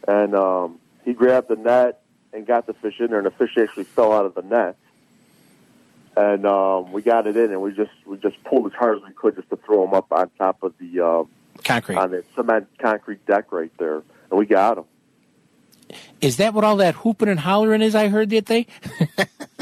and 0.09 0.34
um, 0.34 0.78
he 1.05 1.12
grabbed 1.12 1.48
the 1.48 1.57
net 1.57 2.03
and 2.32 2.46
got 2.46 2.66
the 2.66 2.72
fish 2.72 2.98
in 2.98 3.09
there, 3.09 3.18
and 3.18 3.26
the 3.26 3.30
fish 3.30 3.57
actually 3.59 3.84
fell 3.84 4.12
out 4.12 4.24
of 4.24 4.34
the 4.34 4.42
net. 4.42 4.76
And 6.16 6.46
um, 6.46 6.92
we 6.92 7.03
got 7.03 7.26
it 7.26 7.36
in, 7.36 7.53
and 7.53 7.61
we 7.61 7.72
just 7.72 7.92
we 8.07 8.16
just 8.16 8.42
pulled 8.44 8.66
as 8.66 8.72
hard 8.72 8.98
as 8.98 9.05
we 9.05 9.12
could 9.12 9.36
just 9.36 9.50
to 9.50 9.57
throw 9.57 9.86
him 9.86 9.92
up 9.92 10.11
on 10.12 10.30
top 10.38 10.62
of 10.62 10.72
the 10.78 11.00
uh, 11.00 11.24
Concrete. 11.62 11.96
on 11.96 12.11
the 12.11 12.24
cement 12.34 12.68
concrete 12.78 13.24
deck 13.26 13.53
right 13.53 13.72
there, 13.78 14.03
and 14.30 14.38
we 14.38 14.46
got 14.46 14.78
him. 14.78 14.84
Is 16.20 16.36
that 16.38 16.55
what 16.55 16.64
all 16.64 16.76
that 16.76 16.95
hooping 16.95 17.28
and 17.28 17.40
hollering 17.40 17.82
is? 17.82 17.95
I 17.95 18.09
heard 18.09 18.30
that 18.30 18.47
they. 18.47 18.66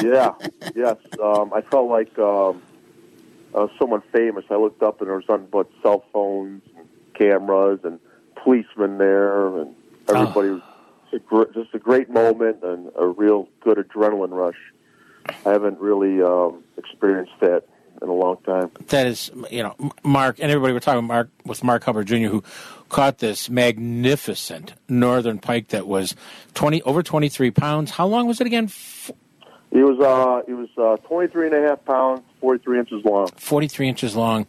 Yeah, 0.02 0.32
yes. 0.74 0.96
Um, 1.22 1.52
I 1.52 1.60
felt 1.60 1.90
like 1.90 2.18
um, 2.18 2.62
uh, 3.54 3.66
someone 3.78 4.02
famous. 4.12 4.46
I 4.48 4.54
looked 4.56 4.82
up 4.82 5.00
and 5.00 5.08
there 5.10 5.16
was 5.16 5.28
nothing 5.28 5.48
but 5.52 5.68
cell 5.82 6.04
phones, 6.10 6.62
and 6.74 6.88
cameras, 7.12 7.80
and 7.84 8.00
policemen 8.36 8.96
there, 8.96 9.58
and 9.58 9.74
everybody. 10.08 10.48
was 10.50 10.62
Just 11.10 11.14
a, 11.14 11.18
gr- 11.26 11.52
just 11.52 11.74
a 11.74 11.78
great 11.78 12.08
moment 12.08 12.62
and 12.62 12.90
a 12.98 13.06
real 13.06 13.46
good 13.60 13.76
adrenaline 13.76 14.30
rush. 14.30 14.56
I 15.44 15.50
haven't 15.50 15.78
really 15.78 16.22
um, 16.22 16.64
experienced 16.78 17.34
that 17.40 17.64
in 18.02 18.08
a 18.08 18.12
long 18.12 18.36
time. 18.44 18.70
That 18.88 19.06
is, 19.06 19.30
you 19.50 19.62
know, 19.62 19.74
Mark 20.02 20.38
and 20.40 20.50
everybody. 20.50 20.72
We're 20.72 20.80
talking 20.80 21.04
Mark 21.06 21.28
with 21.44 21.62
Mark 21.64 21.84
Hubbard 21.84 22.06
Jr., 22.06 22.16
who 22.28 22.42
caught 22.88 23.18
this 23.18 23.48
magnificent 23.50 24.74
northern 24.88 25.38
pike 25.38 25.68
that 25.68 25.86
was 25.86 26.14
twenty 26.54 26.82
over 26.82 27.02
twenty 27.02 27.28
three 27.28 27.50
pounds. 27.50 27.90
How 27.92 28.06
long 28.06 28.26
was 28.26 28.40
it 28.40 28.46
again? 28.46 28.70
It 29.72 29.84
was 29.84 30.00
uh, 30.00 30.42
he 30.46 30.52
was 30.52 30.68
uh, 30.76 30.96
23 31.06 31.46
and 31.46 31.54
a 31.54 31.68
half 31.68 31.84
pounds, 31.84 32.22
43 32.40 32.80
inches 32.80 33.04
long. 33.04 33.28
Forty 33.36 33.68
three 33.68 33.88
inches 33.88 34.16
long, 34.16 34.46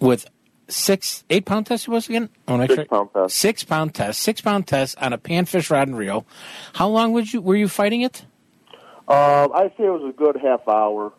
with 0.00 0.26
six 0.66 1.22
eight 1.30 1.44
pound 1.44 1.66
test. 1.66 1.86
It 1.86 1.90
was 1.92 2.08
again. 2.08 2.28
Oh, 2.48 2.58
Six 2.60 2.74
sure- 2.74 2.84
pound 2.86 3.10
test. 3.12 3.36
Six 3.36 3.64
pound 3.64 3.94
test. 3.94 4.20
Six 4.20 4.40
pound 4.40 4.66
test 4.66 4.98
on 4.98 5.12
a 5.12 5.18
panfish 5.18 5.70
rod 5.70 5.86
and 5.86 5.96
reel. 5.96 6.26
How 6.72 6.88
long 6.88 7.12
would 7.12 7.32
you 7.32 7.40
were 7.40 7.54
you 7.54 7.68
fighting 7.68 8.00
it? 8.00 8.24
Um, 9.06 9.52
I'd 9.54 9.72
say 9.76 9.84
it 9.84 9.90
was 9.90 10.02
a 10.08 10.16
good 10.16 10.36
half 10.42 10.66
hour. 10.66 11.12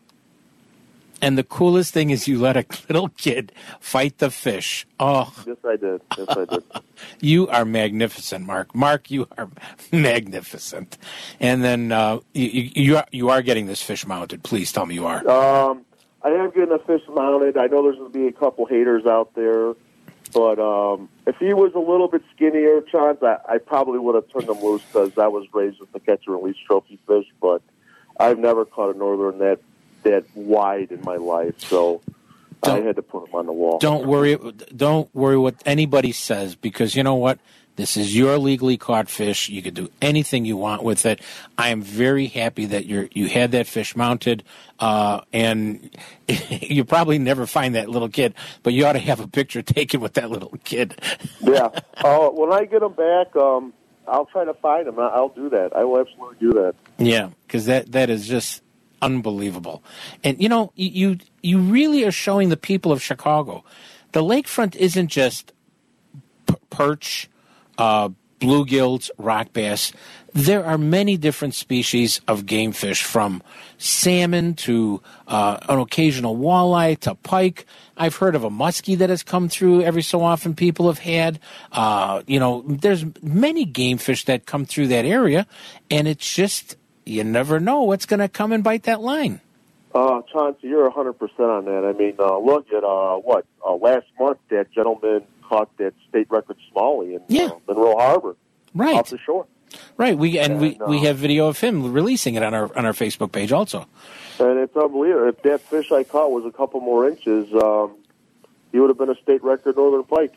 And 1.22 1.38
the 1.38 1.44
coolest 1.44 1.94
thing 1.94 2.10
is 2.10 2.28
you 2.28 2.40
let 2.40 2.58
a 2.58 2.66
little 2.90 3.10
kid 3.10 3.52
fight 3.80 4.18
the 4.20 4.30
fish. 4.30 4.86
Oh, 5.00 5.34
Yes, 5.48 5.58
I 5.66 5.76
did. 5.78 6.02
Yes, 6.18 6.28
I 6.30 6.46
did. 6.46 6.64
You 7.20 7.48
are 7.50 7.66
magnificent, 7.66 8.46
Mark. 8.46 8.74
Mark, 8.74 9.12
you 9.12 9.28
are 9.38 9.50
magnificent. 9.92 10.98
And 11.42 11.62
then 11.64 11.92
uh, 11.92 12.20
you, 12.34 12.48
you 12.48 12.72
you 12.76 12.98
are 12.98 13.06
you 13.12 13.30
are 13.30 13.42
getting 13.42 13.66
this 13.66 13.82
fish 13.82 14.06
mounted. 14.08 14.44
Please 14.44 14.72
tell 14.72 14.86
me 14.86 14.96
you 14.96 15.06
are. 15.06 15.20
Um, 15.28 15.86
I 16.24 16.30
am 16.30 16.52
getting 16.52 16.72
a 16.72 16.80
fish 16.80 17.02
mounted. 17.10 17.58
I 17.58 17.68
know 17.68 17.84
there's 17.84 17.98
going 17.98 18.12
to 18.12 18.18
be 18.18 18.28
a 18.28 18.32
couple 18.32 18.66
haters 18.66 19.06
out 19.06 19.36
there, 19.36 19.74
but 20.34 20.58
um, 20.60 21.10
if 21.28 21.36
he 21.38 21.54
was 21.54 21.74
a 21.76 21.80
little 21.80 22.08
bit 22.08 22.24
skinnier, 22.36 22.82
Chance, 22.82 23.20
I, 23.22 23.38
I 23.48 23.58
probably 23.58 24.00
would 24.00 24.16
have 24.16 24.30
turned 24.30 24.48
him 24.50 24.64
loose 24.64 24.82
because 24.84 25.18
I 25.18 25.28
was 25.28 25.46
raised 25.54 25.80
with 25.82 25.92
the 25.92 26.00
catch 26.00 26.24
and 26.28 26.36
release 26.36 26.58
trophy 26.66 26.98
fish. 27.08 27.26
But 27.42 27.62
I've 28.20 28.40
never 28.40 28.64
caught 28.64 28.96
a 28.96 28.98
northern 28.98 29.40
that 29.40 29.60
that 30.06 30.24
wide 30.34 30.92
in 30.92 31.02
my 31.04 31.18
life, 31.18 31.60
so 31.60 32.02
I 32.64 32.68
Don't- 32.70 32.86
had 32.86 32.96
to 32.96 33.02
put 33.04 33.26
them 33.26 33.36
on 33.36 33.46
the 33.46 33.54
wall. 33.54 33.78
Don't 33.80 34.08
worry. 34.08 34.38
Don't 34.76 35.14
worry 35.14 35.38
what 35.38 35.56
anybody 35.66 36.12
says 36.14 36.56
because 36.56 36.96
you 36.96 37.04
know 37.04 37.16
what. 37.16 37.38
This 37.78 37.98
is 37.98 38.16
your 38.16 38.38
legally 38.38 38.78
caught 38.78 39.10
fish. 39.10 39.50
You 39.50 39.62
can 39.62 39.74
do 39.74 39.90
anything 40.02 40.46
you 40.46 40.56
want 40.56 40.82
with 40.84 41.06
it. 41.06 41.20
I 41.58 41.72
am 41.72 41.82
very 41.82 42.28
happy 42.28 42.68
that 42.68 42.86
you 42.86 43.10
you 43.12 43.28
had 43.28 43.52
that 43.52 43.68
fish 43.68 43.98
mounted, 43.98 44.44
uh, 44.80 45.20
and 45.34 45.94
you 46.30 46.86
probably 46.86 47.20
never 47.20 47.46
find 47.46 47.76
that 47.76 47.90
little 47.90 48.08
kid, 48.08 48.34
but 48.64 48.72
you 48.72 48.86
ought 48.86 48.94
to 48.94 49.00
have 49.00 49.20
a 49.20 49.28
picture 49.28 49.62
taken 49.78 50.00
with 50.00 50.14
that 50.14 50.32
little 50.32 50.54
kid. 50.64 50.96
yeah. 51.42 51.68
Uh, 51.98 52.30
when 52.30 52.54
I 52.54 52.64
get 52.64 52.82
him 52.82 52.94
back, 52.94 53.36
um, 53.36 53.74
I'll 54.08 54.26
try 54.28 54.46
to 54.46 54.54
find. 54.54 54.88
I- 54.88 55.08
I'll 55.08 55.28
do 55.28 55.50
that. 55.50 55.76
I 55.76 55.84
will 55.84 56.00
absolutely 56.00 56.38
do 56.40 56.54
that. 56.54 56.76
Yeah, 56.98 57.32
because 57.46 57.66
that 57.66 57.92
that 57.92 58.10
is 58.10 58.26
just 58.26 58.64
unbelievable, 59.06 59.78
and 60.24 60.34
you 60.42 60.50
know 60.50 60.72
you 60.76 61.18
you- 61.42 61.60
really 61.76 62.04
are 62.08 62.12
showing 62.26 62.50
the 62.50 62.58
people 62.70 62.92
of 62.92 63.00
Chicago, 63.10 63.64
the 64.12 64.24
lakefront 64.24 64.76
isn't 64.76 65.10
just 65.22 65.54
p- 66.48 66.56
perch, 66.70 67.30
uh, 67.78 68.10
bluegills, 68.40 69.10
rock 69.18 69.48
bass. 69.54 69.94
There 70.34 70.66
are 70.66 70.78
many 70.78 71.16
different 71.18 71.56
species 71.56 72.20
of 72.28 72.46
game 72.46 72.74
fish, 72.74 73.02
from 73.04 73.42
salmon 73.78 74.54
to 74.68 75.02
uh, 75.28 75.58
an 75.70 75.80
occasional 75.80 76.36
walleye 76.36 77.00
to 77.06 77.16
pike. 77.16 77.66
I've 77.96 78.18
heard 78.18 78.36
of 78.36 78.44
a 78.44 78.50
muskie 78.50 78.98
that 78.98 79.10
has 79.10 79.24
come 79.24 79.48
through 79.48 79.84
every 79.90 80.02
so 80.04 80.22
often. 80.22 80.54
People 80.54 80.88
have 80.92 81.00
had, 81.00 81.40
uh, 81.72 82.22
you 82.28 82.40
know, 82.44 82.64
there's 82.68 83.06
many 83.24 83.64
game 83.64 83.98
fish 83.98 84.26
that 84.26 84.46
come 84.46 84.66
through 84.66 84.88
that 84.90 85.06
area, 85.06 85.48
and 85.90 86.04
it's 86.08 86.28
just 86.42 86.76
you 87.06 87.24
never 87.24 87.60
know 87.60 87.84
what's 87.84 88.06
going 88.06 88.20
to 88.20 88.28
come 88.30 88.52
and 88.52 88.64
bite 88.64 88.84
that 88.84 89.02
line. 89.02 89.42
Uh, 89.94 90.22
Chauncey, 90.32 90.68
you're 90.68 90.90
100% 90.92 91.16
on 91.40 91.66
that. 91.66 91.86
I 91.86 91.94
mean, 91.98 92.16
uh, 92.20 92.38
look 92.40 92.68
at, 92.74 92.84
uh, 92.84 93.16
what, 93.18 93.46
uh, 93.66 93.76
last 93.76 94.08
month 94.20 94.40
that 94.50 94.72
gentleman 94.72 95.24
caught 95.48 95.70
that 95.78 95.94
state 96.10 96.28
record 96.30 96.58
smallie 96.74 97.16
in 97.16 97.22
Yeah. 97.28 97.46
uh, 97.46 97.60
Monroe 97.68 97.96
Harbor 97.98 98.36
Right. 98.74 98.96
off 98.96 99.10
the 99.10 99.18
shore. 99.20 99.46
Right. 99.98 100.18
We 100.18 100.40
and 100.40 100.60
we, 100.62 100.78
uh, 100.78 100.88
we 100.88 101.00
have 101.00 101.18
video 101.18 101.48
of 101.48 101.60
him 101.60 101.92
releasing 101.92 102.36
it 102.36 102.44
on 102.44 102.54
our 102.54 102.70
on 102.78 102.86
our 102.86 102.94
Facebook 102.94 103.32
page 103.34 103.52
also. 103.52 103.86
And 104.40 104.60
it's 104.60 104.76
unbelievable. 104.76 105.28
If 105.30 105.42
that 105.44 105.62
fish 105.62 105.92
I 105.92 106.04
caught 106.04 106.32
was 106.32 106.46
a 106.46 106.52
couple 106.52 106.80
more 106.80 107.08
inches, 107.10 107.52
um, 107.54 107.92
he 108.72 108.80
would 108.80 108.90
have 108.90 108.98
been 108.98 109.10
a 109.10 109.16
state 109.22 109.44
record 109.44 109.76
northern 109.76 110.04
pike. 110.04 110.34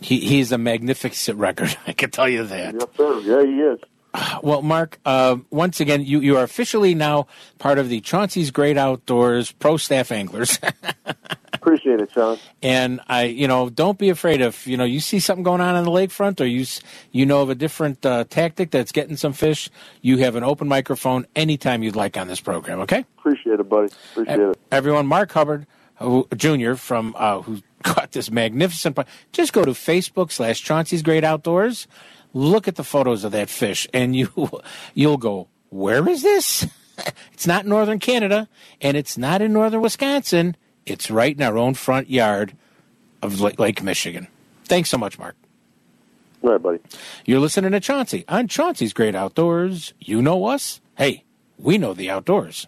He 0.00 0.20
he's 0.20 0.52
a 0.52 0.58
magnificent 0.58 1.38
record. 1.38 1.76
I 1.86 1.92
can 1.92 2.10
tell 2.10 2.28
you 2.28 2.44
that. 2.44 2.74
Yes, 2.74 2.86
sir. 2.96 3.18
Yeah, 3.20 3.44
he 3.44 3.60
is. 3.60 3.80
Well, 4.42 4.62
Mark, 4.62 4.98
uh, 5.04 5.36
once 5.50 5.80
again, 5.80 6.04
you, 6.04 6.20
you 6.20 6.36
are 6.36 6.42
officially 6.42 6.94
now 6.94 7.28
part 7.58 7.78
of 7.78 7.88
the 7.88 8.00
Chauncey's 8.00 8.50
Great 8.50 8.76
Outdoors 8.76 9.52
Pro 9.52 9.76
Staff 9.76 10.10
Anglers, 10.10 10.58
Appreciate 11.54 12.00
it, 12.00 12.10
Sean. 12.12 12.38
and 12.60 13.00
I, 13.06 13.24
you 13.24 13.46
know, 13.46 13.70
don't 13.70 13.96
be 13.96 14.08
afraid 14.08 14.40
if 14.40 14.66
you 14.66 14.76
know 14.76 14.82
you 14.84 14.98
see 14.98 15.20
something 15.20 15.44
going 15.44 15.60
on 15.60 15.76
on 15.76 15.84
the 15.84 15.92
lakefront, 15.92 16.40
or 16.40 16.44
you 16.44 16.66
you 17.12 17.24
know 17.24 17.42
of 17.42 17.50
a 17.50 17.54
different 17.54 18.04
uh, 18.04 18.24
tactic 18.28 18.72
that's 18.72 18.90
getting 18.90 19.16
some 19.16 19.32
fish. 19.32 19.70
You 20.00 20.18
have 20.18 20.34
an 20.34 20.42
open 20.42 20.66
microphone 20.66 21.24
anytime 21.36 21.84
you'd 21.84 21.94
like 21.94 22.16
on 22.16 22.26
this 22.26 22.40
program. 22.40 22.80
Okay. 22.80 23.04
Appreciate 23.18 23.60
it, 23.60 23.68
buddy. 23.68 23.92
Appreciate 24.10 24.40
it. 24.40 24.58
Everyone, 24.72 25.06
Mark 25.06 25.30
Hubbard 25.30 25.66
who, 26.02 26.26
Jr. 26.36 26.74
from 26.74 27.14
uh, 27.16 27.42
who 27.42 27.62
got 27.82 28.12
this 28.12 28.30
magnificent. 28.30 28.98
Just 29.32 29.52
go 29.52 29.64
to 29.64 29.72
Facebook 29.72 30.32
slash 30.32 30.60
Chauncey's 30.60 31.02
Great 31.02 31.24
Outdoors. 31.24 31.86
Look 32.34 32.68
at 32.68 32.76
the 32.76 32.84
photos 32.84 33.24
of 33.24 33.32
that 33.32 33.50
fish, 33.50 33.86
and 33.92 34.16
you 34.16 34.30
you'll 34.94 35.18
go, 35.18 35.48
where 35.70 36.08
is 36.08 36.22
this? 36.22 36.66
it's 37.32 37.46
not 37.46 37.66
northern 37.66 37.98
Canada, 37.98 38.48
and 38.80 38.96
it's 38.96 39.18
not 39.18 39.42
in 39.42 39.52
northern 39.52 39.80
Wisconsin. 39.82 40.56
It's 40.86 41.10
right 41.10 41.34
in 41.34 41.42
our 41.42 41.58
own 41.58 41.74
front 41.74 42.10
yard 42.10 42.56
of 43.22 43.40
Lake, 43.40 43.58
Lake 43.58 43.82
Michigan. 43.82 44.28
Thanks 44.64 44.90
so 44.90 44.98
much, 44.98 45.18
Mark. 45.18 45.36
All 46.42 46.50
right, 46.50 46.62
buddy. 46.62 46.78
You're 47.24 47.40
listening 47.40 47.70
to 47.72 47.80
Chauncey 47.80 48.24
on 48.28 48.48
Chauncey's 48.48 48.92
Great 48.92 49.14
Outdoors. 49.14 49.94
You 50.00 50.20
know 50.20 50.46
us? 50.46 50.80
Hey, 50.96 51.24
we 51.56 51.78
know 51.78 51.94
the 51.94 52.10
outdoors. 52.10 52.66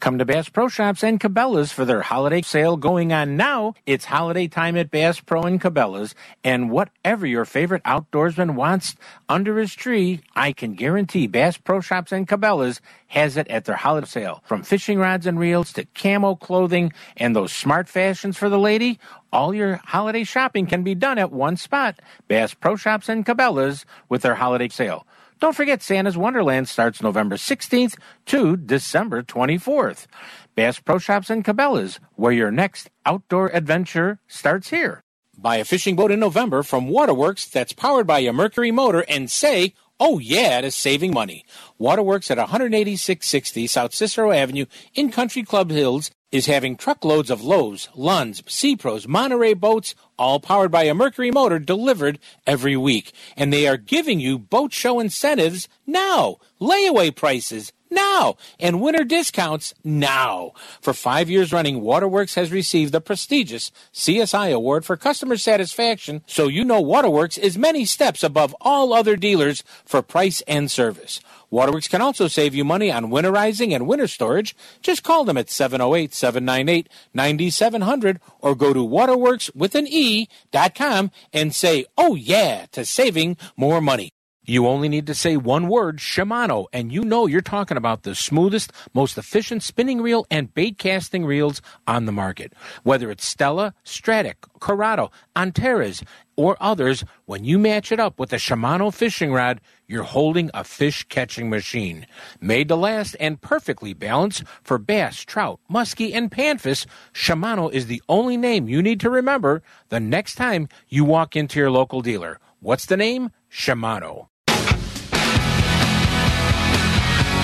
Come 0.00 0.16
to 0.16 0.24
Bass 0.24 0.48
Pro 0.48 0.68
Shops 0.68 1.04
and 1.04 1.20
Cabela's 1.20 1.72
for 1.72 1.84
their 1.84 2.00
holiday 2.00 2.40
sale 2.40 2.78
going 2.78 3.12
on 3.12 3.36
now. 3.36 3.74
It's 3.84 4.06
holiday 4.06 4.48
time 4.48 4.74
at 4.78 4.90
Bass 4.90 5.20
Pro 5.20 5.42
and 5.42 5.60
Cabela's, 5.60 6.14
and 6.42 6.70
whatever 6.70 7.26
your 7.26 7.44
favorite 7.44 7.82
outdoorsman 7.84 8.54
wants 8.54 8.96
under 9.28 9.58
his 9.58 9.74
tree, 9.74 10.22
I 10.34 10.52
can 10.52 10.72
guarantee 10.72 11.26
Bass 11.26 11.58
Pro 11.58 11.82
Shops 11.82 12.12
and 12.12 12.26
Cabela's 12.26 12.80
has 13.08 13.36
it 13.36 13.46
at 13.48 13.66
their 13.66 13.76
holiday 13.76 14.06
sale. 14.06 14.42
From 14.46 14.62
fishing 14.62 14.98
rods 14.98 15.26
and 15.26 15.38
reels 15.38 15.70
to 15.74 15.84
camo 15.94 16.34
clothing 16.34 16.94
and 17.18 17.36
those 17.36 17.52
smart 17.52 17.86
fashions 17.86 18.38
for 18.38 18.48
the 18.48 18.58
lady, 18.58 18.98
all 19.30 19.52
your 19.52 19.82
holiday 19.84 20.24
shopping 20.24 20.66
can 20.66 20.82
be 20.82 20.94
done 20.94 21.18
at 21.18 21.30
one 21.30 21.58
spot. 21.58 22.00
Bass 22.26 22.54
Pro 22.54 22.74
Shops 22.74 23.10
and 23.10 23.26
Cabela's 23.26 23.84
with 24.08 24.22
their 24.22 24.36
holiday 24.36 24.68
sale. 24.68 25.06
Don't 25.40 25.56
forget 25.56 25.82
Santa's 25.82 26.18
Wonderland 26.18 26.68
starts 26.68 27.02
November 27.02 27.36
16th 27.36 27.96
to 28.26 28.58
December 28.58 29.22
24th. 29.22 30.06
Bass 30.54 30.78
Pro 30.80 30.98
Shops 30.98 31.30
and 31.30 31.42
Cabela's, 31.42 31.98
where 32.14 32.30
your 32.30 32.50
next 32.50 32.90
outdoor 33.06 33.48
adventure 33.56 34.18
starts 34.28 34.68
here. 34.68 35.02
Buy 35.38 35.56
a 35.56 35.64
fishing 35.64 35.96
boat 35.96 36.10
in 36.10 36.20
November 36.20 36.62
from 36.62 36.88
Waterworks 36.88 37.46
that's 37.46 37.72
powered 37.72 38.06
by 38.06 38.18
a 38.18 38.34
Mercury 38.34 38.70
motor 38.70 39.02
and 39.08 39.30
say, 39.30 39.72
oh 39.98 40.18
yeah, 40.18 40.60
to 40.60 40.70
saving 40.70 41.14
money. 41.14 41.46
Waterworks 41.78 42.30
at 42.30 42.38
18660 42.38 43.66
South 43.66 43.94
Cicero 43.94 44.32
Avenue 44.32 44.66
in 44.94 45.10
Country 45.10 45.42
Club 45.42 45.70
Hills 45.70 46.10
is 46.32 46.46
having 46.46 46.76
truckloads 46.76 47.30
of 47.30 47.42
Lowe's, 47.42 47.88
Lund's, 47.94 48.42
Sea 48.46 48.76
Pros, 48.76 49.08
Monterey 49.08 49.54
boats, 49.54 49.94
all 50.18 50.38
powered 50.38 50.70
by 50.70 50.84
a 50.84 50.94
Mercury 50.94 51.30
motor 51.30 51.58
delivered 51.58 52.18
every 52.46 52.76
week. 52.76 53.12
And 53.36 53.52
they 53.52 53.66
are 53.66 53.76
giving 53.76 54.20
you 54.20 54.38
boat 54.38 54.72
show 54.72 55.00
incentives 55.00 55.68
now, 55.86 56.36
layaway 56.60 57.14
prices 57.14 57.72
now, 57.90 58.36
and 58.58 58.80
winter 58.80 59.04
discounts 59.04 59.74
now. 59.84 60.52
For 60.80 60.92
five 60.92 61.28
years 61.28 61.52
running, 61.52 61.80
Waterworks 61.80 62.34
has 62.34 62.52
received 62.52 62.92
the 62.92 63.00
prestigious 63.00 63.72
CSI 63.92 64.52
Award 64.52 64.84
for 64.84 64.96
customer 64.96 65.36
satisfaction, 65.36 66.22
so 66.26 66.48
you 66.48 66.64
know 66.64 66.80
Waterworks 66.80 67.38
is 67.38 67.58
many 67.58 67.84
steps 67.84 68.22
above 68.22 68.54
all 68.60 68.92
other 68.92 69.16
dealers 69.16 69.62
for 69.84 70.02
price 70.02 70.42
and 70.42 70.70
service. 70.70 71.20
Waterworks 71.50 71.88
can 71.88 72.00
also 72.00 72.28
save 72.28 72.54
you 72.54 72.64
money 72.64 72.92
on 72.92 73.06
winterizing 73.06 73.74
and 73.74 73.86
winter 73.86 74.06
storage. 74.06 74.56
Just 74.82 75.02
call 75.02 75.24
them 75.24 75.36
at 75.36 75.50
708 75.50 76.14
798 76.14 76.88
9700 77.12 78.20
or 78.40 78.54
go 78.54 78.72
to 78.72 78.84
waterworks 78.84 79.50
with 79.54 79.74
an 79.74 79.86
E 79.88 80.28
dot 80.52 80.74
com 80.76 81.10
and 81.32 81.54
say, 81.54 81.86
oh 81.98 82.14
yeah, 82.14 82.66
to 82.72 82.84
saving 82.84 83.36
more 83.56 83.80
money. 83.80 84.12
You 84.50 84.66
only 84.66 84.88
need 84.88 85.06
to 85.06 85.14
say 85.14 85.36
one 85.36 85.68
word, 85.68 85.98
Shimano, 85.98 86.66
and 86.72 86.90
you 86.90 87.04
know 87.04 87.28
you're 87.28 87.40
talking 87.40 87.76
about 87.76 88.02
the 88.02 88.16
smoothest, 88.16 88.72
most 88.92 89.16
efficient 89.16 89.62
spinning 89.62 90.02
reel 90.02 90.26
and 90.28 90.52
bait 90.52 90.76
casting 90.76 91.24
reels 91.24 91.62
on 91.86 92.04
the 92.04 92.10
market. 92.10 92.52
Whether 92.82 93.12
it's 93.12 93.24
Stella, 93.24 93.74
Stradic, 93.84 94.34
Curado, 94.58 95.12
Antares, 95.36 96.02
or 96.34 96.56
others, 96.58 97.04
when 97.26 97.44
you 97.44 97.60
match 97.60 97.92
it 97.92 98.00
up 98.00 98.18
with 98.18 98.32
a 98.32 98.38
Shimano 98.38 98.92
fishing 98.92 99.32
rod, 99.32 99.60
you're 99.86 100.02
holding 100.02 100.50
a 100.52 100.64
fish 100.64 101.04
catching 101.04 101.48
machine. 101.48 102.04
Made 102.40 102.66
to 102.70 102.74
last 102.74 103.14
and 103.20 103.40
perfectly 103.40 103.94
balanced 103.94 104.42
for 104.64 104.78
bass, 104.78 105.20
trout, 105.20 105.60
muskie, 105.70 106.12
and 106.12 106.28
panfish, 106.28 106.86
Shimano 107.14 107.72
is 107.72 107.86
the 107.86 108.02
only 108.08 108.36
name 108.36 108.68
you 108.68 108.82
need 108.82 108.98
to 108.98 109.10
remember 109.10 109.62
the 109.90 110.00
next 110.00 110.34
time 110.34 110.68
you 110.88 111.04
walk 111.04 111.36
into 111.36 111.60
your 111.60 111.70
local 111.70 112.00
dealer. 112.00 112.40
What's 112.58 112.86
the 112.86 112.96
name? 112.96 113.30
Shimano. 113.48 114.29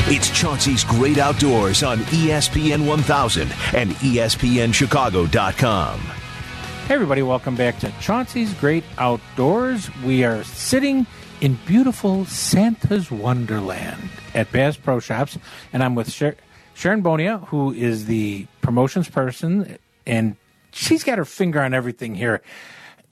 It's 0.08 0.30
Chauncey's 0.30 0.84
Great 0.84 1.18
Outdoors 1.18 1.82
on 1.82 1.98
ESPN 1.98 2.86
1000 2.86 3.52
and 3.74 3.90
ESPNChicago.com. 3.90 5.98
Hey, 5.98 6.94
everybody, 6.94 7.22
welcome 7.22 7.56
back 7.56 7.80
to 7.80 7.90
Chauncey's 8.00 8.54
Great 8.54 8.84
Outdoors. 8.98 9.90
We 10.04 10.22
are 10.22 10.44
sitting 10.44 11.08
in 11.40 11.58
beautiful 11.66 12.24
Santa's 12.26 13.10
Wonderland 13.10 14.08
at 14.32 14.52
Bass 14.52 14.76
Pro 14.76 15.00
Shops, 15.00 15.38
and 15.72 15.82
I'm 15.82 15.96
with 15.96 16.12
Sher- 16.12 16.36
Sharon 16.74 17.02
Bonia, 17.02 17.38
who 17.38 17.72
is 17.72 18.06
the 18.06 18.46
promotions 18.60 19.08
person, 19.08 19.76
and 20.06 20.36
she's 20.70 21.02
got 21.02 21.18
her 21.18 21.24
finger 21.24 21.60
on 21.60 21.74
everything 21.74 22.14
here. 22.14 22.42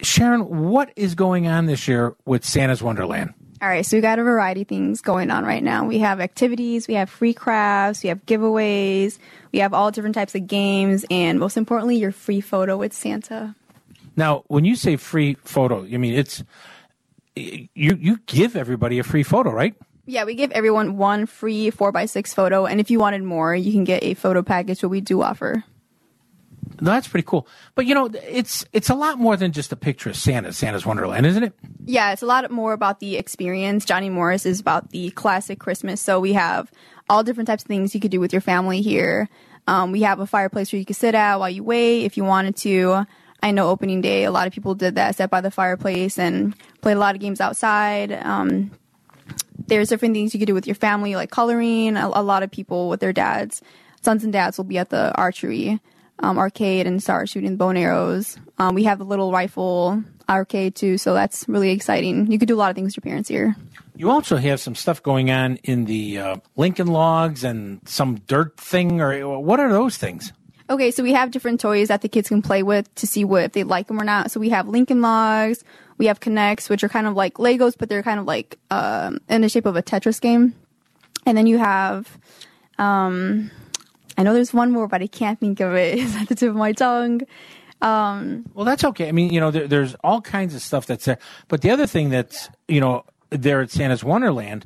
Sharon, 0.01 0.70
what 0.70 0.92
is 0.95 1.16
going 1.16 1.49
on 1.49 1.66
this 1.66 1.88
year 1.88 2.14
with 2.24 2.45
Santa's 2.45 2.84
Wonderland? 2.84 3.34
All 3.65 3.71
right, 3.71 3.87
so 3.87 3.97
we 3.97 4.03
got 4.03 4.19
a 4.19 4.23
variety 4.23 4.61
of 4.61 4.69
things 4.69 5.01
going 5.01 5.31
on 5.31 5.47
right 5.47 5.62
now. 5.62 5.87
We 5.87 6.01
have 6.01 6.21
activities, 6.21 6.87
we 6.87 6.93
have 6.93 7.09
free 7.09 7.33
crafts, 7.33 8.03
we 8.03 8.11
have 8.11 8.27
giveaways, 8.27 9.19
we 9.53 9.61
have 9.61 9.73
all 9.73 9.91
different 9.91 10.15
types 10.15 10.35
of 10.35 10.47
games, 10.47 11.07
and 11.11 11.41
most 11.41 11.57
importantly, 11.57 11.97
your 11.97 12.12
free 12.12 12.43
photo 12.43 12.77
with 12.77 12.93
Santa. 12.93 13.55
Now, 14.17 14.45
when 14.49 14.67
you 14.67 14.77
say 14.77 14.97
free 14.97 15.39
photo, 15.45 15.83
I 15.87 15.97
mean 15.97 16.12
it's 16.12 16.45
you. 17.35 17.69
You 17.75 18.19
give 18.27 18.55
everybody 18.55 18.99
a 18.99 19.03
free 19.03 19.23
photo, 19.23 19.51
right? 19.51 19.75
Yeah, 20.05 20.25
we 20.25 20.35
give 20.35 20.51
everyone 20.51 20.99
one 20.99 21.25
free 21.25 21.71
four 21.71 21.91
by 21.91 22.05
six 22.05 22.35
photo, 22.35 22.67
and 22.67 22.81
if 22.81 22.91
you 22.91 22.99
wanted 22.99 23.23
more, 23.23 23.55
you 23.55 23.73
can 23.73 23.85
get 23.85 24.05
a 24.05 24.12
photo 24.12 24.43
package, 24.43 24.83
what 24.83 24.91
we 24.91 25.01
do 25.01 25.23
offer. 25.23 25.65
That's 26.77 27.09
pretty 27.09 27.27
cool. 27.27 27.47
But 27.75 27.87
you 27.87 27.95
know, 27.95 28.11
it's 28.27 28.64
it's 28.72 28.91
a 28.91 28.95
lot 28.95 29.18
more 29.18 29.37
than 29.37 29.53
just 29.53 29.72
a 29.72 29.77
picture 29.77 30.11
of 30.11 30.16
Santa, 30.16 30.53
Santa's 30.53 30.85
Wonderland, 30.85 31.27
isn't 31.27 31.43
it? 31.43 31.53
Yeah, 31.85 32.12
it's 32.12 32.22
a 32.22 32.27
lot 32.27 32.51
more 32.51 32.72
about 32.72 33.01
the 33.01 33.16
experience. 33.16 33.85
Johnny 33.85 34.11
Morris 34.11 34.47
is 34.47 34.61
about 34.61 34.91
the 34.91 35.11
classic 35.11 35.59
Christmas. 35.59 36.01
So 36.01 36.20
we 36.20 36.33
have 36.33 36.70
all 37.09 37.22
different 37.22 37.47
types 37.47 37.62
of 37.62 37.68
things 37.68 37.95
you 37.95 38.01
could 38.01 38.11
do 38.11 38.20
with 38.20 38.33
your 38.33 38.41
family 38.41 38.81
here. 38.81 39.29
Um, 39.66 39.93
we 39.93 40.03
have 40.03 40.20
a 40.20 40.27
fireplace 40.27 40.72
where 40.72 40.79
you 40.79 40.85
could 40.85 40.97
sit 40.97 41.14
at 41.14 41.37
while 41.37 41.51
you 41.51 41.62
wait 41.62 42.05
if 42.05 42.16
you 42.16 42.25
wanted 42.25 42.57
to. 42.57 43.07
I 43.43 43.51
know 43.51 43.68
opening 43.68 44.01
day, 44.01 44.25
a 44.25 44.31
lot 44.31 44.47
of 44.47 44.53
people 44.53 44.75
did 44.75 44.95
that, 44.95 45.16
sat 45.16 45.31
by 45.31 45.41
the 45.41 45.51
fireplace 45.51 46.18
and 46.18 46.55
played 46.81 46.97
a 46.97 47.01
lot 47.01 47.14
of 47.14 47.20
games 47.20 47.41
outside. 47.41 48.12
Um, 48.12 48.70
there's 49.66 49.89
different 49.89 50.14
things 50.14 50.35
you 50.35 50.41
could 50.41 50.47
do 50.47 50.55
with 50.55 50.66
your 50.66 50.75
family, 50.75 51.14
like 51.14 51.31
coloring. 51.31 51.97
A, 51.97 52.07
a 52.07 52.22
lot 52.22 52.43
of 52.43 52.51
people 52.51 52.89
with 52.89 53.01
their 53.01 53.12
dads, 53.12 53.62
sons 54.03 54.25
and 54.25 54.33
dads, 54.33 54.57
will 54.57 54.64
be 54.64 54.79
at 54.79 54.91
the 54.91 55.14
archery 55.14 55.81
um, 56.21 56.39
arcade 56.39 56.87
and 56.87 57.03
start 57.03 57.29
shooting 57.29 57.57
bone 57.57 57.77
arrows. 57.77 58.39
Um, 58.59 58.75
we 58.75 58.85
have 58.85 58.99
the 58.99 59.05
little 59.05 59.33
rifle 59.33 60.03
arcade 60.29 60.75
too, 60.75 60.99
so 60.99 61.15
that's 61.15 61.49
really 61.49 61.71
exciting. 61.71 62.31
You 62.31 62.39
could 62.39 62.49
do 62.49 62.55
a 62.55 62.57
lot 62.57 62.71
of 62.71 62.77
things 62.77 62.97
with 62.97 63.05
your 63.05 63.11
parents 63.11 63.29
here. 63.29 63.57
You 63.97 64.11
also 64.11 64.37
have 64.37 64.61
some 64.61 64.75
stuff 64.75 65.03
going 65.03 65.31
on 65.31 65.57
in 65.62 65.85
the 65.85 66.19
uh, 66.19 66.37
Lincoln 66.57 66.89
Logs 66.89 67.45
and 67.45 67.81
some 67.87 68.17
dirt 68.27 68.57
thing, 68.57 69.01
or 69.01 69.39
what 69.41 69.61
are 69.61 69.71
those 69.71 69.97
things? 69.97 70.33
Okay, 70.69 70.91
so 70.91 71.03
we 71.03 71.12
have 71.12 71.31
different 71.31 71.61
toys 71.61 71.89
that 71.89 72.01
the 72.01 72.09
kids 72.09 72.29
can 72.29 72.41
play 72.41 72.62
with 72.62 72.93
to 72.97 73.07
see 73.07 73.25
what 73.25 73.45
if 73.45 73.53
they 73.53 73.65
like 73.65 73.87
them 73.87 74.01
or 74.01 74.05
not. 74.05 74.31
So 74.31 74.41
we 74.41 74.49
have 74.49 74.67
Lincoln 74.67 75.03
Logs, 75.03 75.62
we 75.99 76.07
have 76.07 76.21
K'NEX, 76.21 76.71
which 76.71 76.83
are 76.83 76.89
kind 76.89 77.07
of 77.07 77.15
like 77.15 77.35
Legos, 77.35 77.75
but 77.79 77.89
they're 77.89 78.03
kind 78.03 78.19
of 78.19 78.27
like 78.27 78.59
um, 78.71 79.19
in 79.29 79.43
the 79.43 79.49
shape 79.49 79.67
of 79.67 79.77
a 79.77 79.83
Tetris 79.83 80.21
game. 80.21 80.55
And 81.27 81.37
then 81.37 81.47
you 81.47 81.59
have, 81.59 82.19
um, 82.79 83.51
I 84.17 84.23
know 84.23 84.33
there's 84.35 84.55
one 84.55 84.71
more, 84.73 84.87
but 84.89 85.03
I 85.03 85.07
can't 85.07 85.39
think 85.41 85.61
of 85.61 85.75
it. 85.75 85.99
It's 85.99 86.15
at 86.21 86.29
the 86.29 86.35
tip 86.35 86.51
of 86.51 86.57
my 86.57 86.73
tongue. 86.73 87.23
Um, 87.83 88.45
Well, 88.55 88.65
that's 88.65 88.85
okay. 88.85 89.09
I 89.09 89.12
mean, 89.12 89.33
you 89.33 89.41
know, 89.41 89.51
there, 89.51 89.67
there's 89.69 89.95
all 90.05 90.21
kinds 90.21 90.55
of 90.55 90.62
stuff 90.62 90.87
that's 90.87 91.05
there. 91.05 91.19
But 91.49 91.61
the 91.62 91.71
other 91.71 91.87
thing 91.87 92.11
that's, 92.11 92.49
you 92.69 92.81
know, 92.81 93.05
there 93.31 93.61
at 93.61 93.71
Santa's 93.71 94.03
Wonderland, 94.05 94.65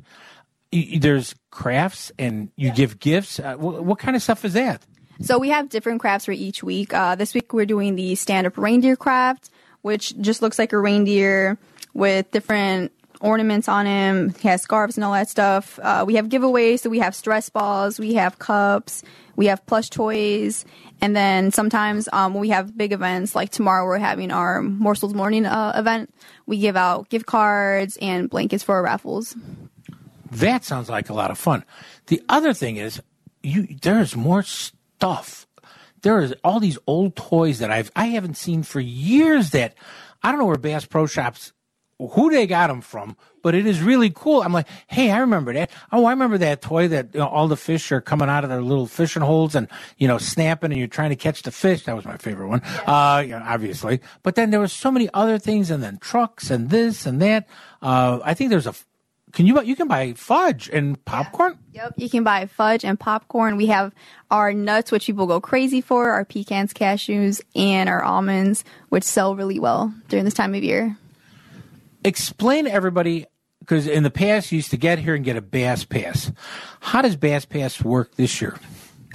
y- 0.71 0.97
there's 1.01 1.35
crafts 1.51 2.11
and 2.19 2.49
you 2.55 2.71
give 2.71 2.99
gifts. 2.99 3.39
Uh, 3.39 3.55
what, 3.55 3.83
what 3.83 3.99
kind 3.99 4.15
of 4.15 4.21
stuff 4.23 4.45
is 4.45 4.53
that? 4.53 4.85
So 5.21 5.37
we 5.37 5.49
have 5.49 5.67
different 5.69 5.99
crafts 5.99 6.25
for 6.25 6.31
each 6.31 6.63
week. 6.63 6.93
Uh, 6.93 7.15
this 7.15 7.33
week 7.33 7.51
we're 7.51 7.65
doing 7.65 7.95
the 7.95 8.15
stand-up 8.15 8.57
reindeer 8.57 8.95
craft, 8.95 9.49
which 9.81 10.17
just 10.21 10.41
looks 10.41 10.57
like 10.57 10.71
a 10.71 10.79
reindeer 10.79 11.57
with 11.93 12.31
different 12.31 12.93
ornaments 13.19 13.67
on 13.67 13.85
him. 13.85 14.33
He 14.39 14.47
has 14.47 14.61
scarves 14.61 14.95
and 14.95 15.03
all 15.03 15.11
that 15.11 15.27
stuff. 15.27 15.77
Uh, 15.83 16.05
we 16.07 16.15
have 16.15 16.29
giveaways, 16.29 16.79
so 16.79 16.89
we 16.89 16.99
have 16.99 17.13
stress 17.13 17.49
balls, 17.49 17.99
we 17.99 18.13
have 18.13 18.39
cups, 18.39 19.03
we 19.39 19.45
have 19.45 19.65
plush 19.65 19.89
toys, 19.89 20.65
and 20.99 21.15
then 21.15 21.51
sometimes 21.51 22.09
um, 22.11 22.33
when 22.33 22.41
we 22.41 22.49
have 22.49 22.77
big 22.77 22.91
events, 22.91 23.35
like 23.35 23.49
tomorrow 23.51 23.85
we're 23.85 23.97
having 23.97 24.31
our 24.31 24.61
Morsels 24.61 25.13
Morning 25.13 25.45
uh, 25.45 25.71
event, 25.77 26.13
we 26.45 26.57
give 26.57 26.75
out 26.75 27.07
gift 27.07 27.25
cards 27.25 27.97
and 28.01 28.29
blankets 28.29 28.65
for 28.65 28.75
our 28.75 28.83
raffles. 28.83 29.37
That 30.29 30.65
sounds 30.65 30.89
like 30.89 31.09
a 31.09 31.13
lot 31.13 31.31
of 31.31 31.37
fun. 31.37 31.63
The 32.07 32.21
other 32.27 32.53
thing 32.53 32.75
is, 32.75 33.01
you 33.41 33.65
there's 33.81 34.13
more 34.13 34.43
stuff. 34.43 35.47
There 36.01 36.19
is 36.19 36.35
all 36.43 36.59
these 36.59 36.77
old 36.85 37.15
toys 37.15 37.59
that 37.59 37.71
I've 37.71 37.93
I 37.95 38.07
haven't 38.07 38.35
seen 38.35 38.63
for 38.63 38.81
years. 38.81 39.51
That 39.51 39.73
I 40.21 40.31
don't 40.31 40.39
know 40.39 40.47
where 40.47 40.57
Bass 40.57 40.83
Pro 40.83 41.05
Shops 41.05 41.53
who 41.99 42.31
they 42.31 42.47
got 42.47 42.67
them 42.67 42.81
from, 42.81 43.17
but 43.41 43.53
it 43.53 43.65
is 43.65 43.81
really 43.81 44.09
cool. 44.09 44.41
I'm 44.41 44.53
like, 44.53 44.67
hey, 44.87 45.11
I 45.11 45.19
remember 45.19 45.53
that. 45.53 45.69
Oh, 45.91 46.05
I 46.05 46.11
remember 46.11 46.37
that 46.37 46.61
toy 46.61 46.87
that 46.87 47.13
you 47.13 47.19
know, 47.19 47.27
all 47.27 47.47
the 47.47 47.57
fish 47.57 47.91
are 47.91 47.99
coming 47.99 48.29
out 48.29 48.43
of 48.43 48.49
their 48.49 48.61
little 48.61 48.87
fishing 48.87 49.21
holes 49.21 49.53
and 49.53 49.67
you 49.97 50.07
know 50.07 50.17
snapping, 50.17 50.71
and 50.71 50.79
you're 50.79 50.87
trying 50.87 51.09
to 51.09 51.17
catch 51.17 51.43
the 51.43 51.51
fish. 51.51 51.83
That 51.83 51.95
was 51.95 52.05
my 52.05 52.17
favorite 52.17 52.47
one, 52.47 52.61
uh, 52.85 53.21
you 53.25 53.31
know, 53.31 53.43
obviously. 53.45 53.99
But 54.23 54.35
then 54.35 54.49
there 54.49 54.61
was 54.61 54.71
so 54.71 54.91
many 54.91 55.09
other 55.13 55.37
things, 55.37 55.69
and 55.69 55.83
then 55.83 55.97
trucks 55.97 56.49
and 56.49 56.69
this 56.69 57.05
and 57.05 57.21
that. 57.21 57.47
Uh, 57.81 58.19
I 58.23 58.33
think 58.33 58.49
there's 58.49 58.67
a. 58.67 58.73
Can 59.31 59.45
you 59.45 59.53
buy? 59.53 59.63
You 59.63 59.75
can 59.75 59.87
buy 59.87 60.13
fudge 60.13 60.69
and 60.71 61.03
popcorn. 61.05 61.59
Yep, 61.73 61.95
you 61.97 62.09
can 62.09 62.23
buy 62.23 62.45
fudge 62.47 62.83
and 62.83 62.99
popcorn. 62.99 63.57
We 63.57 63.67
have 63.67 63.93
our 64.31 64.53
nuts, 64.53 64.91
which 64.91 65.05
people 65.05 65.27
go 65.27 65.39
crazy 65.39 65.81
for, 65.81 66.09
our 66.11 66.25
pecans, 66.25 66.73
cashews, 66.73 67.41
and 67.55 67.89
our 67.89 68.01
almonds, 68.01 68.63
which 68.87 69.03
sell 69.03 69.35
really 69.35 69.59
well 69.59 69.93
during 70.07 70.25
this 70.25 70.33
time 70.33 70.55
of 70.55 70.63
year. 70.63 70.97
Explain 72.03 72.65
to 72.65 72.71
everybody 72.71 73.25
because 73.59 73.87
in 73.87 74.03
the 74.03 74.09
past 74.09 74.51
you 74.51 74.57
used 74.57 74.71
to 74.71 74.77
get 74.77 74.99
here 74.99 75.15
and 75.15 75.23
get 75.23 75.35
a 75.35 75.41
bass 75.41 75.83
pass. 75.83 76.31
How 76.79 77.01
does 77.01 77.15
bass 77.15 77.45
pass 77.45 77.81
work 77.83 78.15
this 78.15 78.41
year? 78.41 78.57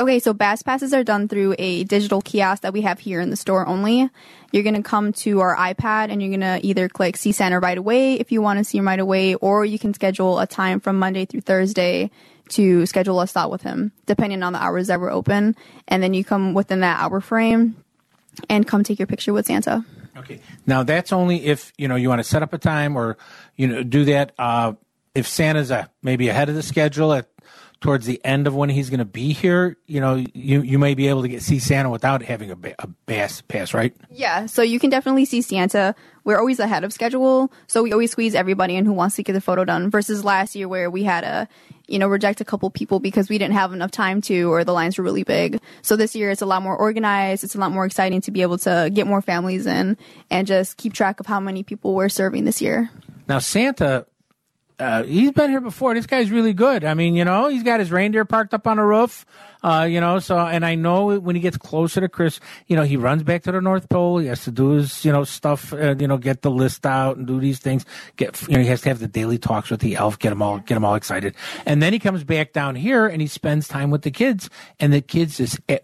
Okay, 0.01 0.19
so 0.19 0.33
Bass 0.33 0.61
Passes 0.63 0.93
are 0.93 1.05
done 1.05 1.29
through 1.29 1.55
a 1.57 1.85
digital 1.85 2.21
kiosk 2.21 2.63
that 2.63 2.73
we 2.73 2.81
have 2.81 2.99
here 2.99 3.21
in 3.21 3.31
the 3.31 3.37
store 3.37 3.65
only. 3.65 4.11
You're 4.51 4.65
going 4.65 4.75
to 4.75 4.83
come 4.83 5.13
to 5.13 5.39
our 5.39 5.55
iPad 5.55 6.11
and 6.11 6.21
you're 6.21 6.37
going 6.37 6.41
to 6.41 6.67
either 6.67 6.89
click 6.89 7.17
See 7.17 7.31
Center 7.31 7.61
right 7.61 7.79
away 7.79 8.15
if 8.15 8.33
you 8.33 8.43
want 8.43 8.59
to 8.59 8.65
see 8.65 8.79
him 8.79 8.89
right 8.89 8.99
away, 8.99 9.37
or 9.37 9.65
you 9.65 9.79
can 9.79 9.95
schedule 9.95 10.41
a 10.41 10.49
time 10.49 10.81
from 10.81 10.99
Monday 10.99 11.27
through 11.27 11.43
Thursday 11.43 12.11
to 12.49 12.87
schedule 12.87 13.21
a 13.21 13.29
slot 13.29 13.53
with 13.53 13.63
him, 13.63 13.93
depending 14.07 14.43
on 14.43 14.53
the 14.53 14.61
hours 14.61 14.89
that 14.89 15.01
we're 15.01 15.13
open. 15.13 15.55
And 15.87 16.03
then 16.03 16.13
you 16.13 16.25
come 16.25 16.55
within 16.55 16.81
that 16.81 17.01
hour 17.01 17.21
frame 17.21 17.77
and 18.49 18.67
come 18.67 18.83
take 18.83 18.99
your 18.99 19.07
picture 19.07 19.33
with 19.33 19.47
Santa. 19.47 19.85
Okay. 20.17 20.41
Now 20.67 20.83
that's 20.83 21.13
only 21.13 21.45
if 21.45 21.73
you 21.77 21.89
know 21.89 21.97
you 21.97 22.09
want 22.09 22.21
to 22.21 22.25
set 22.25 22.43
up 22.43 22.53
a 22.53 22.59
time 22.59 22.97
or 22.97 23.17
you 23.57 23.67
know 23.67 23.83
do 23.83 24.05
that. 24.07 24.33
Uh, 24.39 24.75
if 25.15 25.27
Santa's 25.29 25.71
uh, 25.71 25.87
maybe 26.03 26.29
ahead 26.29 26.49
of 26.49 26.55
the 26.55 26.63
schedule 26.63 27.13
at 27.13 27.29
towards 27.81 28.07
the 28.07 28.21
end 28.25 28.47
of 28.47 28.55
when 28.55 28.71
he's 28.71 28.89
going 28.89 28.99
to 28.99 29.05
be 29.05 29.33
here, 29.33 29.77
you 29.87 30.01
know 30.01 30.25
you 30.33 30.63
you 30.63 30.79
may 30.79 30.95
be 30.95 31.09
able 31.09 31.23
to 31.23 31.29
get 31.29 31.43
see 31.43 31.59
Santa 31.59 31.91
without 31.91 32.23
having 32.23 32.51
a, 32.51 32.57
a 32.79 32.87
bass 33.07 33.43
pass, 33.43 33.75
right? 33.75 33.95
Yeah, 34.11 34.47
so 34.47 34.63
you 34.63 34.81
can 34.81 34.91
definitely 34.91 35.25
see 35.25 35.43
Santa. 35.43 35.95
We're 36.25 36.39
always 36.39 36.59
ahead 36.59 36.85
of 36.85 36.93
schedule, 36.93 37.53
so 37.67 37.83
we 37.83 37.93
always 37.93 38.13
squeeze 38.13 38.35
everybody 38.35 38.77
in 38.77 38.87
who 38.87 38.95
wants 38.95 39.17
to 39.17 39.23
get 39.23 39.35
the 39.35 39.41
photo 39.41 39.65
done. 39.65 39.91
Versus 39.91 40.25
last 40.25 40.55
year 40.55 40.67
where 40.67 40.91
we 40.91 41.03
had 41.03 41.21
to, 41.21 41.47
you 41.87 41.99
know, 41.99 42.09
reject 42.09 42.41
a 42.41 42.45
couple 42.45 42.71
people 42.71 43.01
because 43.01 43.29
we 43.29 43.37
didn't 43.37 43.55
have 43.55 43.75
enough 43.75 43.91
time 43.91 44.23
to, 44.23 44.51
or 44.51 44.65
the 44.65 44.73
lines 44.73 44.97
were 44.97 45.05
really 45.05 45.25
big. 45.25 45.61
So 45.83 45.97
this 45.97 46.15
year 46.15 46.31
it's 46.31 46.43
a 46.43 46.47
lot 46.47 46.63
more 46.63 46.77
organized. 46.77 47.45
It's 47.45 47.55
a 47.55 47.59
lot 47.59 47.73
more 47.73 47.85
exciting 47.85 48.23
to 48.23 48.31
be 48.31 48.41
able 48.41 48.57
to 48.59 48.91
get 48.93 49.07
more 49.07 49.21
families 49.21 49.67
in 49.67 49.99
and 50.31 50.47
just 50.47 50.79
keep 50.79 50.95
track 50.95 51.21
of 51.21 51.27
how 51.27 51.41
many 51.41 51.63
people 51.63 51.95
we're 51.95 52.09
serving 52.09 52.45
this 52.45 52.63
year. 52.63 52.91
Now 53.29 53.39
Santa, 53.41 54.07
uh, 54.79 55.05
he's 55.05 55.31
been 55.31 55.51
here 55.51 55.61
before. 55.61 55.95
This 55.95 56.07
guy's 56.07 56.31
really 56.31 56.53
good. 56.53 56.85
I 56.85 56.95
mean, 56.95 57.15
you 57.15 57.25
know, 57.25 57.49
he's 57.49 57.63
got 57.63 57.79
his 57.79 57.93
reindeer 57.93 58.25
parked 58.25 58.53
up 58.55 58.67
on 58.67 58.79
a 58.79 58.87
roof. 58.87 59.25
Uh, 59.63 59.87
you 59.89 60.01
know, 60.01 60.19
so 60.19 60.37
and 60.39 60.67
I 60.67 60.75
know 60.75 61.19
when 61.19 61.37
he 61.37 61.41
gets 61.41 61.57
closer 61.57 62.01
to 62.01 62.09
Chris, 62.09 62.41
you 62.67 62.77
know, 62.77 62.83
he 62.83 62.97
runs 62.97 63.23
back 63.23 63.45
to 63.45 63.53
the 63.53 63.61
North 63.61 63.89
Pole. 63.89 64.19
He 64.19 64.27
has 64.27 64.45
to 64.45 64.51
do 64.51 64.71
his, 64.71 65.05
you 65.05 65.13
know, 65.13 65.25
stuff. 65.25 65.73
Uh, 65.73 65.95
you 65.97 66.09
know, 66.09 66.19
get 66.19 66.43
the 66.43 66.51
list 66.51 66.85
out 66.85 67.17
and 67.17 67.27
do 67.27 67.41
these 67.41 67.61
things. 67.61 67.87
Get, 68.17 68.41
you 68.49 68.57
know, 68.57 68.63
he 68.63 68.69
has 68.69 68.83
to 68.83 68.89
have 68.89 68.99
the 68.99 69.09
daily 69.09 69.39
talks 69.39 69.71
with 69.71 69.81
the 69.81 69.97
elf. 69.97 70.19
Get 70.19 70.31
them 70.31 70.43
all, 70.43 70.59
get 70.59 70.75
them 70.75 70.85
all 70.85 70.97
excited. 70.97 71.35
And 71.65 71.81
then 71.81 71.93
he 71.93 71.99
comes 71.99 72.25
back 72.25 72.53
down 72.53 72.75
here 72.75 73.07
and 73.07 73.21
he 73.21 73.29
spends 73.29 73.69
time 73.69 73.91
with 73.91 74.03
the 74.03 74.11
kids. 74.11 74.51
And 74.81 74.93
the 74.93 75.01
kids 75.01 75.39
just, 75.39 75.61
eh, 75.69 75.79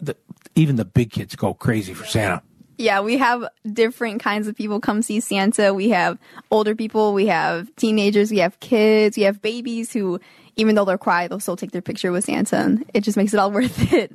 even 0.55 0.75
the 0.75 0.85
big 0.85 1.11
kids 1.11 1.35
go 1.35 1.53
crazy 1.53 1.93
for 1.93 2.05
Santa. 2.05 2.43
Yeah, 2.81 3.01
we 3.01 3.19
have 3.19 3.45
different 3.71 4.23
kinds 4.23 4.47
of 4.47 4.55
people 4.55 4.79
come 4.79 5.03
see 5.03 5.19
Santa. 5.19 5.71
We 5.71 5.89
have 5.89 6.17
older 6.49 6.73
people, 6.73 7.13
we 7.13 7.27
have 7.27 7.73
teenagers, 7.75 8.31
we 8.31 8.39
have 8.39 8.59
kids, 8.59 9.17
we 9.17 9.23
have 9.23 9.39
babies 9.39 9.93
who, 9.93 10.19
even 10.55 10.73
though 10.73 10.83
they're 10.83 10.97
quiet, 10.97 11.29
they'll 11.29 11.39
still 11.39 11.55
take 11.55 11.71
their 11.71 11.83
picture 11.83 12.11
with 12.11 12.25
Santa, 12.25 12.57
and 12.57 12.89
it 12.95 13.01
just 13.01 13.17
makes 13.17 13.35
it 13.35 13.37
all 13.37 13.51
worth 13.53 13.93
it. 13.93 14.11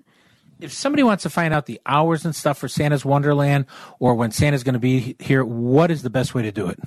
If 0.58 0.72
somebody 0.72 1.04
wants 1.04 1.22
to 1.22 1.30
find 1.30 1.54
out 1.54 1.66
the 1.66 1.80
hours 1.86 2.24
and 2.24 2.34
stuff 2.34 2.58
for 2.58 2.66
Santa's 2.66 3.04
Wonderland 3.04 3.66
or 4.00 4.16
when 4.16 4.32
Santa's 4.32 4.64
going 4.64 4.72
to 4.72 4.80
be 4.80 5.14
here, 5.20 5.44
what 5.44 5.92
is 5.92 6.02
the 6.02 6.10
best 6.10 6.34
way 6.34 6.42
to 6.42 6.50
do 6.50 6.66
it? 6.66 6.80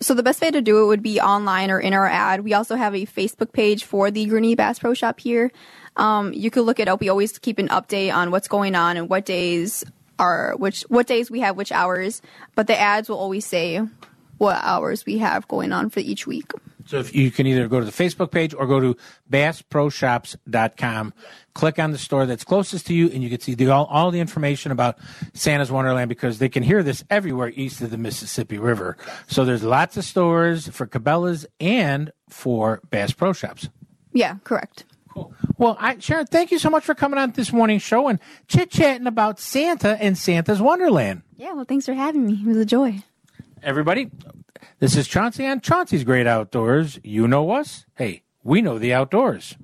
So 0.00 0.14
the 0.14 0.22
best 0.22 0.40
way 0.40 0.50
to 0.50 0.62
do 0.62 0.82
it 0.84 0.86
would 0.86 1.02
be 1.02 1.20
online 1.20 1.70
or 1.70 1.78
in 1.78 1.92
our 1.92 2.06
ad. 2.06 2.44
We 2.44 2.54
also 2.54 2.76
have 2.76 2.94
a 2.94 3.04
Facebook 3.04 3.52
page 3.52 3.84
for 3.84 4.10
the 4.10 4.26
Gurnee 4.26 4.56
Bass 4.56 4.78
Pro 4.78 4.94
Shop 4.94 5.20
here. 5.20 5.50
Um, 5.96 6.32
you 6.32 6.50
could 6.50 6.62
look 6.62 6.78
it 6.78 6.88
up. 6.88 7.00
We 7.00 7.08
always 7.08 7.36
keep 7.38 7.58
an 7.58 7.68
update 7.68 8.14
on 8.14 8.30
what's 8.30 8.48
going 8.48 8.74
on 8.76 8.96
and 8.96 9.08
what 9.10 9.26
days 9.26 9.84
are 10.20 10.54
which 10.58 10.82
what 10.82 11.06
days 11.06 11.30
we 11.30 11.40
have 11.40 11.56
which 11.56 11.72
hours, 11.72 12.22
but 12.54 12.66
the 12.66 12.78
ads 12.78 13.08
will 13.08 13.18
always 13.18 13.46
say 13.46 13.80
what 14.38 14.58
hours 14.62 15.04
we 15.04 15.18
have 15.18 15.48
going 15.48 15.72
on 15.72 15.90
for 15.90 16.00
each 16.00 16.26
week. 16.26 16.52
So 16.86 16.98
if 16.98 17.14
you 17.14 17.30
can 17.30 17.46
either 17.46 17.68
go 17.68 17.78
to 17.78 17.86
the 17.86 17.92
Facebook 17.92 18.30
page 18.30 18.54
or 18.54 18.66
go 18.66 18.80
to 18.80 18.96
bassproshops.com, 19.30 21.14
click 21.54 21.78
on 21.78 21.92
the 21.92 21.98
store 21.98 22.24
that's 22.26 22.42
closest 22.42 22.86
to 22.86 22.94
you, 22.94 23.10
and 23.10 23.22
you 23.22 23.28
can 23.28 23.38
see 23.40 23.54
the, 23.54 23.68
all, 23.68 23.84
all 23.84 24.10
the 24.10 24.18
information 24.18 24.72
about 24.72 24.98
Santa's 25.34 25.70
Wonderland 25.70 26.08
because 26.08 26.38
they 26.38 26.48
can 26.48 26.62
hear 26.62 26.82
this 26.82 27.04
everywhere 27.10 27.52
east 27.54 27.82
of 27.82 27.90
the 27.90 27.98
Mississippi 27.98 28.58
River. 28.58 28.96
So 29.26 29.44
there's 29.44 29.62
lots 29.62 29.96
of 29.98 30.04
stores 30.04 30.68
for 30.68 30.86
Cabela's 30.86 31.46
and 31.60 32.10
for 32.30 32.80
Bass 32.90 33.12
Pro 33.12 33.32
Shops. 33.34 33.68
Yeah, 34.12 34.36
correct. 34.44 34.84
Well, 35.58 35.76
I, 35.78 35.98
Sharon, 35.98 36.26
thank 36.26 36.50
you 36.50 36.58
so 36.58 36.70
much 36.70 36.84
for 36.84 36.94
coming 36.94 37.18
on 37.18 37.32
this 37.32 37.52
morning 37.52 37.78
show 37.78 38.08
and 38.08 38.18
chit 38.48 38.70
chatting 38.70 39.06
about 39.06 39.38
Santa 39.38 39.96
and 40.02 40.16
Santa's 40.16 40.60
Wonderland. 40.60 41.22
Yeah, 41.36 41.52
well, 41.52 41.64
thanks 41.64 41.86
for 41.86 41.94
having 41.94 42.26
me. 42.26 42.34
It 42.40 42.46
was 42.46 42.56
a 42.56 42.64
joy. 42.64 43.02
Everybody, 43.62 44.10
this 44.78 44.96
is 44.96 45.06
Chauncey 45.06 45.46
on 45.46 45.60
Chauncey's 45.60 46.04
Great 46.04 46.26
Outdoors. 46.26 46.98
You 47.02 47.28
know 47.28 47.50
us. 47.50 47.84
Hey, 47.96 48.22
we 48.42 48.62
know 48.62 48.78
the 48.78 48.94
outdoors. 48.94 49.56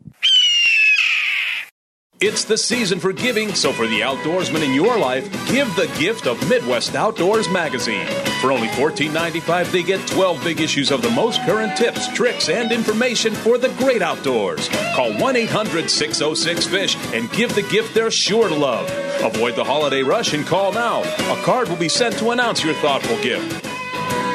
It's 2.18 2.44
the 2.44 2.56
season 2.56 2.98
for 2.98 3.12
giving, 3.12 3.54
so 3.54 3.72
for 3.72 3.86
the 3.86 4.00
outdoorsman 4.00 4.64
in 4.64 4.72
your 4.72 4.96
life, 4.96 5.30
give 5.48 5.68
the 5.76 5.86
gift 5.98 6.26
of 6.26 6.48
Midwest 6.48 6.94
Outdoors 6.94 7.46
magazine. 7.50 8.06
For 8.40 8.50
only 8.50 8.68
$14.95, 8.68 9.70
they 9.70 9.82
get 9.82 10.06
12 10.08 10.42
big 10.42 10.62
issues 10.62 10.90
of 10.90 11.02
the 11.02 11.10
most 11.10 11.42
current 11.42 11.76
tips, 11.76 12.10
tricks, 12.14 12.48
and 12.48 12.72
information 12.72 13.34
for 13.34 13.58
the 13.58 13.68
great 13.76 14.00
outdoors. 14.00 14.70
Call 14.94 15.12
1 15.12 15.36
800 15.36 15.90
606 15.90 16.66
FISH 16.66 16.96
and 17.12 17.30
give 17.32 17.54
the 17.54 17.60
gift 17.64 17.94
they're 17.94 18.10
sure 18.10 18.48
to 18.48 18.54
love. 18.54 18.90
Avoid 19.22 19.54
the 19.54 19.64
holiday 19.64 20.02
rush 20.02 20.32
and 20.32 20.46
call 20.46 20.72
now. 20.72 21.02
A 21.02 21.42
card 21.42 21.68
will 21.68 21.76
be 21.76 21.90
sent 21.90 22.16
to 22.20 22.30
announce 22.30 22.64
your 22.64 22.74
thoughtful 22.76 23.20
gift. 23.22 23.75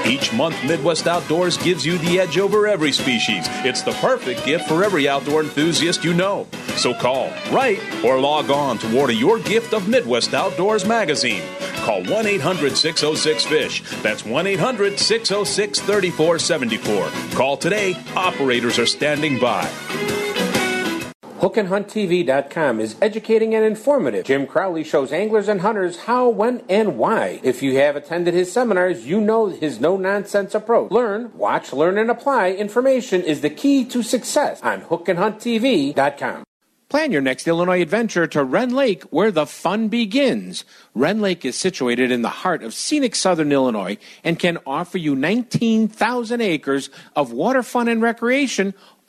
Each 0.05 0.33
month, 0.33 0.61
Midwest 0.63 1.07
Outdoors 1.07 1.57
gives 1.57 1.85
you 1.85 1.97
the 1.99 2.19
edge 2.19 2.37
over 2.37 2.67
every 2.67 2.91
species. 2.91 3.45
It's 3.63 3.83
the 3.83 3.91
perfect 3.93 4.45
gift 4.45 4.67
for 4.67 4.83
every 4.83 5.07
outdoor 5.07 5.41
enthusiast 5.41 6.03
you 6.03 6.13
know. 6.13 6.47
So 6.75 6.93
call, 6.93 7.29
write, 7.51 7.79
or 8.03 8.19
log 8.19 8.49
on 8.49 8.77
to 8.79 8.99
order 8.99 9.13
your 9.13 9.39
gift 9.39 9.73
of 9.73 9.87
Midwest 9.87 10.33
Outdoors 10.33 10.85
magazine. 10.85 11.43
Call 11.77 12.03
1 12.03 12.25
800 12.27 12.75
606 12.75 13.45
FISH. 13.45 14.01
That's 14.01 14.25
1 14.25 14.47
800 14.47 14.99
606 14.99 15.79
3474. 15.79 17.37
Call 17.37 17.57
today. 17.57 17.95
Operators 18.15 18.79
are 18.79 18.85
standing 18.85 19.39
by. 19.39 20.30
HookandHuntTV.com 21.41 22.79
is 22.79 22.95
educating 23.01 23.55
and 23.55 23.65
informative. 23.65 24.25
Jim 24.25 24.45
Crowley 24.45 24.83
shows 24.83 25.11
anglers 25.11 25.47
and 25.47 25.61
hunters 25.61 26.01
how, 26.01 26.29
when, 26.29 26.61
and 26.69 26.99
why. 26.99 27.39
If 27.41 27.63
you 27.63 27.77
have 27.77 27.95
attended 27.95 28.35
his 28.35 28.51
seminars, 28.51 29.07
you 29.07 29.19
know 29.19 29.47
his 29.47 29.79
no 29.79 29.97
nonsense 29.97 30.53
approach. 30.53 30.91
Learn, 30.91 31.35
watch, 31.35 31.73
learn, 31.73 31.97
and 31.97 32.11
apply 32.11 32.51
information 32.51 33.23
is 33.23 33.41
the 33.41 33.49
key 33.49 33.83
to 33.85 34.03
success 34.03 34.61
on 34.61 34.83
HookandHuntTV.com. 34.83 36.43
Plan 36.89 37.11
your 37.13 37.21
next 37.21 37.47
Illinois 37.47 37.81
adventure 37.81 38.27
to 38.27 38.43
Rend 38.43 38.75
Lake, 38.75 39.03
where 39.03 39.31
the 39.31 39.45
fun 39.45 39.87
begins. 39.87 40.65
Rend 40.93 41.21
Lake 41.21 41.45
is 41.45 41.55
situated 41.55 42.11
in 42.11 42.21
the 42.21 42.27
heart 42.27 42.63
of 42.63 42.73
scenic 42.73 43.15
southern 43.15 43.53
Illinois 43.53 43.97
and 44.25 44.37
can 44.37 44.57
offer 44.65 44.97
you 44.97 45.15
19,000 45.15 46.41
acres 46.41 46.89
of 47.15 47.31
water 47.31 47.63
fun 47.63 47.87
and 47.87 48.01
recreation, 48.01 48.73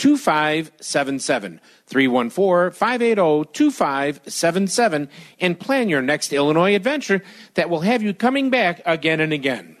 2577. 0.00 1.60
314 1.86 2.72
580 2.72 3.50
2577 3.52 5.08
and 5.40 5.60
plan 5.60 5.90
your 5.90 6.00
next 6.00 6.32
Illinois 6.32 6.74
adventure 6.74 7.22
that 7.52 7.68
will 7.68 7.80
have 7.80 8.02
you 8.02 8.14
coming 8.14 8.48
back 8.48 8.80
again 8.86 9.20
and 9.20 9.34
again. 9.34 9.76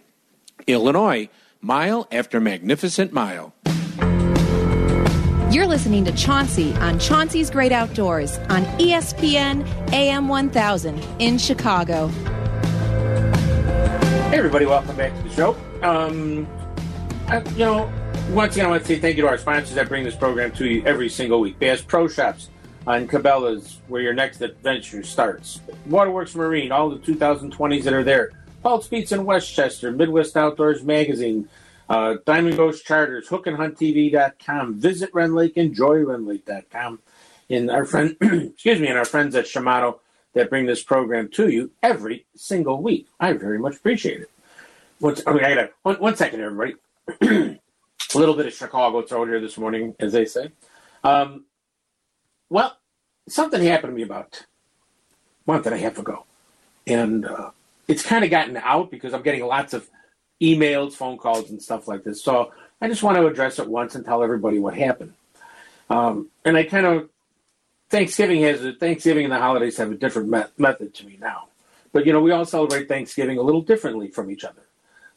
Illinois, 0.66 1.30
mile 1.62 2.06
after 2.12 2.38
magnificent 2.38 3.14
mile. 3.14 3.54
You're 5.50 5.66
listening 5.66 6.04
to 6.04 6.12
Chauncey 6.12 6.74
on 6.74 6.98
Chauncey's 6.98 7.48
Great 7.50 7.72
Outdoors 7.72 8.36
on 8.50 8.64
ESPN 8.78 9.66
AM 9.92 10.28
1000 10.28 11.02
in 11.18 11.38
Chicago. 11.38 12.08
Hey, 14.28 14.36
everybody, 14.36 14.66
welcome 14.66 14.96
back 14.96 15.16
to 15.16 15.22
the 15.22 15.34
show. 15.34 15.56
Um, 15.82 16.46
I, 17.26 17.40
you 17.52 17.64
know, 17.64 17.90
once 18.30 18.54
again, 18.54 18.66
I 18.66 18.68
want 18.70 18.82
to 18.82 18.88
say 18.88 18.98
thank 18.98 19.16
you 19.16 19.22
to 19.22 19.28
our 19.28 19.38
sponsors 19.38 19.74
that 19.74 19.88
bring 19.88 20.04
this 20.04 20.14
program 20.14 20.52
to 20.52 20.66
you 20.66 20.84
every 20.84 21.08
single 21.08 21.40
week. 21.40 21.58
Bass 21.58 21.82
Pro 21.82 22.06
Shops 22.06 22.48
on 22.86 23.08
Cabela's, 23.08 23.78
where 23.88 24.02
your 24.02 24.14
next 24.14 24.40
adventure 24.40 25.02
starts. 25.02 25.60
Waterworks 25.86 26.34
Marine, 26.34 26.70
all 26.70 26.90
the 26.90 26.98
2020s 26.98 27.82
that 27.82 27.92
are 27.92 28.04
there. 28.04 28.30
Paul 28.62 28.82
Speeds 28.82 29.12
in 29.12 29.24
Westchester, 29.24 29.90
Midwest 29.90 30.36
Outdoors 30.36 30.84
Magazine, 30.84 31.48
uh, 31.88 32.16
Diamond 32.24 32.56
Ghost 32.56 32.84
Charters, 32.84 33.28
HookandHuntTV.com. 33.28 34.74
Visit 34.80 35.10
Rend 35.12 35.34
Lake, 35.34 35.56
enjoy 35.56 35.98
RendLake.com. 35.98 37.00
And 37.48 37.70
our 37.70 37.84
friend, 37.84 38.16
excuse 38.20 38.78
me, 38.80 38.86
and 38.88 38.98
our 38.98 39.04
friends 39.04 39.34
at 39.34 39.46
Shimano 39.46 39.98
that 40.34 40.50
bring 40.50 40.66
this 40.66 40.82
program 40.84 41.28
to 41.30 41.48
you 41.48 41.72
every 41.82 42.26
single 42.36 42.80
week. 42.80 43.08
I 43.18 43.32
very 43.32 43.58
much 43.58 43.76
appreciate 43.76 44.20
it. 44.20 44.30
What's, 45.00 45.26
okay, 45.26 45.44
I 45.44 45.54
gotta, 45.54 45.70
one, 45.82 45.96
one 45.96 46.16
second, 46.16 46.40
everybody. 46.40 46.74
a 48.14 48.18
little 48.18 48.34
bit 48.34 48.46
of 48.46 48.54
Chicago 48.54 49.02
thrown 49.02 49.28
here 49.28 49.40
this 49.40 49.58
morning, 49.58 49.94
as 50.00 50.12
they 50.12 50.24
say. 50.24 50.52
Um, 51.04 51.46
well, 52.48 52.76
something 53.28 53.62
happened 53.62 53.92
to 53.92 53.96
me 53.96 54.02
about 54.02 54.44
a 55.46 55.50
month 55.52 55.66
and 55.66 55.74
a 55.74 55.78
half 55.78 55.98
ago. 55.98 56.24
And 56.86 57.26
uh, 57.26 57.50
it's 57.88 58.04
kind 58.04 58.24
of 58.24 58.30
gotten 58.30 58.56
out 58.56 58.90
because 58.90 59.14
I'm 59.14 59.22
getting 59.22 59.44
lots 59.44 59.74
of 59.74 59.88
emails, 60.42 60.94
phone 60.94 61.18
calls, 61.18 61.50
and 61.50 61.62
stuff 61.62 61.86
like 61.88 62.04
this. 62.04 62.22
So 62.22 62.52
I 62.80 62.88
just 62.88 63.02
want 63.02 63.16
to 63.16 63.26
address 63.26 63.58
it 63.58 63.68
once 63.68 63.94
and 63.94 64.04
tell 64.04 64.22
everybody 64.22 64.58
what 64.58 64.74
happened. 64.74 65.14
Um, 65.88 66.30
and 66.44 66.56
I 66.56 66.64
kind 66.64 66.86
of 66.86 67.10
Thanksgiving 67.90 68.42
has 68.42 68.60
Thanksgiving 68.78 69.24
and 69.24 69.32
the 69.32 69.38
holidays 69.38 69.76
have 69.78 69.90
a 69.90 69.96
different 69.96 70.28
me- 70.30 70.44
method 70.58 70.94
to 70.94 71.06
me 71.06 71.18
now. 71.20 71.48
But 71.92 72.06
you 72.06 72.12
know, 72.12 72.20
we 72.20 72.30
all 72.30 72.44
celebrate 72.44 72.88
Thanksgiving 72.88 73.38
a 73.38 73.42
little 73.42 73.62
differently 73.62 74.08
from 74.08 74.30
each 74.30 74.44
other. 74.44 74.62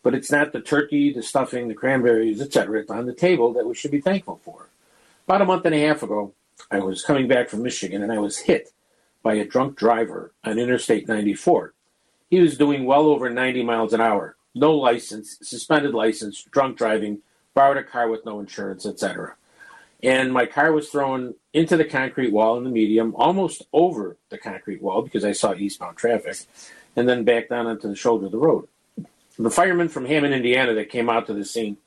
But 0.04 0.14
it's 0.14 0.32
not 0.32 0.52
the 0.52 0.62
turkey, 0.62 1.12
the 1.14 1.24
stuffing, 1.24 1.70
the 1.70 1.74
cranberries, 1.74 2.42
etc. 2.42 2.84
on 2.90 3.06
the 3.06 3.14
table 3.14 3.54
that 3.54 3.66
we 3.66 3.74
should 3.74 3.92
be 3.92 4.02
thankful 4.02 4.42
for. 4.44 4.68
About 5.26 5.42
a 5.42 5.46
month 5.46 5.66
and 5.66 5.74
a 5.74 5.80
half 5.80 6.04
ago, 6.04 6.34
I 6.70 6.80
was 6.80 7.04
coming 7.04 7.28
back 7.28 7.50
from 7.50 7.64
Michigan 7.64 8.04
and 8.04 8.12
I 8.12 8.20
was 8.20 8.40
hit 8.40 8.72
by 9.24 9.36
a 9.36 9.46
drunk 9.46 9.78
driver 9.78 10.34
on 10.44 10.60
Interstate 10.60 11.08
94. 11.08 11.74
He 12.30 12.42
was 12.42 12.58
doing 12.58 12.86
well 12.86 13.08
over 13.08 13.30
90 13.30 13.64
miles 13.64 13.94
an 13.94 14.02
hour, 14.02 14.36
no 14.54 14.76
license, 14.76 15.38
suspended 15.42 15.94
license, 15.94 16.44
drunk 16.44 16.78
driving, 16.78 17.20
borrowed 17.54 17.78
a 17.78 17.84
car 17.84 18.10
with 18.10 18.26
no 18.26 18.40
insurance, 18.40 18.86
etc. 18.86 19.36
and 20.02 20.34
my 20.34 20.46
car 20.46 20.74
was 20.74 20.90
thrown 20.90 21.36
into 21.54 21.78
the 21.78 21.86
concrete 21.86 22.34
wall 22.34 22.58
in 22.58 22.64
the 22.64 22.70
medium, 22.70 23.16
almost 23.16 23.64
over 23.72 24.18
the 24.30 24.38
concrete 24.38 24.82
wall 24.82 25.02
because 25.02 25.24
I 25.24 25.32
saw 25.32 25.54
eastbound 25.54 25.98
traffic, 25.98 26.38
and 26.96 27.08
then 27.08 27.24
back 27.24 27.50
down 27.50 27.68
onto 27.68 27.88
the 27.88 27.96
shoulder 27.96 28.26
of 28.26 28.32
the 28.32 28.38
road. 28.38 28.68
The 29.38 29.50
firemen 29.50 29.90
from 29.90 30.06
Hammond, 30.06 30.34
Indiana, 30.34 30.74
that 30.76 30.90
came 30.90 31.10
out 31.10 31.28
to 31.28 31.34
the 31.34 31.46
scene, 31.46 31.78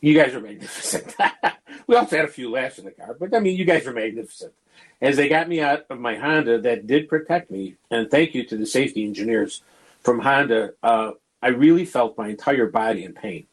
you 0.00 0.14
guys 0.14 0.34
were 0.34 0.40
magnificent. 0.40 1.14
we 1.86 1.96
also 1.96 2.16
had 2.16 2.24
a 2.24 2.28
few 2.28 2.50
laughs 2.50 2.78
in 2.78 2.84
the 2.84 2.90
car, 2.90 3.16
but 3.18 3.34
I 3.34 3.40
mean, 3.40 3.56
you 3.56 3.64
guys 3.64 3.86
were 3.86 3.92
magnificent. 3.92 4.52
As 5.00 5.16
they 5.16 5.28
got 5.28 5.48
me 5.48 5.60
out 5.60 5.86
of 5.90 6.00
my 6.00 6.16
Honda, 6.16 6.60
that 6.62 6.86
did 6.86 7.08
protect 7.08 7.50
me, 7.50 7.76
and 7.90 8.10
thank 8.10 8.34
you 8.34 8.44
to 8.46 8.56
the 8.56 8.66
safety 8.66 9.04
engineers 9.04 9.62
from 10.00 10.20
Honda. 10.20 10.72
Uh, 10.82 11.12
I 11.42 11.48
really 11.48 11.84
felt 11.84 12.18
my 12.18 12.28
entire 12.28 12.66
body 12.66 13.04
in 13.04 13.12
pain. 13.12 13.46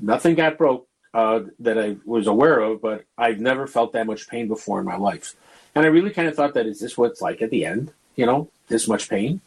Nothing 0.00 0.34
got 0.34 0.56
broke 0.56 0.86
uh, 1.12 1.40
that 1.58 1.78
I 1.78 1.96
was 2.04 2.26
aware 2.26 2.60
of, 2.60 2.80
but 2.80 3.04
I've 3.16 3.40
never 3.40 3.66
felt 3.66 3.92
that 3.92 4.06
much 4.06 4.28
pain 4.28 4.48
before 4.48 4.78
in 4.78 4.86
my 4.86 4.96
life. 4.96 5.34
And 5.74 5.84
I 5.84 5.88
really 5.88 6.10
kind 6.10 6.28
of 6.28 6.34
thought 6.34 6.54
that 6.54 6.66
is 6.66 6.80
this 6.80 6.96
what 6.96 7.10
it's 7.10 7.20
like 7.20 7.42
at 7.42 7.50
the 7.50 7.66
end? 7.66 7.92
You 8.16 8.26
know, 8.26 8.50
this 8.68 8.88
much 8.88 9.08
pain? 9.08 9.40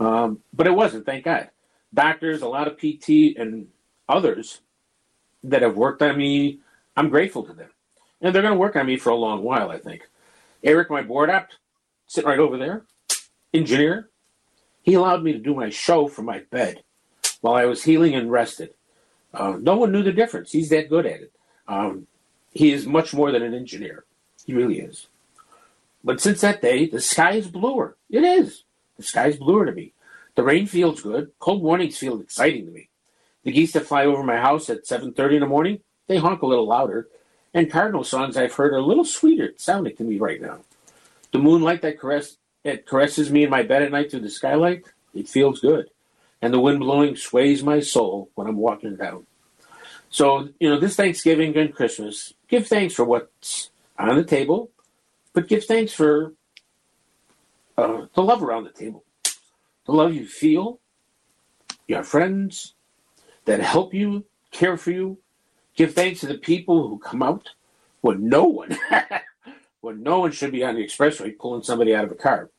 Um, 0.00 0.42
but 0.52 0.66
it 0.66 0.74
wasn't, 0.74 1.06
thank 1.06 1.24
God. 1.24 1.50
Doctors, 1.92 2.42
a 2.42 2.48
lot 2.48 2.68
of 2.68 2.78
PT, 2.78 3.36
and 3.36 3.68
others 4.08 4.60
that 5.44 5.62
have 5.62 5.76
worked 5.76 6.02
on 6.02 6.16
me, 6.16 6.60
I'm 6.96 7.08
grateful 7.08 7.44
to 7.44 7.52
them. 7.52 7.70
And 8.20 8.34
they're 8.34 8.42
going 8.42 8.54
to 8.54 8.58
work 8.60 8.76
on 8.76 8.86
me 8.86 8.96
for 8.96 9.10
a 9.10 9.16
long 9.16 9.42
while, 9.42 9.70
I 9.70 9.78
think. 9.78 10.02
Eric, 10.62 10.90
my 10.90 11.02
board 11.02 11.30
op, 11.30 11.48
sitting 12.06 12.28
right 12.28 12.38
over 12.38 12.58
there, 12.58 12.84
engineer, 13.54 14.10
he 14.82 14.94
allowed 14.94 15.22
me 15.22 15.32
to 15.32 15.38
do 15.38 15.54
my 15.54 15.70
show 15.70 16.08
from 16.08 16.24
my 16.24 16.40
bed 16.50 16.82
while 17.40 17.54
I 17.54 17.66
was 17.66 17.84
healing 17.84 18.14
and 18.14 18.30
rested. 18.30 18.74
Uh, 19.32 19.56
no 19.60 19.76
one 19.76 19.92
knew 19.92 20.02
the 20.02 20.12
difference. 20.12 20.52
He's 20.52 20.70
that 20.70 20.88
good 20.88 21.06
at 21.06 21.20
it. 21.20 21.32
Um, 21.68 22.06
he 22.52 22.72
is 22.72 22.86
much 22.86 23.14
more 23.14 23.30
than 23.30 23.42
an 23.42 23.54
engineer. 23.54 24.04
He 24.44 24.54
really 24.54 24.80
is. 24.80 25.08
But 26.02 26.20
since 26.20 26.40
that 26.40 26.62
day, 26.62 26.86
the 26.86 27.00
sky 27.00 27.32
is 27.32 27.48
bluer. 27.48 27.96
It 28.10 28.24
is. 28.24 28.64
The 28.96 29.02
sky 29.02 29.28
is 29.28 29.36
bluer 29.36 29.66
to 29.66 29.72
me. 29.72 29.92
The 30.38 30.44
rain 30.44 30.68
feels 30.68 31.02
good. 31.02 31.32
Cold 31.40 31.64
mornings 31.64 31.98
feel 31.98 32.20
exciting 32.20 32.66
to 32.66 32.70
me. 32.70 32.90
The 33.42 33.50
geese 33.50 33.72
that 33.72 33.86
fly 33.86 34.04
over 34.04 34.22
my 34.22 34.36
house 34.36 34.70
at 34.70 34.84
7.30 34.84 35.34
in 35.34 35.40
the 35.40 35.46
morning, 35.46 35.80
they 36.06 36.18
honk 36.18 36.42
a 36.42 36.46
little 36.46 36.68
louder. 36.68 37.08
And 37.52 37.68
cardinal 37.68 38.04
songs 38.04 38.36
I've 38.36 38.54
heard 38.54 38.72
are 38.72 38.76
a 38.76 38.86
little 38.86 39.04
sweeter 39.04 39.54
sounding 39.56 39.96
to 39.96 40.04
me 40.04 40.16
right 40.20 40.40
now. 40.40 40.60
The 41.32 41.40
moonlight 41.40 41.82
that, 41.82 41.98
caress, 41.98 42.36
caresses 42.86 43.32
me 43.32 43.42
in 43.42 43.50
my 43.50 43.64
bed 43.64 43.82
at 43.82 43.90
night 43.90 44.12
through 44.12 44.20
the 44.20 44.30
skylight, 44.30 44.84
it 45.12 45.28
feels 45.28 45.58
good 45.58 45.90
and 46.40 46.54
the 46.54 46.60
wind 46.60 46.78
blowing 46.78 47.16
sways 47.16 47.64
my 47.64 47.80
soul 47.80 48.30
when 48.36 48.46
I'm 48.46 48.58
walking 48.58 48.94
down. 48.94 49.26
So, 50.08 50.50
you 50.60 50.70
know, 50.70 50.78
this 50.78 50.94
Thanksgiving 50.94 51.56
and 51.56 51.74
Christmas, 51.74 52.32
give 52.46 52.68
thanks 52.68 52.94
for 52.94 53.04
what's 53.04 53.70
on 53.98 54.14
the 54.14 54.22
table, 54.22 54.70
but 55.32 55.48
give 55.48 55.64
thanks 55.64 55.92
for 55.92 56.32
uh, 57.76 58.06
the 58.14 58.22
love 58.22 58.42
around 58.42 58.64
the 58.64 58.70
table, 58.70 59.04
the 59.88 59.94
love 59.94 60.12
you 60.14 60.26
feel, 60.26 60.80
your 61.86 62.02
friends 62.04 62.74
that 63.46 63.58
help 63.60 63.94
you, 63.94 64.26
care 64.50 64.76
for 64.76 64.90
you. 64.90 65.18
Give 65.76 65.94
thanks 65.94 66.20
to 66.20 66.26
the 66.26 66.36
people 66.36 66.86
who 66.86 66.98
come 66.98 67.22
out 67.22 67.48
when 68.02 68.28
no 68.28 68.44
one, 68.44 68.76
when 69.80 70.02
no 70.02 70.20
one 70.20 70.32
should 70.32 70.52
be 70.52 70.62
on 70.62 70.74
the 70.74 70.84
expressway 70.84 71.36
pulling 71.38 71.62
somebody 71.62 71.94
out 71.94 72.04
of 72.04 72.12
a 72.12 72.16
car. 72.16 72.50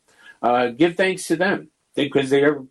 Uh, 0.41 0.69
give 0.69 0.97
thanks 0.97 1.27
to 1.27 1.35
them 1.35 1.69
because 1.93 2.31
they 2.31 2.43
are 2.43 2.63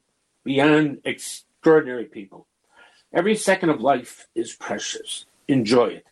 beyond 0.43 1.03
extraordinary 1.05 2.07
people. 2.07 2.49
Every 3.13 3.37
second 3.37 3.71
of 3.71 3.81
life 3.81 4.27
is 4.35 4.55
precious. 4.55 5.25
Enjoy 5.47 5.87
it. 5.87 6.07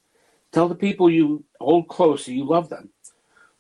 Tell 0.52 0.68
the 0.68 0.76
people 0.76 1.10
you 1.10 1.42
hold 1.60 1.88
close 1.88 2.26
that 2.26 2.32
you 2.32 2.44
love 2.44 2.68
them. 2.68 2.90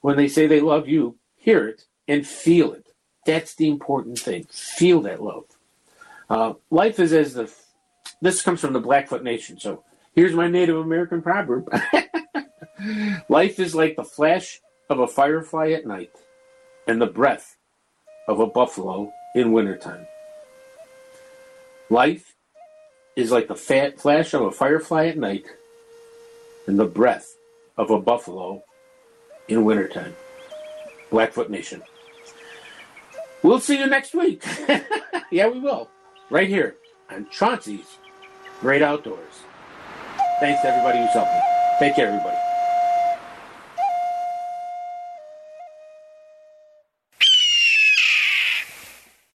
When 0.00 0.16
they 0.16 0.28
say 0.28 0.46
they 0.46 0.60
love 0.60 0.86
you, 0.86 1.16
hear 1.34 1.66
it 1.66 1.86
and 2.06 2.24
feel 2.24 2.72
it. 2.72 2.85
That's 3.26 3.54
the 3.54 3.68
important 3.68 4.18
thing. 4.18 4.44
Feel 4.44 5.02
that 5.02 5.22
love. 5.22 5.44
Uh, 6.30 6.54
life 6.70 6.98
is 6.98 7.12
as 7.12 7.34
the. 7.34 7.52
This 8.22 8.40
comes 8.40 8.60
from 8.60 8.72
the 8.72 8.80
Blackfoot 8.80 9.22
Nation, 9.22 9.60
so 9.60 9.82
here's 10.14 10.32
my 10.32 10.48
Native 10.48 10.76
American 10.76 11.20
proverb. 11.20 11.68
life 13.28 13.58
is 13.58 13.74
like 13.74 13.96
the 13.96 14.04
flash 14.04 14.60
of 14.88 15.00
a 15.00 15.06
firefly 15.06 15.70
at 15.72 15.86
night 15.86 16.12
and 16.86 17.00
the 17.00 17.06
breath 17.06 17.56
of 18.28 18.40
a 18.40 18.46
buffalo 18.46 19.12
in 19.34 19.52
wintertime. 19.52 20.06
Life 21.90 22.34
is 23.16 23.30
like 23.30 23.48
the 23.48 23.56
fat 23.56 24.00
flash 24.00 24.32
of 24.34 24.42
a 24.42 24.50
firefly 24.50 25.06
at 25.06 25.18
night 25.18 25.46
and 26.66 26.78
the 26.78 26.86
breath 26.86 27.36
of 27.76 27.90
a 27.90 28.00
buffalo 28.00 28.62
in 29.48 29.64
wintertime. 29.64 30.14
Blackfoot 31.10 31.50
Nation. 31.50 31.82
We'll 33.46 33.60
see 33.60 33.78
you 33.78 33.86
next 33.86 34.12
week. 34.12 34.44
yeah, 35.30 35.46
we 35.46 35.60
will. 35.60 35.88
Right 36.30 36.48
here 36.48 36.78
on 37.08 37.28
Chauncey's 37.30 37.98
Great 38.60 38.82
Outdoors. 38.82 39.44
Thanks 40.40 40.62
to 40.62 40.68
everybody 40.68 40.98
who's 40.98 41.12
helping. 41.12 41.40
Take 41.78 41.94
care, 41.94 42.08
everybody. 42.08 42.35